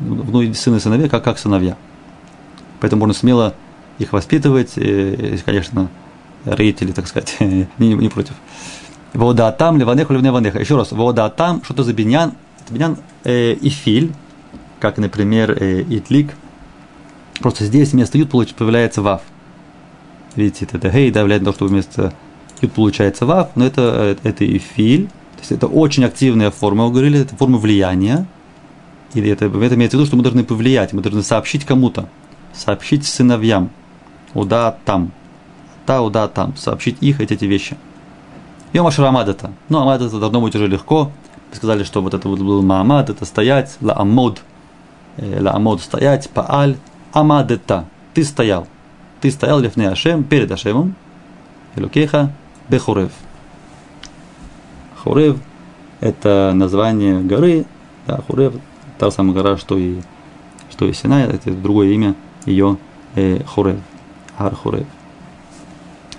Ну, 0.00 0.54
сыны 0.54 0.76
и 0.76 0.80
сыновья, 0.80 1.08
как, 1.08 1.24
как 1.24 1.38
сыновья. 1.38 1.76
Поэтому 2.80 3.00
можно 3.00 3.14
смело 3.14 3.54
их 3.98 4.12
воспитывать, 4.12 4.72
и, 4.76 5.38
конечно, 5.44 5.88
родители, 6.44 6.92
так 6.92 7.08
сказать, 7.08 7.36
не, 7.40 7.66
не 7.78 8.08
против. 8.08 8.34
Вода 9.14 9.50
там, 9.52 9.78
ливанеха, 9.78 10.12
ливне 10.12 10.30
ванеха. 10.30 10.60
Еще 10.60 10.76
раз, 10.76 10.92
вода 10.92 11.28
там, 11.30 11.64
что 11.64 11.74
это 11.74 11.82
за 11.82 11.92
биньян? 11.92 12.34
Это 12.60 12.72
биньян 12.72 12.96
э, 13.24 13.54
и 13.54 14.10
как, 14.78 14.98
например, 14.98 15.50
э, 15.50 15.82
итлик. 15.82 16.34
Просто 17.40 17.64
здесь 17.64 17.92
вместо 17.92 18.18
ют 18.18 18.30
появляется 18.30 19.02
вав. 19.02 19.22
Видите, 20.36 20.66
это 20.70 20.88
гей, 20.88 21.10
да, 21.10 21.24
влияет 21.24 21.42
на 21.42 21.52
то, 21.52 21.56
что 21.56 21.66
вместо 21.66 22.12
Ют 22.60 22.72
получается 22.72 23.26
вав, 23.26 23.50
но 23.54 23.64
это, 23.64 24.16
это 24.22 24.44
и 24.44 24.58
филь. 24.58 25.06
То 25.06 25.40
есть 25.40 25.52
это 25.52 25.66
очень 25.66 26.04
активная 26.04 26.50
форма, 26.50 26.86
мы 26.86 26.92
говорили, 26.92 27.20
это 27.20 27.36
форма 27.36 27.58
влияния. 27.58 28.26
Или 29.14 29.30
это, 29.30 29.46
это 29.46 29.74
имеется 29.74 29.96
в 29.96 30.00
виду, 30.00 30.06
что 30.06 30.16
мы 30.16 30.22
должны 30.22 30.44
повлиять, 30.44 30.92
мы 30.92 31.00
должны 31.00 31.22
сообщить 31.22 31.64
кому-то, 31.64 32.08
сообщить 32.52 33.06
сыновьям, 33.06 33.70
уда 34.34 34.76
там, 34.84 35.12
та 35.86 36.02
уда 36.02 36.28
там, 36.28 36.56
сообщить 36.56 36.98
их 37.00 37.20
эти, 37.20 37.32
эти 37.32 37.46
вещи. 37.46 37.76
Йом 38.74 38.86
Ашрамад 38.86 39.28
это. 39.28 39.50
Ну, 39.70 39.80
Амад 39.80 40.02
это 40.02 40.18
должно 40.18 40.42
быть 40.42 40.54
уже 40.54 40.66
легко. 40.66 41.10
Мы 41.50 41.56
сказали, 41.56 41.84
что 41.84 42.02
вот 42.02 42.12
это 42.12 42.28
был 42.28 42.62
Маамад, 42.62 43.08
это 43.08 43.24
стоять, 43.24 43.78
ла 43.80 43.94
амод, 43.96 44.42
э, 45.16 45.40
ла 45.40 45.52
амод 45.54 45.80
стоять, 45.80 46.28
пааль, 46.28 46.76
амад 47.14 47.50
это. 47.50 47.86
Ты 48.12 48.24
стоял. 48.24 48.66
Ты 49.22 49.30
стоял 49.30 49.58
лифне 49.58 49.88
Ашем, 49.88 50.22
перед 50.22 50.50
Ашемом, 50.50 50.94
Элукеха, 51.76 52.30
Бехурев. 52.68 53.12
Хурев– 55.02 55.38
это 56.00 56.52
название 56.54 57.20
горы, 57.20 57.64
да, 58.06 58.20
Хурев– 58.26 58.54
та 58.98 59.10
самая 59.10 59.34
гора, 59.34 59.56
что 59.56 59.78
и, 59.78 60.00
что 60.70 60.86
и 60.86 60.92
Синай, 60.92 61.24
это 61.24 61.50
другое 61.50 61.88
имя 61.90 62.14
ее 62.46 62.76
э, 63.14 63.42
Хурев, 63.44 63.78
Ар 64.36 64.54
Хурев. 64.54 64.86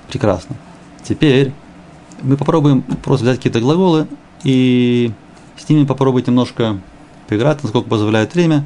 Прекрасно. 0.08 0.56
Теперь 1.04 1.52
мы 2.22 2.38
попробуем 2.38 2.82
просто 2.82 3.26
взять 3.26 3.38
какие-то 3.38 3.60
глаголы 3.60 4.08
и 4.44 5.12
с 5.58 5.68
ними 5.70 5.86
попробовать 5.86 6.28
немножко 6.28 6.80
поиграть, 7.28 7.62
насколько 7.64 7.90
позволяет 7.90 8.34
время. 8.34 8.66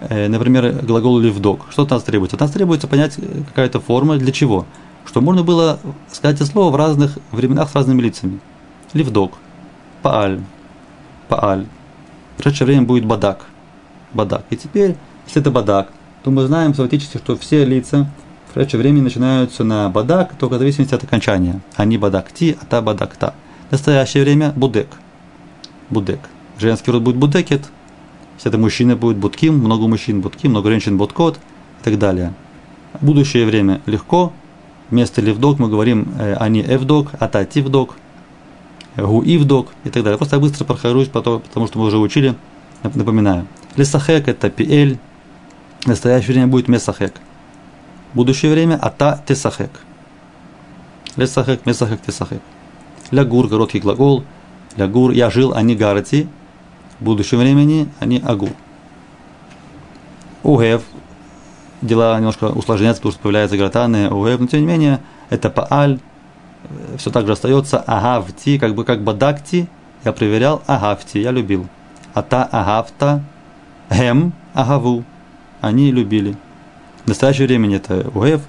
Э, 0.00 0.28
например, 0.28 0.84
глагол 0.84 1.18
«ливдок». 1.18 1.66
Что 1.70 1.82
от 1.82 1.90
нас 1.90 2.02
требуется? 2.02 2.36
От 2.36 2.40
нас 2.40 2.50
требуется 2.52 2.88
понять 2.88 3.16
какая-то 3.48 3.80
форма 3.80 4.16
для 4.16 4.32
чего– 4.32 4.66
что 5.10 5.20
можно 5.20 5.42
было 5.42 5.80
сказать 6.10 6.36
это 6.36 6.46
слово 6.46 6.70
в 6.70 6.76
разных 6.76 7.18
временах 7.32 7.68
с 7.70 7.74
разными 7.74 8.00
лицами. 8.00 8.38
Ливдок, 8.92 9.32
Пааль, 10.02 10.40
Пааль. 11.28 11.66
Следующее 12.40 12.66
время 12.66 12.82
будет 12.82 13.04
Бадак, 13.04 13.44
Бадак. 14.14 14.44
И 14.48 14.56
теперь, 14.56 14.96
если 15.26 15.42
это 15.42 15.50
Бадак, 15.50 15.88
то 16.24 16.30
мы 16.30 16.46
знаем 16.46 16.72
фактически, 16.72 17.18
что 17.18 17.36
все 17.36 17.66
лица 17.66 18.10
в 18.48 18.54
следующее 18.54 18.80
время 18.80 19.02
начинаются 19.02 19.62
на 19.62 19.90
Бадак, 19.90 20.36
только 20.38 20.54
в 20.54 20.58
зависимости 20.58 20.94
от 20.94 21.04
окончания. 21.04 21.60
Они 21.76 21.98
Бадакти, 21.98 22.56
а 22.58 22.64
та 22.64 22.80
Бадакта. 22.80 23.34
В 23.68 23.72
настоящее 23.72 24.22
время 24.24 24.54
Будек. 24.56 24.88
Будек. 25.90 26.20
Женский 26.58 26.90
род 26.90 27.02
будет 27.02 27.16
Будекет. 27.16 27.68
Если 28.36 28.50
это 28.50 28.56
мужчина 28.56 28.96
будет 28.96 29.18
Будким, 29.18 29.58
много 29.58 29.86
мужчин 29.86 30.22
Будким, 30.22 30.52
много 30.52 30.70
женщин 30.70 30.96
Будкот 30.96 31.36
и 31.36 31.84
так 31.84 31.98
далее. 31.98 32.32
Будущее 33.02 33.44
время 33.44 33.82
легко, 33.84 34.32
вместо 34.88 35.20
ливдок 35.20 35.58
мы 35.58 35.68
говорим 35.68 36.08
э, 36.18 36.34
они 36.36 36.62
эвдок, 36.62 37.10
ата 37.20 37.44
тивдок, 37.44 37.96
гу 38.96 39.22
ивдок 39.22 39.68
и 39.84 39.90
так 39.90 40.02
далее. 40.02 40.18
Просто 40.18 40.36
я 40.36 40.40
быстро 40.40 40.64
прохожусь, 40.64 41.08
потому, 41.08 41.40
потому 41.40 41.66
что 41.66 41.78
мы 41.78 41.86
уже 41.86 41.98
учили, 41.98 42.34
напоминаю. 42.82 43.46
Лесахек 43.76 44.28
это 44.28 44.50
пиэль, 44.50 44.98
настоящее 45.86 46.34
время 46.34 46.46
будет 46.48 46.68
месахек. 46.68 47.14
Будущее 48.14 48.52
время 48.52 48.78
ата 48.80 49.22
тесахек. 49.26 49.70
Лесахек, 51.16 51.66
месахек, 51.66 52.00
тесахек. 52.00 52.42
Лягур, 53.10 53.48
короткий 53.48 53.80
глагол. 53.80 54.24
Лягур, 54.76 55.12
я 55.12 55.30
жил, 55.30 55.52
они 55.54 55.76
гарати. 55.76 56.28
В 56.98 57.04
будущем 57.04 57.38
времени 57.38 57.88
они 57.98 58.22
агу. 58.24 58.48
Угев, 60.42 60.82
дела 61.82 62.16
немножко 62.16 62.46
усложняются, 62.46 63.00
потому 63.00 63.12
что 63.12 63.22
появляются 63.22 63.56
гратаны, 63.56 64.10
уэб, 64.10 64.40
но 64.40 64.46
тем 64.46 64.60
не 64.60 64.66
менее, 64.66 65.00
это 65.28 65.50
пааль, 65.50 65.98
все 66.96 67.10
так 67.10 67.26
же 67.26 67.32
остается 67.32 67.78
агавти, 67.78 68.58
как 68.58 68.74
бы 68.74 68.84
как 68.84 69.02
бадакти, 69.02 69.68
я 70.04 70.12
проверял 70.12 70.62
агавти, 70.66 71.18
я 71.18 71.30
любил. 71.30 71.66
А 72.14 72.22
та 72.22 72.44
агавта, 72.44 73.22
хем 73.90 74.32
агаву, 74.54 75.04
они 75.60 75.92
любили. 75.92 76.36
В 77.04 77.08
настоящее 77.08 77.46
время 77.46 77.76
это 77.76 78.10
уэв, 78.14 78.42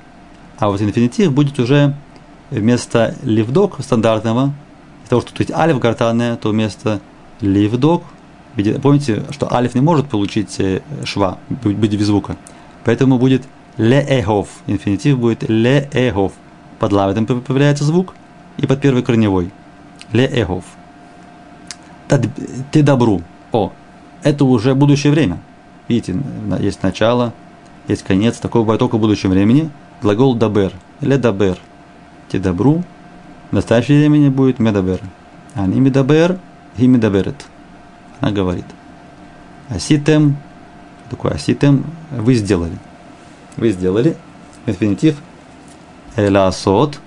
а 0.60 0.70
вот 0.70 0.82
инфинитив 0.82 1.32
будет 1.32 1.60
уже 1.60 1.96
вместо 2.50 3.16
ливдок 3.24 3.82
стандартного, 3.82 4.54
из 5.04 5.10
того, 5.10 5.22
что 5.22 5.34
тут 5.34 5.52
алиф 5.52 5.80
гартанная, 5.80 6.36
то 6.36 6.50
вместо 6.50 7.00
ливдок, 7.40 8.04
помните, 8.82 9.24
что 9.32 9.54
алиф 9.54 9.74
не 9.74 9.82
может 9.82 10.08
получить 10.10 10.60
э, 10.60 10.82
шва, 11.04 11.40
быть 11.50 11.96
без 11.96 12.06
звука. 12.06 12.38
Поэтому 12.84 13.18
будет 13.18 13.44
леэгов. 13.78 14.50
Инфинитив 14.68 15.18
будет 15.18 15.44
леэгов. 15.48 16.34
Под 16.82 16.94
ламедом 16.94 17.28
появляется 17.28 17.84
звук 17.84 18.16
и 18.58 18.66
под 18.66 18.82
первой 18.82 19.04
корневой. 19.04 19.52
לאהוב. 20.14 20.66
תדברו. 22.72 23.22
О, 23.52 23.72
это 24.24 24.46
уже 24.46 24.74
будущее 24.74 25.14
время. 25.14 25.38
Видите, 25.88 26.16
есть 26.60 26.82
начало, 26.82 27.34
есть 27.88 28.02
конец. 28.02 28.38
Такое 28.38 28.64
бывает 28.64 28.80
только 28.80 28.98
в 28.98 29.00
будущем 29.00 29.30
времени. 29.30 29.70
Глагол 30.02 30.34
דיבר. 30.34 30.74
לדבר. 31.02 31.60
תדברו. 32.30 32.84
В 33.52 33.54
настоящее 33.54 34.00
времени 34.00 34.30
будет 34.30 34.58
מדבר. 34.58 35.02
אני 35.54 35.80
מדבר, 35.80 36.40
היא 36.78 36.88
מדברת. 36.88 37.46
Она 38.22 38.32
говорит. 38.32 38.66
עשיתם 39.70 40.36
такое 41.12 41.34
עשיתם, 41.34 41.86
вы 42.10 42.34
сделали. 42.34 42.80
Вы 43.56 43.70
сделали. 43.70 44.18
Инфинитив 44.66 45.22
ласот, 46.18 47.00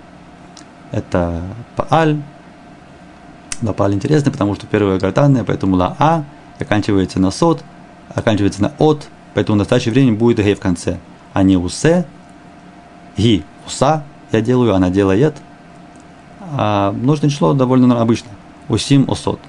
это 0.93 1.43
пааль, 1.77 2.21
Лапаль 3.63 3.95
интересный, 3.95 4.31
потому 4.31 4.55
что 4.55 4.67
первое 4.67 4.99
гортанное, 4.99 5.45
поэтому 5.45 5.77
ла 5.77 5.97
а 5.99 6.25
оканчивается 6.59 7.19
на 7.19 7.31
сот, 7.31 7.65
оканчивается 8.15 8.63
на 8.63 8.73
от, 8.79 9.09
поэтому 9.33 9.57
в 9.57 9.59
настоящее 9.59 9.93
время 9.93 10.13
будет 10.13 10.39
гей 10.39 10.55
в 10.55 10.61
конце, 10.61 10.99
а 11.33 11.43
не 11.43 11.57
усе, 11.57 12.07
ги, 13.17 13.45
уса 13.67 14.05
я 14.33 14.41
делаю, 14.41 14.75
она 14.75 14.91
делает. 14.91 15.37
А 16.57 16.93
множественное 16.93 17.33
число 17.33 17.55
довольно 17.55 18.01
обычно. 18.01 18.31
Усим 18.69 19.11
осот. 19.11 19.41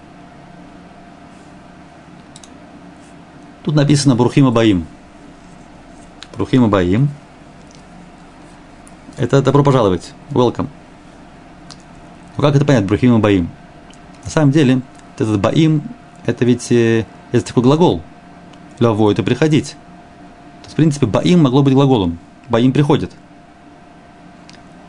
Тут 3.63 3.75
написано 3.75 4.15
Брухима 4.15 4.51
Баим. 4.51 4.85
Брухима 6.35 6.67
Баим. 6.67 7.09
Это 9.17 9.41
добро 9.41 9.63
пожаловать. 9.63 10.13
Welcome. 10.31 10.67
Ну 12.37 12.43
как 12.43 12.55
это 12.55 12.65
понять, 12.65 12.85
Брухима 12.85 13.19
Баим? 13.19 13.49
На 14.23 14.29
самом 14.29 14.51
деле, 14.51 14.81
этот 15.17 15.39
Баим, 15.39 15.83
это 16.25 16.43
ведь 16.43 16.71
э, 16.71 17.05
это 17.31 17.45
такой 17.45 17.63
глагол. 17.63 18.01
Лаво– 18.79 19.11
это 19.13 19.23
приходить. 19.23 19.69
То 20.61 20.65
есть, 20.65 20.73
в 20.73 20.75
принципе, 20.75 21.05
Баим 21.05 21.43
могло 21.43 21.63
быть 21.63 21.73
глаголом. 21.73 22.17
Баим 22.49 22.73
приходит. 22.73 23.11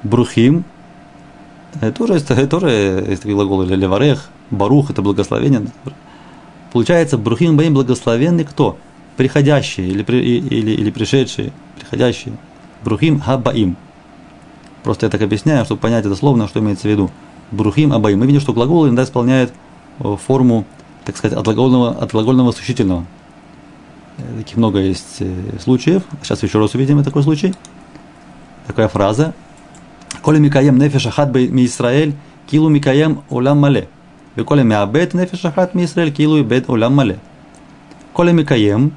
Брухим 0.03 0.64
это 1.81 1.93
тоже, 1.93 2.14
это 2.14 2.47
тоже 2.47 3.05
есть 3.09 3.22
такие 3.22 3.35
глаголы. 3.35 3.66
Леварех, 3.66 4.29
Барух– 4.51 4.91
это 4.91 5.03
благословение. 5.03 5.66
Получается, 6.72 7.18
Брухим 7.18 7.57
Баим 7.57 7.74
благословенный 7.74 8.45
кто? 8.45 8.79
Приходящие 9.16 9.89
или, 9.89 10.03
или, 10.03 10.70
или 10.72 10.91
пришедшие, 10.91 11.53
приходящие. 11.79 12.35
Брухим 12.83 13.20
Хабаим. 13.20 13.77
Просто 14.87 15.07
я 15.07 15.11
так 15.11 15.20
объясняю, 15.20 15.64
чтобы 15.64 15.80
понять 15.80 16.07
это 16.07 16.14
словно, 16.14 16.47
что 16.47 16.61
имеется 16.61 16.87
в 16.87 16.91
виду. 16.93 17.11
Брухим 17.51 17.93
обоим. 17.93 18.20
Мы 18.20 18.26
видим, 18.26 18.41
что 18.41 18.53
глагол 18.53 18.87
иногда 18.87 19.03
исполняет 19.03 19.53
э, 19.99 20.16
форму, 20.28 20.64
так 21.05 21.16
сказать, 21.16 21.37
от 21.37 21.45
глагольного, 21.45 21.91
от 21.91 22.12
глагольного 22.12 22.53
сущительного. 22.53 23.05
Э, 24.18 24.22
таких 24.39 24.57
много 24.57 24.78
есть 24.78 25.16
э, 25.18 25.59
случаев. 25.59 26.05
Сейчас 26.22 26.41
еще 26.45 26.61
раз 26.61 26.76
увидим 26.76 27.03
такой 27.03 27.24
случай. 27.24 27.53
Такая 28.68 28.87
фраза. 28.87 29.34
Коли 30.22 30.39
микаем 30.39 30.78
нефиш 30.78 31.07
ахат 31.09 31.34
ми 31.34 31.64
Исраэль, 31.64 32.14
килу 32.47 32.68
микаем 32.68 33.22
улам 33.28 33.59
мале. 33.59 33.89
Коли 34.37 34.62
миабет 34.62 35.14
нефиш 35.14 35.47
ахат 35.47 35.74
ми 35.74 35.82
Исраэль, 35.82 36.12
килу 36.12 36.37
и 36.37 36.45
бет 36.45 36.70
улам 36.70 36.95
мале. 36.95 37.18
Коли 38.12 38.30
микаем 38.30 38.93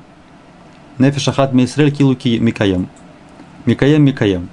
нефиш 0.99 1.29
ахат 1.29 1.51
ми 1.51 1.63
Исраэль, 1.63 1.91
килу 1.91 2.15
ки 2.15 2.37
микаем. 2.37 2.87
Микаем 3.65 4.03
микаем. 4.03 4.49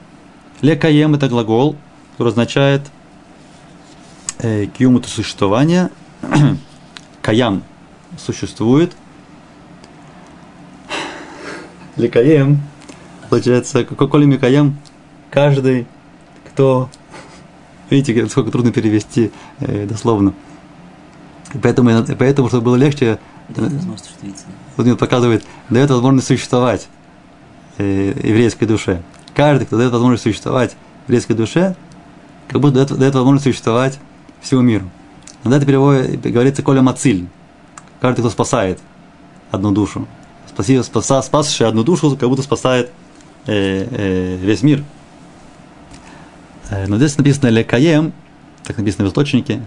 Лекаем– 0.62 1.14
это 1.16 1.28
глагол, 1.28 1.76
который 2.12 2.28
означает 2.28 2.82
э, 4.38 4.66
киум– 4.66 4.96
это 4.98 5.08
существование, 5.08 5.90
каям– 7.22 7.62
существует. 8.18 8.96
Лекаем– 11.96 12.60
получается, 13.30 13.84
коли 13.84 14.24
Микаем– 14.24 14.76
каждый, 15.30 15.86
кто… 16.48 16.88
Видите, 17.90 18.26
сколько 18.28 18.50
трудно 18.50 18.72
перевести 18.72 19.30
э, 19.60 19.86
дословно– 19.86 20.34
поэтому, 21.62 22.04
поэтому, 22.18 22.48
чтобы 22.48 22.64
было 22.64 22.76
легче, 22.76 23.18
вот 24.76 24.86
он 24.86 24.96
показывает, 24.96 25.44
дает 25.70 25.90
возможность 25.90 26.26
существовать 26.26 26.88
э, 27.78 28.12
еврейской 28.22 28.66
душе. 28.66 29.02
Каждый, 29.36 29.66
кто 29.66 29.76
дает 29.76 29.92
возможность 29.92 30.24
существовать 30.24 30.76
еврейской 31.06 31.34
душе, 31.34 31.76
как 32.48 32.60
будто 32.60 32.74
дает, 32.74 32.98
дает 32.98 33.14
возможность 33.14 33.44
существовать 33.44 34.00
всему 34.40 34.62
миру. 34.62 34.90
Иногда 35.44 35.58
это 35.58 35.66
переводит, 35.66 36.20
говорится 36.22 36.62
Коля 36.62 36.82
Мациль. 36.82 37.28
Каждый, 38.00 38.22
кто 38.22 38.30
спасает 38.30 38.80
одну 39.52 39.70
душу. 39.70 40.08
Спаси, 40.48 40.82
спаса, 40.82 41.22
спасший 41.22 41.68
одну 41.68 41.84
душу, 41.84 42.16
как 42.16 42.28
будто 42.28 42.42
спасает 42.42 42.90
э, 43.46 43.86
э, 43.90 44.36
весь 44.36 44.62
мир. 44.62 44.82
Э, 46.70 46.86
но 46.88 46.96
здесь 46.96 47.16
написано 47.16 47.48
Лекаем, 47.48 48.12
так 48.64 48.78
написано 48.78 49.04
в 49.04 49.08
источнике, 49.08 49.60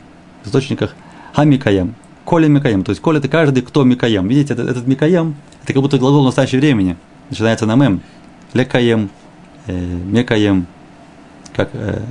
в 0.44 0.48
источниках– 0.48 0.96
Хамикаем. 1.34 1.96
Коля 2.26 2.48
Микаем. 2.48 2.84
То 2.84 2.90
есть 2.90 3.02
Коля 3.02 3.20
это 3.20 3.28
каждый, 3.28 3.64
кто 3.64 3.84
Микаем. 3.84 4.28
Видите, 4.28 4.54
этот, 4.54 4.70
этот 4.70 4.88
Микаем, 4.88 5.36
это 5.64 5.74
как 5.74 5.82
будто 5.82 5.98
глагол 5.98 6.24
в 6.24 6.26
настоящее 6.26 6.60
времени. 6.60 6.98
Начинается 7.30 7.66
на 7.66 7.76
мем. 7.76 8.02
Лекаем, 8.54 9.10
Мекаем. 9.72 10.68
Как 11.56 11.70
э, 11.74 12.02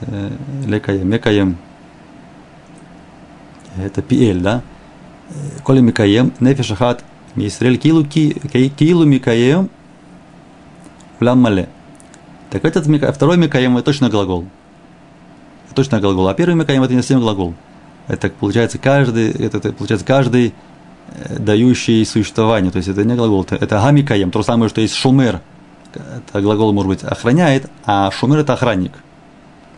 э, 0.00 0.30
Лекаем, 0.66 1.08
Мекаем. 1.08 1.56
Это 3.76 4.02
Пиэль, 4.02 4.40
да? 4.40 4.62
Коля 5.64 5.80
Микаем, 5.80 6.32
Нефишахат, 6.40 7.04
Мисраэль 7.34 7.78
Килу, 7.78 8.04
Килу 8.04 9.04
Микаем, 9.04 9.68
Улам 11.20 11.40
Мале. 11.40 11.68
Так 12.50 12.64
этот 12.64 12.86
второй 13.14 13.36
Микаем 13.36 13.76
это 13.76 13.86
точно 13.86 14.08
глагол. 14.08 14.46
Точно 15.74 16.00
глагол. 16.00 16.28
А 16.28 16.34
первый 16.34 16.54
Микаем 16.54 16.82
это 16.82 16.94
не 16.94 17.00
совсем 17.00 17.20
глагол 17.20 17.54
это 18.08 18.28
получается 18.28 18.78
каждый, 18.78 19.30
это, 19.30 19.58
это 19.58 19.72
получается 19.72 20.06
каждый 20.06 20.54
э, 21.08 21.38
дающий 21.38 22.04
существование. 22.04 22.70
То 22.70 22.78
есть 22.78 22.88
это 22.88 23.04
не 23.04 23.14
глагол, 23.14 23.42
это, 23.42 23.56
это 23.56 23.80
гамикаем, 23.80 24.30
то 24.30 24.40
же 24.40 24.44
самое, 24.44 24.68
что 24.68 24.80
есть 24.80 24.94
шумер. 24.94 25.40
Это 26.16 26.40
глагол, 26.40 26.72
может 26.72 26.88
быть, 26.88 27.02
охраняет, 27.02 27.70
а 27.84 28.10
шумер 28.10 28.38
это 28.38 28.54
охранник. 28.54 28.92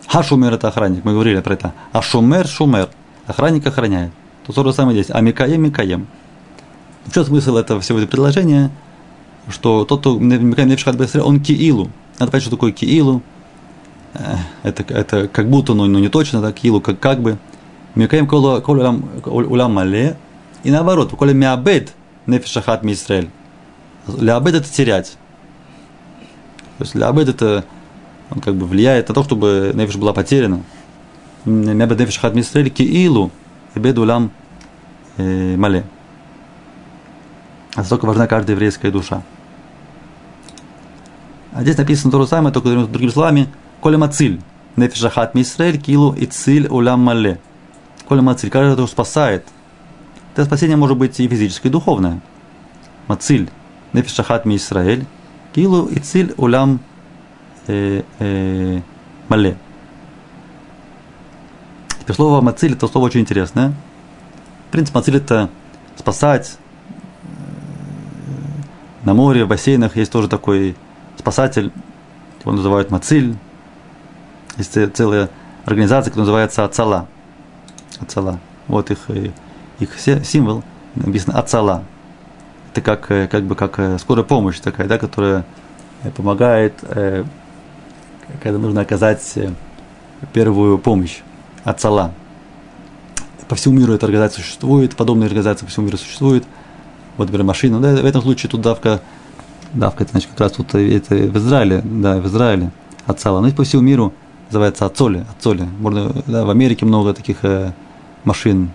А 0.09 0.23
шумер 0.23 0.55
это 0.55 0.69
охранник, 0.69 1.05
мы 1.05 1.13
говорили 1.13 1.41
про 1.41 1.55
это. 1.55 1.73
А 1.93 2.03
шумер, 2.03 2.47
шумер. 2.47 2.89
Охранник 3.27 3.67
охраняет. 3.67 4.11
То 4.47 4.53
то 4.53 4.65
же 4.65 4.73
самое 4.73 5.03
здесь. 5.03 5.15
А 5.15 5.21
микаем, 5.21 5.63
микаем. 5.63 6.07
В 7.05 7.13
чем 7.13 7.25
смысл 7.25 7.57
этого 7.57 7.81
всего 7.81 7.99
этого 7.99 8.11
предложения? 8.11 8.71
Что 9.49 9.85
тот, 9.85 10.01
кто 10.01 10.19
микаем 10.19 10.69
нефшхат 10.69 10.97
он 11.17 11.41
киилу. 11.41 11.91
Надо 12.19 12.33
понять, 12.33 12.43
что 12.43 12.51
такое 12.51 12.73
киилу. 12.73 13.23
Э, 14.15 14.37
это, 14.63 14.83
это 14.93 15.29
как 15.29 15.49
будто, 15.49 15.75
но, 15.75 15.87
но 15.87 15.99
не 15.99 16.09
точно, 16.09 16.41
так, 16.41 16.55
киилу, 16.55 16.81
как, 16.81 16.99
как 16.99 17.21
бы. 17.21 17.39
Микаем 17.95 18.27
кол 18.27 18.63
улам 19.27 19.75
мале. 19.75 20.17
И 20.65 20.71
наоборот, 20.71 21.13
коли 21.17 21.33
миабед 21.33 21.95
нефишахат 22.27 22.83
ми 22.83 22.93
Исраэль. 22.93 23.29
Лябед 24.07 24.55
это 24.55 24.71
терять. 24.71 25.17
То 26.79 26.85
есть 26.85 26.95
лябед 26.95 27.29
это 27.29 27.65
он 28.31 28.41
как 28.41 28.55
бы 28.55 28.67
влияет 28.67 29.09
на 29.09 29.15
то, 29.15 29.23
чтобы 29.23 29.73
нефиш 29.75 29.97
была 29.97 30.13
потеряна. 30.13 30.63
Миабед 31.45 31.99
нефишахат 31.99 32.35
ми 32.35 32.41
Исраэль 32.41 32.71
киилу 32.71 33.31
эбед 33.75 33.99
улам 33.99 34.31
мале. 35.17 35.85
Настолько 37.77 38.07
важна 38.07 38.27
каждая 38.27 38.55
еврейская 38.57 38.91
душа. 38.91 39.23
А 41.53 41.63
здесь 41.63 41.77
написано 41.77 42.11
то 42.11 42.23
же 42.23 42.27
самое, 42.27 42.53
только 42.53 42.71
другими 42.87 43.11
словами. 43.11 43.49
Коля 43.81 43.99
мациль. 43.99 44.41
Нефишахат 44.77 45.35
ми 45.35 45.43
Исраэль 45.43 45.79
килу 45.81 46.15
и 46.15 46.27
циль 46.27 46.67
улам 46.69 47.01
мале. 47.01 47.41
Коля 48.09 48.23
Мациль, 48.23 48.49
каждый, 48.49 48.73
кто 48.73 48.87
спасает. 48.87 49.45
Это 50.33 50.47
спасение 50.47 50.79
может 50.79 50.97
быть 50.97 51.21
и 51.21 51.29
физическое, 51.29 51.69
и 51.69 51.71
духовное. 51.71 52.23
Мациль, 53.07 53.51
ми 53.93 54.01
Исраэль, 54.57 55.05
Килу 55.53 55.87
и 55.87 55.99
Циль 55.99 56.35
Улам 56.37 56.81
э, 57.67 58.03
э, 58.19 58.81
Мале. 59.29 59.57
Теперь 62.01 62.17
слово 62.17 62.41
Мациль 62.41 62.73
это 62.73 62.87
слово 62.89 63.07
очень 63.07 63.21
интересное. 63.21 63.75
В 64.69 64.73
принципе, 64.73 64.99
Мациль 64.99 65.17
это 65.17 65.51
спасать. 65.97 66.59
На 69.05 69.15
море, 69.15 69.45
в 69.45 69.49
бассейнах 69.49 69.97
есть 69.97 70.13
тоже 70.13 70.29
такой 70.29 70.77
спасатель, 71.19 71.73
его 72.41 72.53
называют 72.53 72.91
Мациль. 72.91 73.37
Есть 74.57 74.77
целая 74.95 75.31
организация, 75.65 76.11
которая 76.11 76.25
называется 76.27 76.65
Ацала– 76.65 77.07
Ацала. 78.01 78.39
Вот 78.67 78.91
их, 78.91 78.99
э, 79.09 79.31
их 79.79 79.99
символ, 80.25 80.63
написано 80.95 81.39
Ацала. 81.39 81.85
Это 82.71 82.81
как, 82.81 83.11
э, 83.11 83.29
как 83.29 83.45
бы 83.45 83.55
как 83.55 83.79
э, 83.79 83.99
скорая 83.99 84.25
помощь 84.25 84.59
такая, 84.61 84.87
да, 84.87 84.99
которая 84.99 85.45
помогает, 86.17 86.75
когда 88.41 88.59
нужно 88.59 88.83
оказать 88.83 89.37
первую 90.33 90.79
помощь. 90.79 91.23
Ацала. 91.65 92.13
По 93.49 93.57
всему 93.57 93.75
миру 93.81 93.95
эта 93.95 94.07
организация 94.07 94.43
существует, 94.43 94.95
подобные 94.95 95.27
организации 95.27 95.65
по 95.65 95.73
всему 95.73 95.87
миру 95.87 95.99
существуют. 95.99 96.45
Вот, 97.17 97.25
например, 97.25 97.47
машина. 97.47 97.81
Да, 97.81 98.01
в 98.01 98.05
этом 98.05 98.23
случае 98.23 98.49
тут 98.49 98.61
давка, 98.61 99.01
давка, 99.73 100.05
это 100.05 100.13
значит 100.13 100.31
как 100.31 100.41
раз 100.41 100.53
тут 100.53 100.73
это 100.75 101.17
в 101.17 101.37
Израиле, 101.39 101.81
да, 101.83 102.19
в 102.19 102.27
Израиле. 102.29 102.71
Ацала. 103.07 103.41
Но 103.41 103.51
по 103.51 103.65
всему 103.65 103.83
миру 103.83 104.13
называется 104.51 104.87
Ацоли. 104.87 105.27
Ацоли. 105.37 105.67
Можно, 105.81 106.13
да, 106.27 106.45
в 106.45 106.51
Америке 106.51 106.87
много 106.87 107.13
таких 107.13 107.39
машин. 108.23 108.71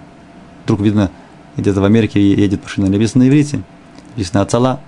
Вдруг 0.65 0.81
видно, 0.81 1.09
где-то 1.55 1.79
в 1.79 1.85
Америке 1.85 2.19
едет 2.19 2.63
машина, 2.63 2.89
написано 2.89 3.23
на 3.23 3.29
иврите, 3.29 3.61
написано 4.13 4.41
Ацала. 4.41 4.79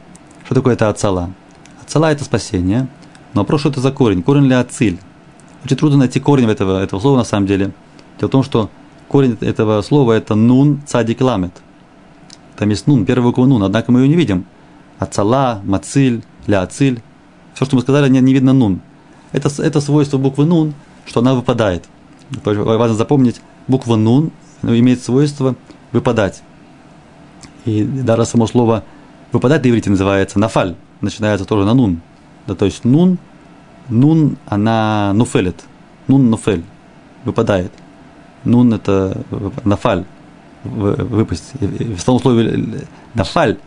Что 0.45 0.55
такое 0.55 0.73
это 0.73 0.89
Ацала? 0.89 1.31
Ацала– 1.81 2.11
это 2.11 2.23
спасение, 2.23 2.87
но 3.33 3.41
вопрос, 3.41 3.61
что 3.61 3.69
это 3.69 3.81
за 3.81 3.91
корень? 3.91 4.23
Корень 4.23 4.45
ли 4.45 4.53
Ациль? 4.53 4.99
Очень 5.63 5.77
трудно 5.77 5.97
найти 5.97 6.19
корень 6.19 6.49
этого, 6.49 6.81
этого 6.81 6.99
слова 6.99 7.17
на 7.17 7.23
самом 7.23 7.47
деле. 7.47 7.71
Дело 8.19 8.29
в 8.29 8.31
том, 8.31 8.43
что 8.43 8.69
Корень 9.07 9.37
этого 9.41 9.81
слова 9.81 10.13
это 10.13 10.35
нун 10.35 10.81
цадик 10.85 11.21
ламет. 11.21 11.51
Там 12.57 12.69
есть 12.69 12.87
нун, 12.87 13.05
первая 13.05 13.27
буква 13.27 13.45
нун, 13.45 13.63
однако 13.63 13.91
мы 13.91 14.01
ее 14.01 14.07
не 14.07 14.15
видим. 14.15 14.45
Ацала, 14.97 15.61
мациль, 15.63 16.23
ляциль. 16.47 17.01
Все, 17.53 17.65
что 17.65 17.75
мы 17.75 17.81
сказали, 17.81 18.09
не, 18.09 18.19
не 18.19 18.33
видно 18.33 18.53
нун. 18.53 18.81
Это, 19.31 19.49
это 19.61 19.81
свойство 19.81 20.17
буквы 20.17 20.45
нун, 20.45 20.73
что 21.05 21.19
она 21.19 21.33
выпадает. 21.33 21.85
Важно 22.43 22.95
запомнить, 22.95 23.41
буква 23.67 23.95
нун 23.95 24.31
ну, 24.61 24.77
имеет 24.77 25.03
свойство 25.03 25.55
выпадать. 25.91 26.41
И 27.65 27.83
даже 27.83 28.25
само 28.25 28.47
слово 28.47 28.83
выпадать 29.35 29.63
на 29.63 29.69
иврите 29.69 29.89
называется 29.89 30.39
нафаль, 30.39 30.75
начинается 31.01 31.45
тоже 31.45 31.65
на 31.65 31.73
нун. 31.73 32.01
Да, 32.47 32.55
то 32.55 32.65
есть 32.65 32.85
нун, 32.85 33.17
нун, 33.89 34.37
она 34.47 35.11
нуфелит, 35.13 35.63
нун 36.07 36.29
нуфель, 36.29 36.63
выпадает. 37.25 37.71
Нун 38.45 38.73
это 38.73 39.21
нафаль, 39.63 40.05
выпасть. 40.63 41.51
в 41.59 41.99
самом 41.99 42.21
слове 42.21 42.87
нафаль 43.13 43.57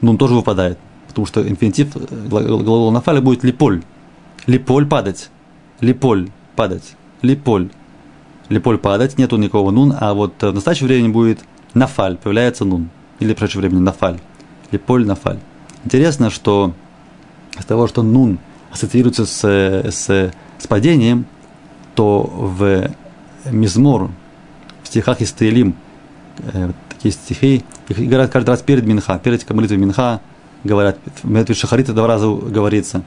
нун 0.00 0.16
тоже 0.16 0.34
выпадает, 0.34 0.78
потому 1.08 1.26
что 1.26 1.46
инфинитив 1.46 1.94
глагола 2.28 2.90
нафаля 2.90 3.20
будет 3.20 3.44
липоль. 3.44 3.82
Липоль 4.46 4.86
падать, 4.86 5.30
липоль 5.80 6.30
падать, 6.56 6.94
липоль. 7.22 7.68
Липоль 8.48 8.78
падать, 8.78 9.18
нету 9.18 9.36
никакого 9.36 9.70
нун, 9.72 9.94
а 10.00 10.14
вот 10.14 10.40
в 10.40 10.54
настоящее 10.54 10.86
время 10.86 11.10
будет 11.10 11.40
нафаль, 11.74 12.16
появляется 12.16 12.64
нун. 12.64 12.88
Или 13.20 13.34
в 13.34 13.36
прошлое 13.36 13.68
время 13.68 13.80
нафаль. 13.80 14.20
Липоль, 14.70 15.06
нафаль. 15.06 15.38
Интересно, 15.84 16.30
что 16.30 16.72
из 17.58 17.64
того, 17.64 17.86
что 17.86 18.02
нун 18.02 18.38
ассоциируется 18.70 19.26
с, 19.26 19.42
с, 19.42 20.32
с 20.58 20.66
падением, 20.66 21.26
то 21.94 22.22
в 22.22 22.90
Мизмор, 23.50 24.10
в 24.82 24.86
стихах 24.86 25.20
из 25.20 25.32
Таилим, 25.32 25.74
э, 26.52 26.72
такие 26.88 27.12
стихи, 27.12 27.64
их 27.88 27.98
говорят 27.98 28.30
каждый 28.30 28.50
раз 28.50 28.62
перед 28.62 28.84
Минха, 28.84 29.18
перед 29.18 29.48
молитвой 29.50 29.78
Минха, 29.78 30.20
говорят, 30.64 30.98
в 31.22 31.30
молитве 31.30 31.54
Шахарита 31.54 31.92
два 31.92 32.06
раза 32.06 32.28
говорится, 32.28 33.02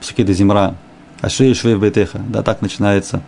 в 0.00 0.06
Сукеде 0.06 0.32
Зимра, 0.32 0.74
Ашрей 1.20 1.54
Швей 1.54 1.76
Бетеха, 1.76 2.20
да, 2.28 2.42
так 2.42 2.62
начинается 2.62 3.22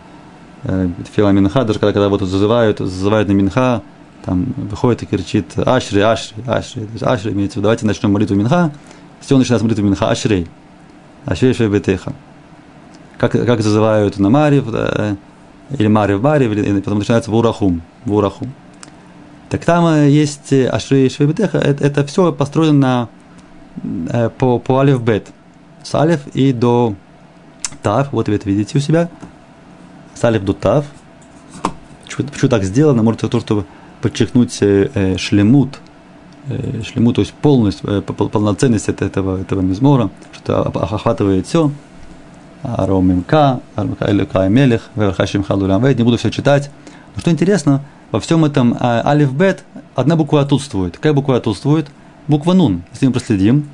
э, 0.63 0.89
Фила 1.15 1.29
Минха, 1.29 1.65
даже 1.65 1.79
когда, 1.79 1.93
когда 1.93 2.09
вот 2.09 2.21
зазывают, 2.21 2.79
зазывают 2.79 3.27
на 3.27 3.33
Минха, 3.33 3.81
там 4.25 4.53
выходит 4.57 5.03
и 5.03 5.05
кричит 5.05 5.57
Ашри, 5.57 6.01
Ашри, 6.01 6.43
Ашри, 6.47 6.87
Ашри, 7.01 7.31
имеется 7.31 7.55
в 7.55 7.57
виду, 7.57 7.63
давайте 7.63 7.85
начнем 7.85 8.11
молитву 8.11 8.35
Минха, 8.35 8.71
с 9.21 9.27
чего 9.27 9.39
начинается 9.39 9.65
молитва 9.65 9.83
Минха? 9.83 10.09
Ашрей, 10.09 10.47
Ашрей 11.25 11.53
Швей 11.53 11.69
Бетеха. 11.69 12.13
Как, 13.17 13.31
как 13.31 13.61
зазывают 13.61 14.17
на 14.17 14.29
Марив, 14.29 14.65
или 15.77 15.87
Марив 15.87 16.21
Марив, 16.21 16.51
или 16.51 16.81
потом 16.81 16.99
начинается 16.99 17.31
Вурахум, 17.31 17.81
Вурахум. 18.05 18.53
Так 19.53 19.65
там 19.65 19.85
э, 19.85 20.09
есть 20.09 20.51
Ашри 20.51 21.05
и 21.05 21.09
Швебетеха, 21.09 21.59
это, 21.59 21.85
это 21.85 22.03
все 22.07 22.33
построено 22.33 22.73
на, 22.73 23.09
э, 24.09 24.29
по, 24.29 24.57
по 24.57 24.79
Алиф 24.79 24.99
Бет. 24.99 25.27
С 25.83 25.93
Алиф 25.93 26.25
и 26.33 26.53
до 26.53 26.95
Тав, 27.83 28.11
вот 28.11 28.27
вы 28.29 28.33
это 28.33 28.49
видите 28.49 28.75
у 28.75 28.81
себя. 28.81 29.09
С 30.15 30.23
Алиф 30.23 30.43
до 30.43 30.53
Тав. 30.53 30.85
Почему, 32.03 32.27
почему 32.29 32.49
так 32.49 32.63
сделано? 32.63 33.03
Может, 33.03 33.21
то, 33.21 33.39
чтобы 33.39 33.65
подчеркнуть 34.03 34.57
э, 34.61 34.89
э, 34.93 35.17
шлемут, 35.17 35.79
э, 36.49 36.81
шлемут, 36.83 37.15
то 37.15 37.21
есть 37.21 37.33
полность, 37.33 37.79
э, 37.83 38.01
полноценность 38.01 38.89
этого, 38.89 39.39
этого 39.39 39.61
мизмора, 39.61 40.09
что 40.33 40.61
охватывает 40.63 41.47
все. 41.47 41.71
ארוממך 42.63 43.61
אלוהי 44.01 44.47
המלך 44.49 44.89
ואברכה 44.95 45.23
שמך 45.23 45.43
לעולם 45.43 45.83
Не 45.83 46.03
буду 46.03 46.17
все 46.17 46.31
читать. 46.31 46.69
Но 47.15 47.21
что 47.21 47.31
интересно, 47.31 47.81
во 48.11 48.19
всем 48.19 48.45
этом 48.45 48.75
а, 48.79 49.01
алиф 49.05 49.33
бет 49.33 49.63
одна 49.95 50.15
буква 50.15 50.41
отсутствует. 50.41 50.95
Какая 50.95 51.13
буква 51.13 51.37
отсутствует? 51.37 51.87
Буква 52.27 52.53
нун. 52.53 52.83
Если 52.91 53.07
мы 53.07 53.13
проследим, 53.13 53.69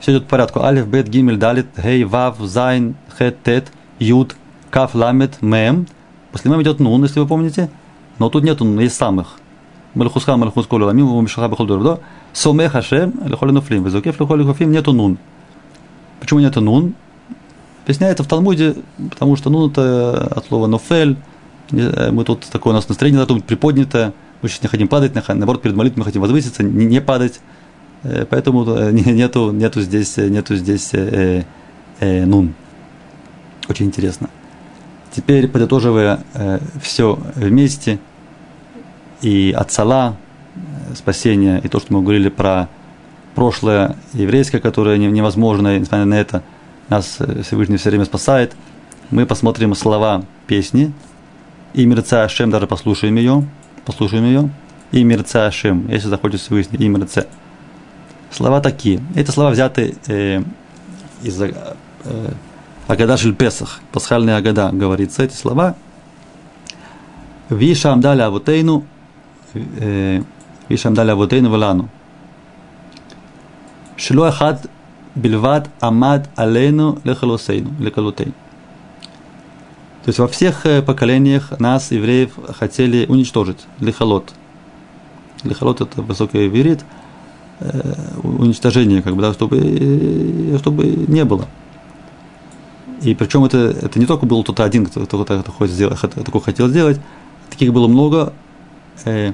все 0.00 0.12
идет 0.12 0.24
по 0.24 0.30
порядку. 0.30 0.60
Алиф, 0.60 0.86
бет, 0.86 1.08
гимель, 1.08 1.36
далит, 1.36 1.66
гей, 1.76 2.04
вав, 2.04 2.38
зайн, 2.40 2.96
хет, 3.18 3.42
тет, 3.42 3.72
ют, 3.98 4.36
каф, 4.70 4.94
ламет, 4.94 5.40
мем. 5.40 5.86
После 6.32 6.50
мем 6.50 6.62
идет 6.62 6.80
нун, 6.80 7.02
если 7.02 7.20
вы 7.20 7.26
помните. 7.26 7.70
Но 8.18 8.28
тут 8.28 8.44
нету, 8.44 8.66
есть 8.78 8.96
самех. 8.96 9.38
מלכותך 9.94 10.36
מלכות 10.36 10.66
כל 10.66 10.86
עולמים 10.86 11.22
וממשלתך 11.22 11.48
בכל 11.48 11.66
דור 11.66 11.79
ודור. 11.79 12.00
סומך 12.32 12.68
השם 12.68 13.14
לכל 13.26 13.52
הנופלים. 13.52 13.84
וזוקף 13.84 14.20
לכל 14.20 14.44
הכפופים, 14.44 14.70
нету 14.70 14.92
нун. 14.92 15.18
Почему 16.20 16.40
нету 16.40 16.60
нун? 16.60 16.94
Объясняется 17.84 18.22
в 18.22 18.26
Талмуде, 18.26 18.74
потому 19.10 19.36
что 19.36 19.50
нун 19.50 19.70
это 19.70 20.26
от 20.36 20.46
слова 20.46 20.66
нофель, 20.66 21.16
Э, 21.72 22.10
мы 22.10 22.24
тут 22.24 22.46
такое 22.46 22.72
у 22.72 22.76
нас 22.76 22.88
настроение 22.88 23.18
должно 23.18 23.36
быть 23.36 23.44
приподнятое, 23.44 24.12
мы 24.42 24.48
сейчас 24.48 24.62
не 24.62 24.68
хотим 24.68 24.88
падать, 24.88 25.14
наоборот, 25.14 25.62
перед 25.62 25.76
молитвой 25.76 26.00
мы 26.00 26.04
хотим 26.04 26.22
возвыситься, 26.22 26.62
не, 26.62 26.86
не 26.86 27.00
падать. 27.00 27.40
Поэтому 28.30 28.64
нету, 28.92 29.50
нету 29.50 29.80
здесь, 29.80 30.16
нету 30.16 30.54
здесь 30.54 30.90
э, 30.92 31.44
э, 31.98 32.24
нун. 32.24 32.54
Очень 33.68 33.86
интересно. 33.86 34.30
Теперь, 35.10 35.48
подытоживая 35.48 36.20
э, 36.34 36.60
все 36.80 37.18
вместе, 37.34 37.98
и 39.22 39.54
отцала, 39.56 40.16
спасение, 40.94 41.60
и 41.62 41.68
то, 41.68 41.80
что 41.80 41.92
мы 41.92 42.02
говорили 42.02 42.28
про 42.28 42.68
прошлое 43.34 43.96
еврейское, 44.14 44.58
которое 44.58 44.98
невозможно, 44.98 45.78
несмотря 45.78 46.04
на 46.04 46.14
это, 46.14 46.42
нас 46.88 47.18
Всевышний 47.44 47.76
все 47.76 47.90
время 47.90 48.04
спасает, 48.04 48.56
мы 49.10 49.26
посмотрим 49.26 49.74
слова 49.74 50.24
песни, 50.46 50.92
и 51.74 51.86
мерца 51.86 52.24
Ашем, 52.24 52.50
даже 52.50 52.66
послушаем 52.66 53.16
ее, 53.16 53.46
послушаем 53.84 54.24
ее, 54.24 54.50
и 54.90 55.04
мерца 55.04 55.46
Ашем, 55.46 55.88
если 55.88 56.08
захочется 56.08 56.52
выяснить, 56.52 56.80
и 56.80 56.88
мерца. 56.88 57.26
Слова 58.30 58.60
такие. 58.60 59.00
Эти 59.14 59.30
слова 59.30 59.50
взяты 59.50 59.96
э, 60.06 60.42
из 61.22 61.40
э, 61.40 61.52
Агада 62.86 63.16
Песах, 63.32 63.80
пасхальная 63.92 64.36
Агада, 64.36 64.70
говорится 64.72 65.22
эти 65.22 65.34
слова. 65.34 65.76
Вишам 67.48 68.00
дали 68.00 68.20
авутейну, 68.20 68.84
э, 69.80 70.22
Вишам 70.68 70.94
дали 70.94 71.10
авутейну 71.10 71.50
велану. 71.50 71.88
Шло 73.96 74.24
ахад 74.24 74.70
бельват 75.14 75.68
амад 75.80 76.28
алейну 76.36 76.98
лехалусейну, 77.04 77.70
лехалутейну. 77.80 78.34
То 80.04 80.10
есть 80.10 80.18
во 80.20 80.28
всех 80.28 80.64
э, 80.64 80.80
поколениях 80.80 81.58
нас, 81.58 81.90
евреев, 81.90 82.30
хотели 82.58 83.04
уничтожить. 83.06 83.66
Лихолот. 83.78 84.32
Лихолот 85.44 85.80
это 85.80 86.00
высокий 86.00 86.48
верит, 86.48 86.84
э, 87.60 87.94
уничтожение, 88.22 89.02
как 89.02 89.14
бы, 89.16 89.22
да, 89.22 89.32
чтобы, 89.34 89.58
э, 89.58 90.58
чтобы 90.58 90.86
не 90.86 91.24
было. 91.24 91.46
И 93.02 93.14
причем 93.14 93.44
это, 93.44 93.58
это 93.58 93.98
не 93.98 94.06
только 94.06 94.26
был 94.26 94.42
тот 94.42 94.60
один, 94.60 94.86
кто, 94.86 95.04
кто 95.04 95.24
такое, 95.24 95.68
сделать, 95.68 96.00
такое 96.00 96.40
хотел 96.40 96.68
сделать, 96.68 96.98
таких 97.50 97.72
было 97.72 97.86
много 97.86 98.32
э, 99.04 99.32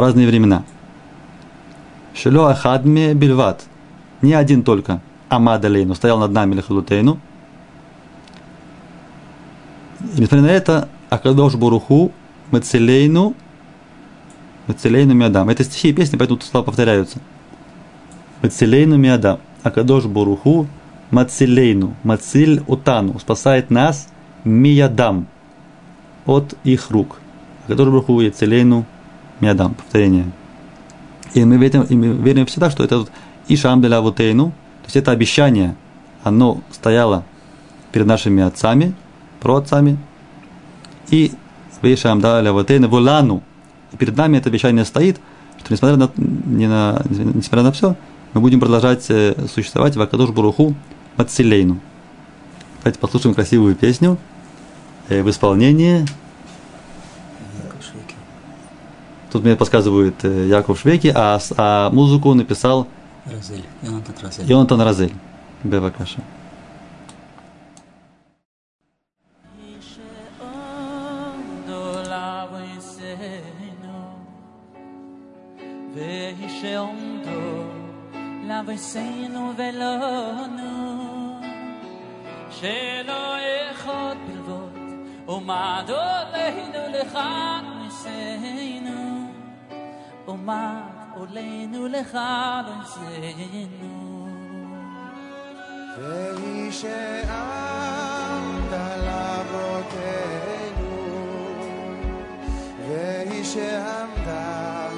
разные 0.00 0.26
времена. 0.26 0.64
Шело 2.14 2.50
Ахадме 2.50 3.14
Бельват. 3.14 3.64
Не 4.22 4.34
один 4.34 4.62
только. 4.62 5.00
Амадалейну 5.28 5.94
стоял 5.94 6.18
над 6.18 6.32
нами 6.32 6.54
Лехалутейну– 6.54 7.18
и 10.00 10.20
несмотря 10.20 10.42
на 10.42 10.50
это, 10.50 10.88
Акадош 11.10 11.54
Буруху 11.56 12.12
Мецелейну 12.52 13.34
Мецелейну 14.68 15.14
Миадам. 15.14 15.48
Это 15.48 15.64
стихи 15.64 15.88
и 15.88 15.92
песни, 15.92 16.16
поэтому 16.16 16.40
слова 16.40 16.64
повторяются. 16.64 17.18
Мецелейну 18.42 18.96
Миадам. 18.96 19.40
Акадош 19.62 20.04
Буруху 20.04 20.66
Мацилейну. 21.10 21.94
Мациль 22.04 22.62
Утану. 22.66 23.18
Спасает 23.18 23.70
нас 23.70 24.08
Миядам. 24.44 25.26
От 26.26 26.54
их 26.62 26.90
рук. 26.90 27.18
Акадош 27.66 27.88
Буруху 27.88 28.20
Яцелейну 28.20 28.84
Миадам. 29.40 29.74
Повторение. 29.74 30.30
И 31.34 31.44
мы 31.44 31.56
верим, 31.56 31.82
и 31.82 31.94
мы 31.94 32.08
верим 32.08 32.46
всегда, 32.46 32.70
что 32.70 32.84
это 32.84 32.98
вот 32.98 33.10
Ишам 33.48 33.82
Деля 33.82 34.00
Вутейну, 34.00 34.46
то 34.48 34.86
есть 34.86 34.96
это 34.96 35.10
обещание, 35.10 35.76
оно 36.22 36.60
стояло 36.70 37.24
перед 37.92 38.06
нашими 38.06 38.42
отцами– 38.42 38.94
про 39.40 39.56
отцами. 39.56 39.98
И 41.10 41.32
Вейшам 41.82 42.20
дали 42.20 42.48
Ватейна 42.48 42.88
Вулану. 42.88 43.42
И 43.92 43.96
перед 43.96 44.16
нами 44.16 44.36
это 44.36 44.48
обещание 44.48 44.84
стоит, 44.84 45.18
что 45.58 45.72
несмотря 45.72 45.96
на, 45.96 46.10
не 46.16 46.66
на, 46.66 47.02
несмотря 47.08 47.62
на 47.62 47.72
все, 47.72 47.96
мы 48.34 48.40
будем 48.40 48.60
продолжать 48.60 49.06
э, 49.08 49.34
существовать 49.52 49.96
в 49.96 50.00
Акадуш 50.00 50.30
Буруху 50.30 50.74
Мацилейну. 51.16 51.78
Давайте 52.82 52.98
послушаем 52.98 53.34
красивую 53.34 53.74
песню 53.74 54.18
э, 55.08 55.22
в 55.22 55.30
исполнении. 55.30 56.04
Тут 59.30 59.44
мне 59.44 59.56
подсказывает 59.56 60.24
э, 60.24 60.46
Яков 60.48 60.80
Швеки, 60.80 61.12
а, 61.14 61.38
а 61.56 61.90
музыку 61.90 62.34
написал 62.34 62.86
Розель. 63.26 63.64
Йонатан 64.46 64.80
Розель. 64.80 65.12
Бевакаша. 65.64 66.22
שעומדו 76.62 77.68
ולא 79.56 80.46
נו 80.46 81.40
שלא 82.50 83.36
איכות 83.38 84.16
בלבות 84.26 84.78
ומעדו 85.28 85.94
בינו 86.32 86.98
לכאן 86.98 87.64
ניסינו 87.82 89.07
אומר 90.28 90.80
עולנו 91.14 91.88
לך 91.88 92.18
בנשנו. 92.66 94.08
והיא 95.98 96.72
שעמת 96.72 97.92
על 98.72 99.08
אבותינו, 99.08 100.48
והיא 102.88 103.44
שעמדה 103.44 104.88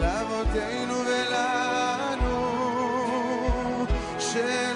לאבותינו 0.00 0.94
ולנו, 0.94 2.36
של 4.18 4.75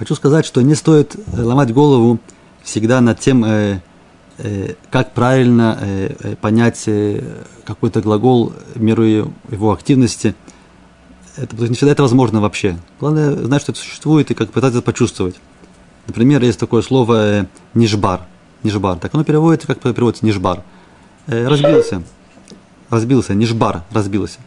Хочу 0.00 0.14
сказать, 0.14 0.46
что 0.46 0.62
не 0.62 0.74
стоит 0.74 1.14
э, 1.14 1.42
ломать 1.42 1.74
голову 1.74 2.20
всегда 2.62 3.02
над 3.02 3.20
тем, 3.20 3.44
э, 3.44 3.82
э, 4.38 4.72
как 4.90 5.12
правильно 5.12 5.76
э, 5.78 6.14
э, 6.20 6.36
понять 6.36 6.84
э, 6.86 7.22
какой-то 7.66 8.00
глагол 8.00 8.54
меру 8.76 9.02
его- 9.04 9.72
активности. 9.72 10.34
Это, 11.36 11.54
не 11.68 11.74
всегда 11.74 11.92
это 11.92 12.00
возможно 12.00 12.40
вообще. 12.40 12.78
Главное 12.98 13.32
знать, 13.44 13.60
что 13.60 13.72
это 13.72 13.80
существует 13.82 14.30
и 14.30 14.34
как 14.34 14.50
пытаться 14.52 14.78
это 14.78 14.86
почувствовать. 14.86 15.36
Например, 16.06 16.42
есть 16.42 16.58
такое 16.58 16.80
слово 16.80 17.46
нишбар. 17.74 18.22
Нишбар. 18.62 18.96
Так 18.96 19.14
оно 19.14 19.22
переводится, 19.22 19.66
как 19.66 19.80
переводится 19.80 20.24
нишбар. 20.24 20.62
Э, 21.26 21.46
разбился. 21.46 22.02
Разбился. 22.88 23.34
Нишбар. 23.34 23.82
Разбился. 23.90 24.38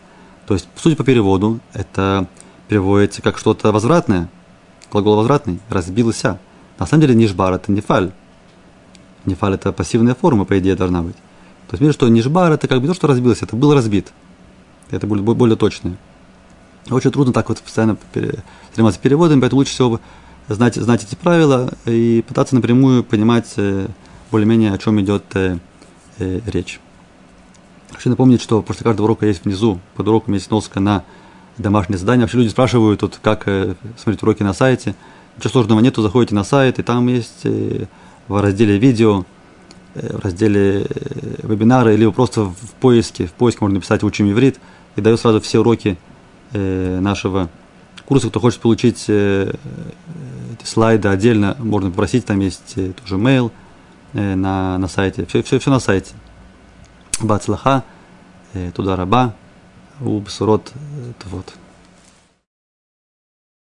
То 0.48 0.56
есть, 0.56 0.68
судя 0.76 0.96
по 0.96 1.04
переводу, 1.04 1.60
это 1.74 2.26
переводится 2.68 3.22
как 3.22 3.38
что-то 3.38 3.72
возвратное, 3.72 4.32
глагол 4.94 5.18
возвратный, 5.18 5.60
разбился. 5.70 6.40
На 6.80 6.86
самом 6.86 7.02
деле 7.02 7.16
нишбар 7.16 7.54
это 7.54 7.72
нефаль. 7.72 8.12
Нефаль 9.26 9.56
это 9.56 9.72
пассивная 9.72 10.16
форма, 10.16 10.46
по 10.46 10.58
идее, 10.60 10.76
должна 10.76 11.02
быть. 11.02 11.16
То 11.68 11.74
есть, 11.74 11.82
видишь, 11.82 11.96
что 11.96 12.08
нишбар 12.08 12.52
это 12.52 12.68
как 12.68 12.82
бы 12.82 12.88
то, 12.88 12.94
что 12.94 13.08
разбился, 13.08 13.46
это 13.46 13.56
был 13.56 13.74
разбит. 13.74 14.14
Это 14.92 15.08
будет 15.08 15.24
бо- 15.24 15.34
более 15.34 15.58
точное. 15.58 15.98
Очень 16.90 17.12
трудно 17.12 17.34
так 17.34 17.50
вот 17.50 17.60
постоянно 17.60 17.98
заниматься 18.76 19.00
переводом, 19.00 19.42
поэтому 19.42 19.60
лучше 19.60 19.74
всего 19.74 20.00
знать, 20.48 20.76
знать 20.76 21.04
эти 21.04 21.16
правила 21.16 21.72
и 21.86 22.24
пытаться 22.28 22.54
напрямую 22.56 23.04
понимать 23.04 23.54
э, 23.58 23.88
более-менее, 24.30 24.74
о 24.74 24.78
чем 24.78 25.00
идет 25.02 25.24
э, 25.36 25.58
э, 26.20 26.42
речь. 26.46 26.80
Хочу 27.92 28.10
напомнить, 28.10 28.42
что 28.42 28.62
после 28.62 28.84
каждого 28.84 29.06
урока 29.06 29.26
есть 29.26 29.46
внизу, 29.46 29.80
под 29.96 30.08
уроком 30.08 30.34
есть 30.34 30.48
сноска 30.48 30.80
на 30.80 31.04
домашнее 31.58 31.98
задание. 31.98 32.26
Вообще 32.26 32.38
люди 32.38 32.50
спрашивают, 32.50 33.02
вот, 33.02 33.20
как 33.22 33.48
э, 33.48 33.76
смотреть 33.98 34.24
уроки 34.24 34.44
на 34.44 34.54
сайте. 34.54 34.96
Ничего 35.38 35.52
сложного 35.52 35.80
нету, 35.80 36.02
заходите 36.02 36.36
на 36.36 36.44
сайт, 36.44 36.80
и 36.80 36.84
там 36.84 37.08
есть 37.08 37.42
э, 37.44 37.86
в 38.28 38.42
разделе 38.42 38.78
видео, 38.78 39.26
э, 39.96 40.18
в 40.18 40.24
разделе 40.24 40.88
вебинары, 41.44 41.94
или 41.94 42.10
просто 42.10 42.46
в 42.46 42.74
поиске, 42.80 43.28
в 43.28 43.34
поиске 43.34 43.60
можно 43.62 43.76
написать 43.76 44.04
«Учим 44.04 44.32
иврит», 44.32 44.60
и 44.96 45.02
дает 45.02 45.20
сразу 45.20 45.42
все 45.42 45.60
уроки 45.60 45.98
нашего 46.52 47.50
курса. 48.06 48.30
Кто 48.30 48.40
хочет 48.40 48.60
получить 48.60 49.10
эти 49.10 49.56
слайды 50.64 51.08
отдельно, 51.08 51.58
можно 51.58 51.90
попросить, 51.90 52.26
там 52.26 52.40
есть 52.42 52.76
тоже 52.76 53.16
mail 53.16 53.50
на, 54.14 54.78
на 54.78 54.88
сайте. 54.88 55.26
Все, 55.26 55.42
все, 55.42 55.58
все 55.58 55.72
на 55.72 55.80
сайте. 55.80 56.14
Бацлаха, 57.20 57.84
туда 58.76 58.96
раба, 58.96 59.34
у 60.00 60.22
вот. 61.26 61.54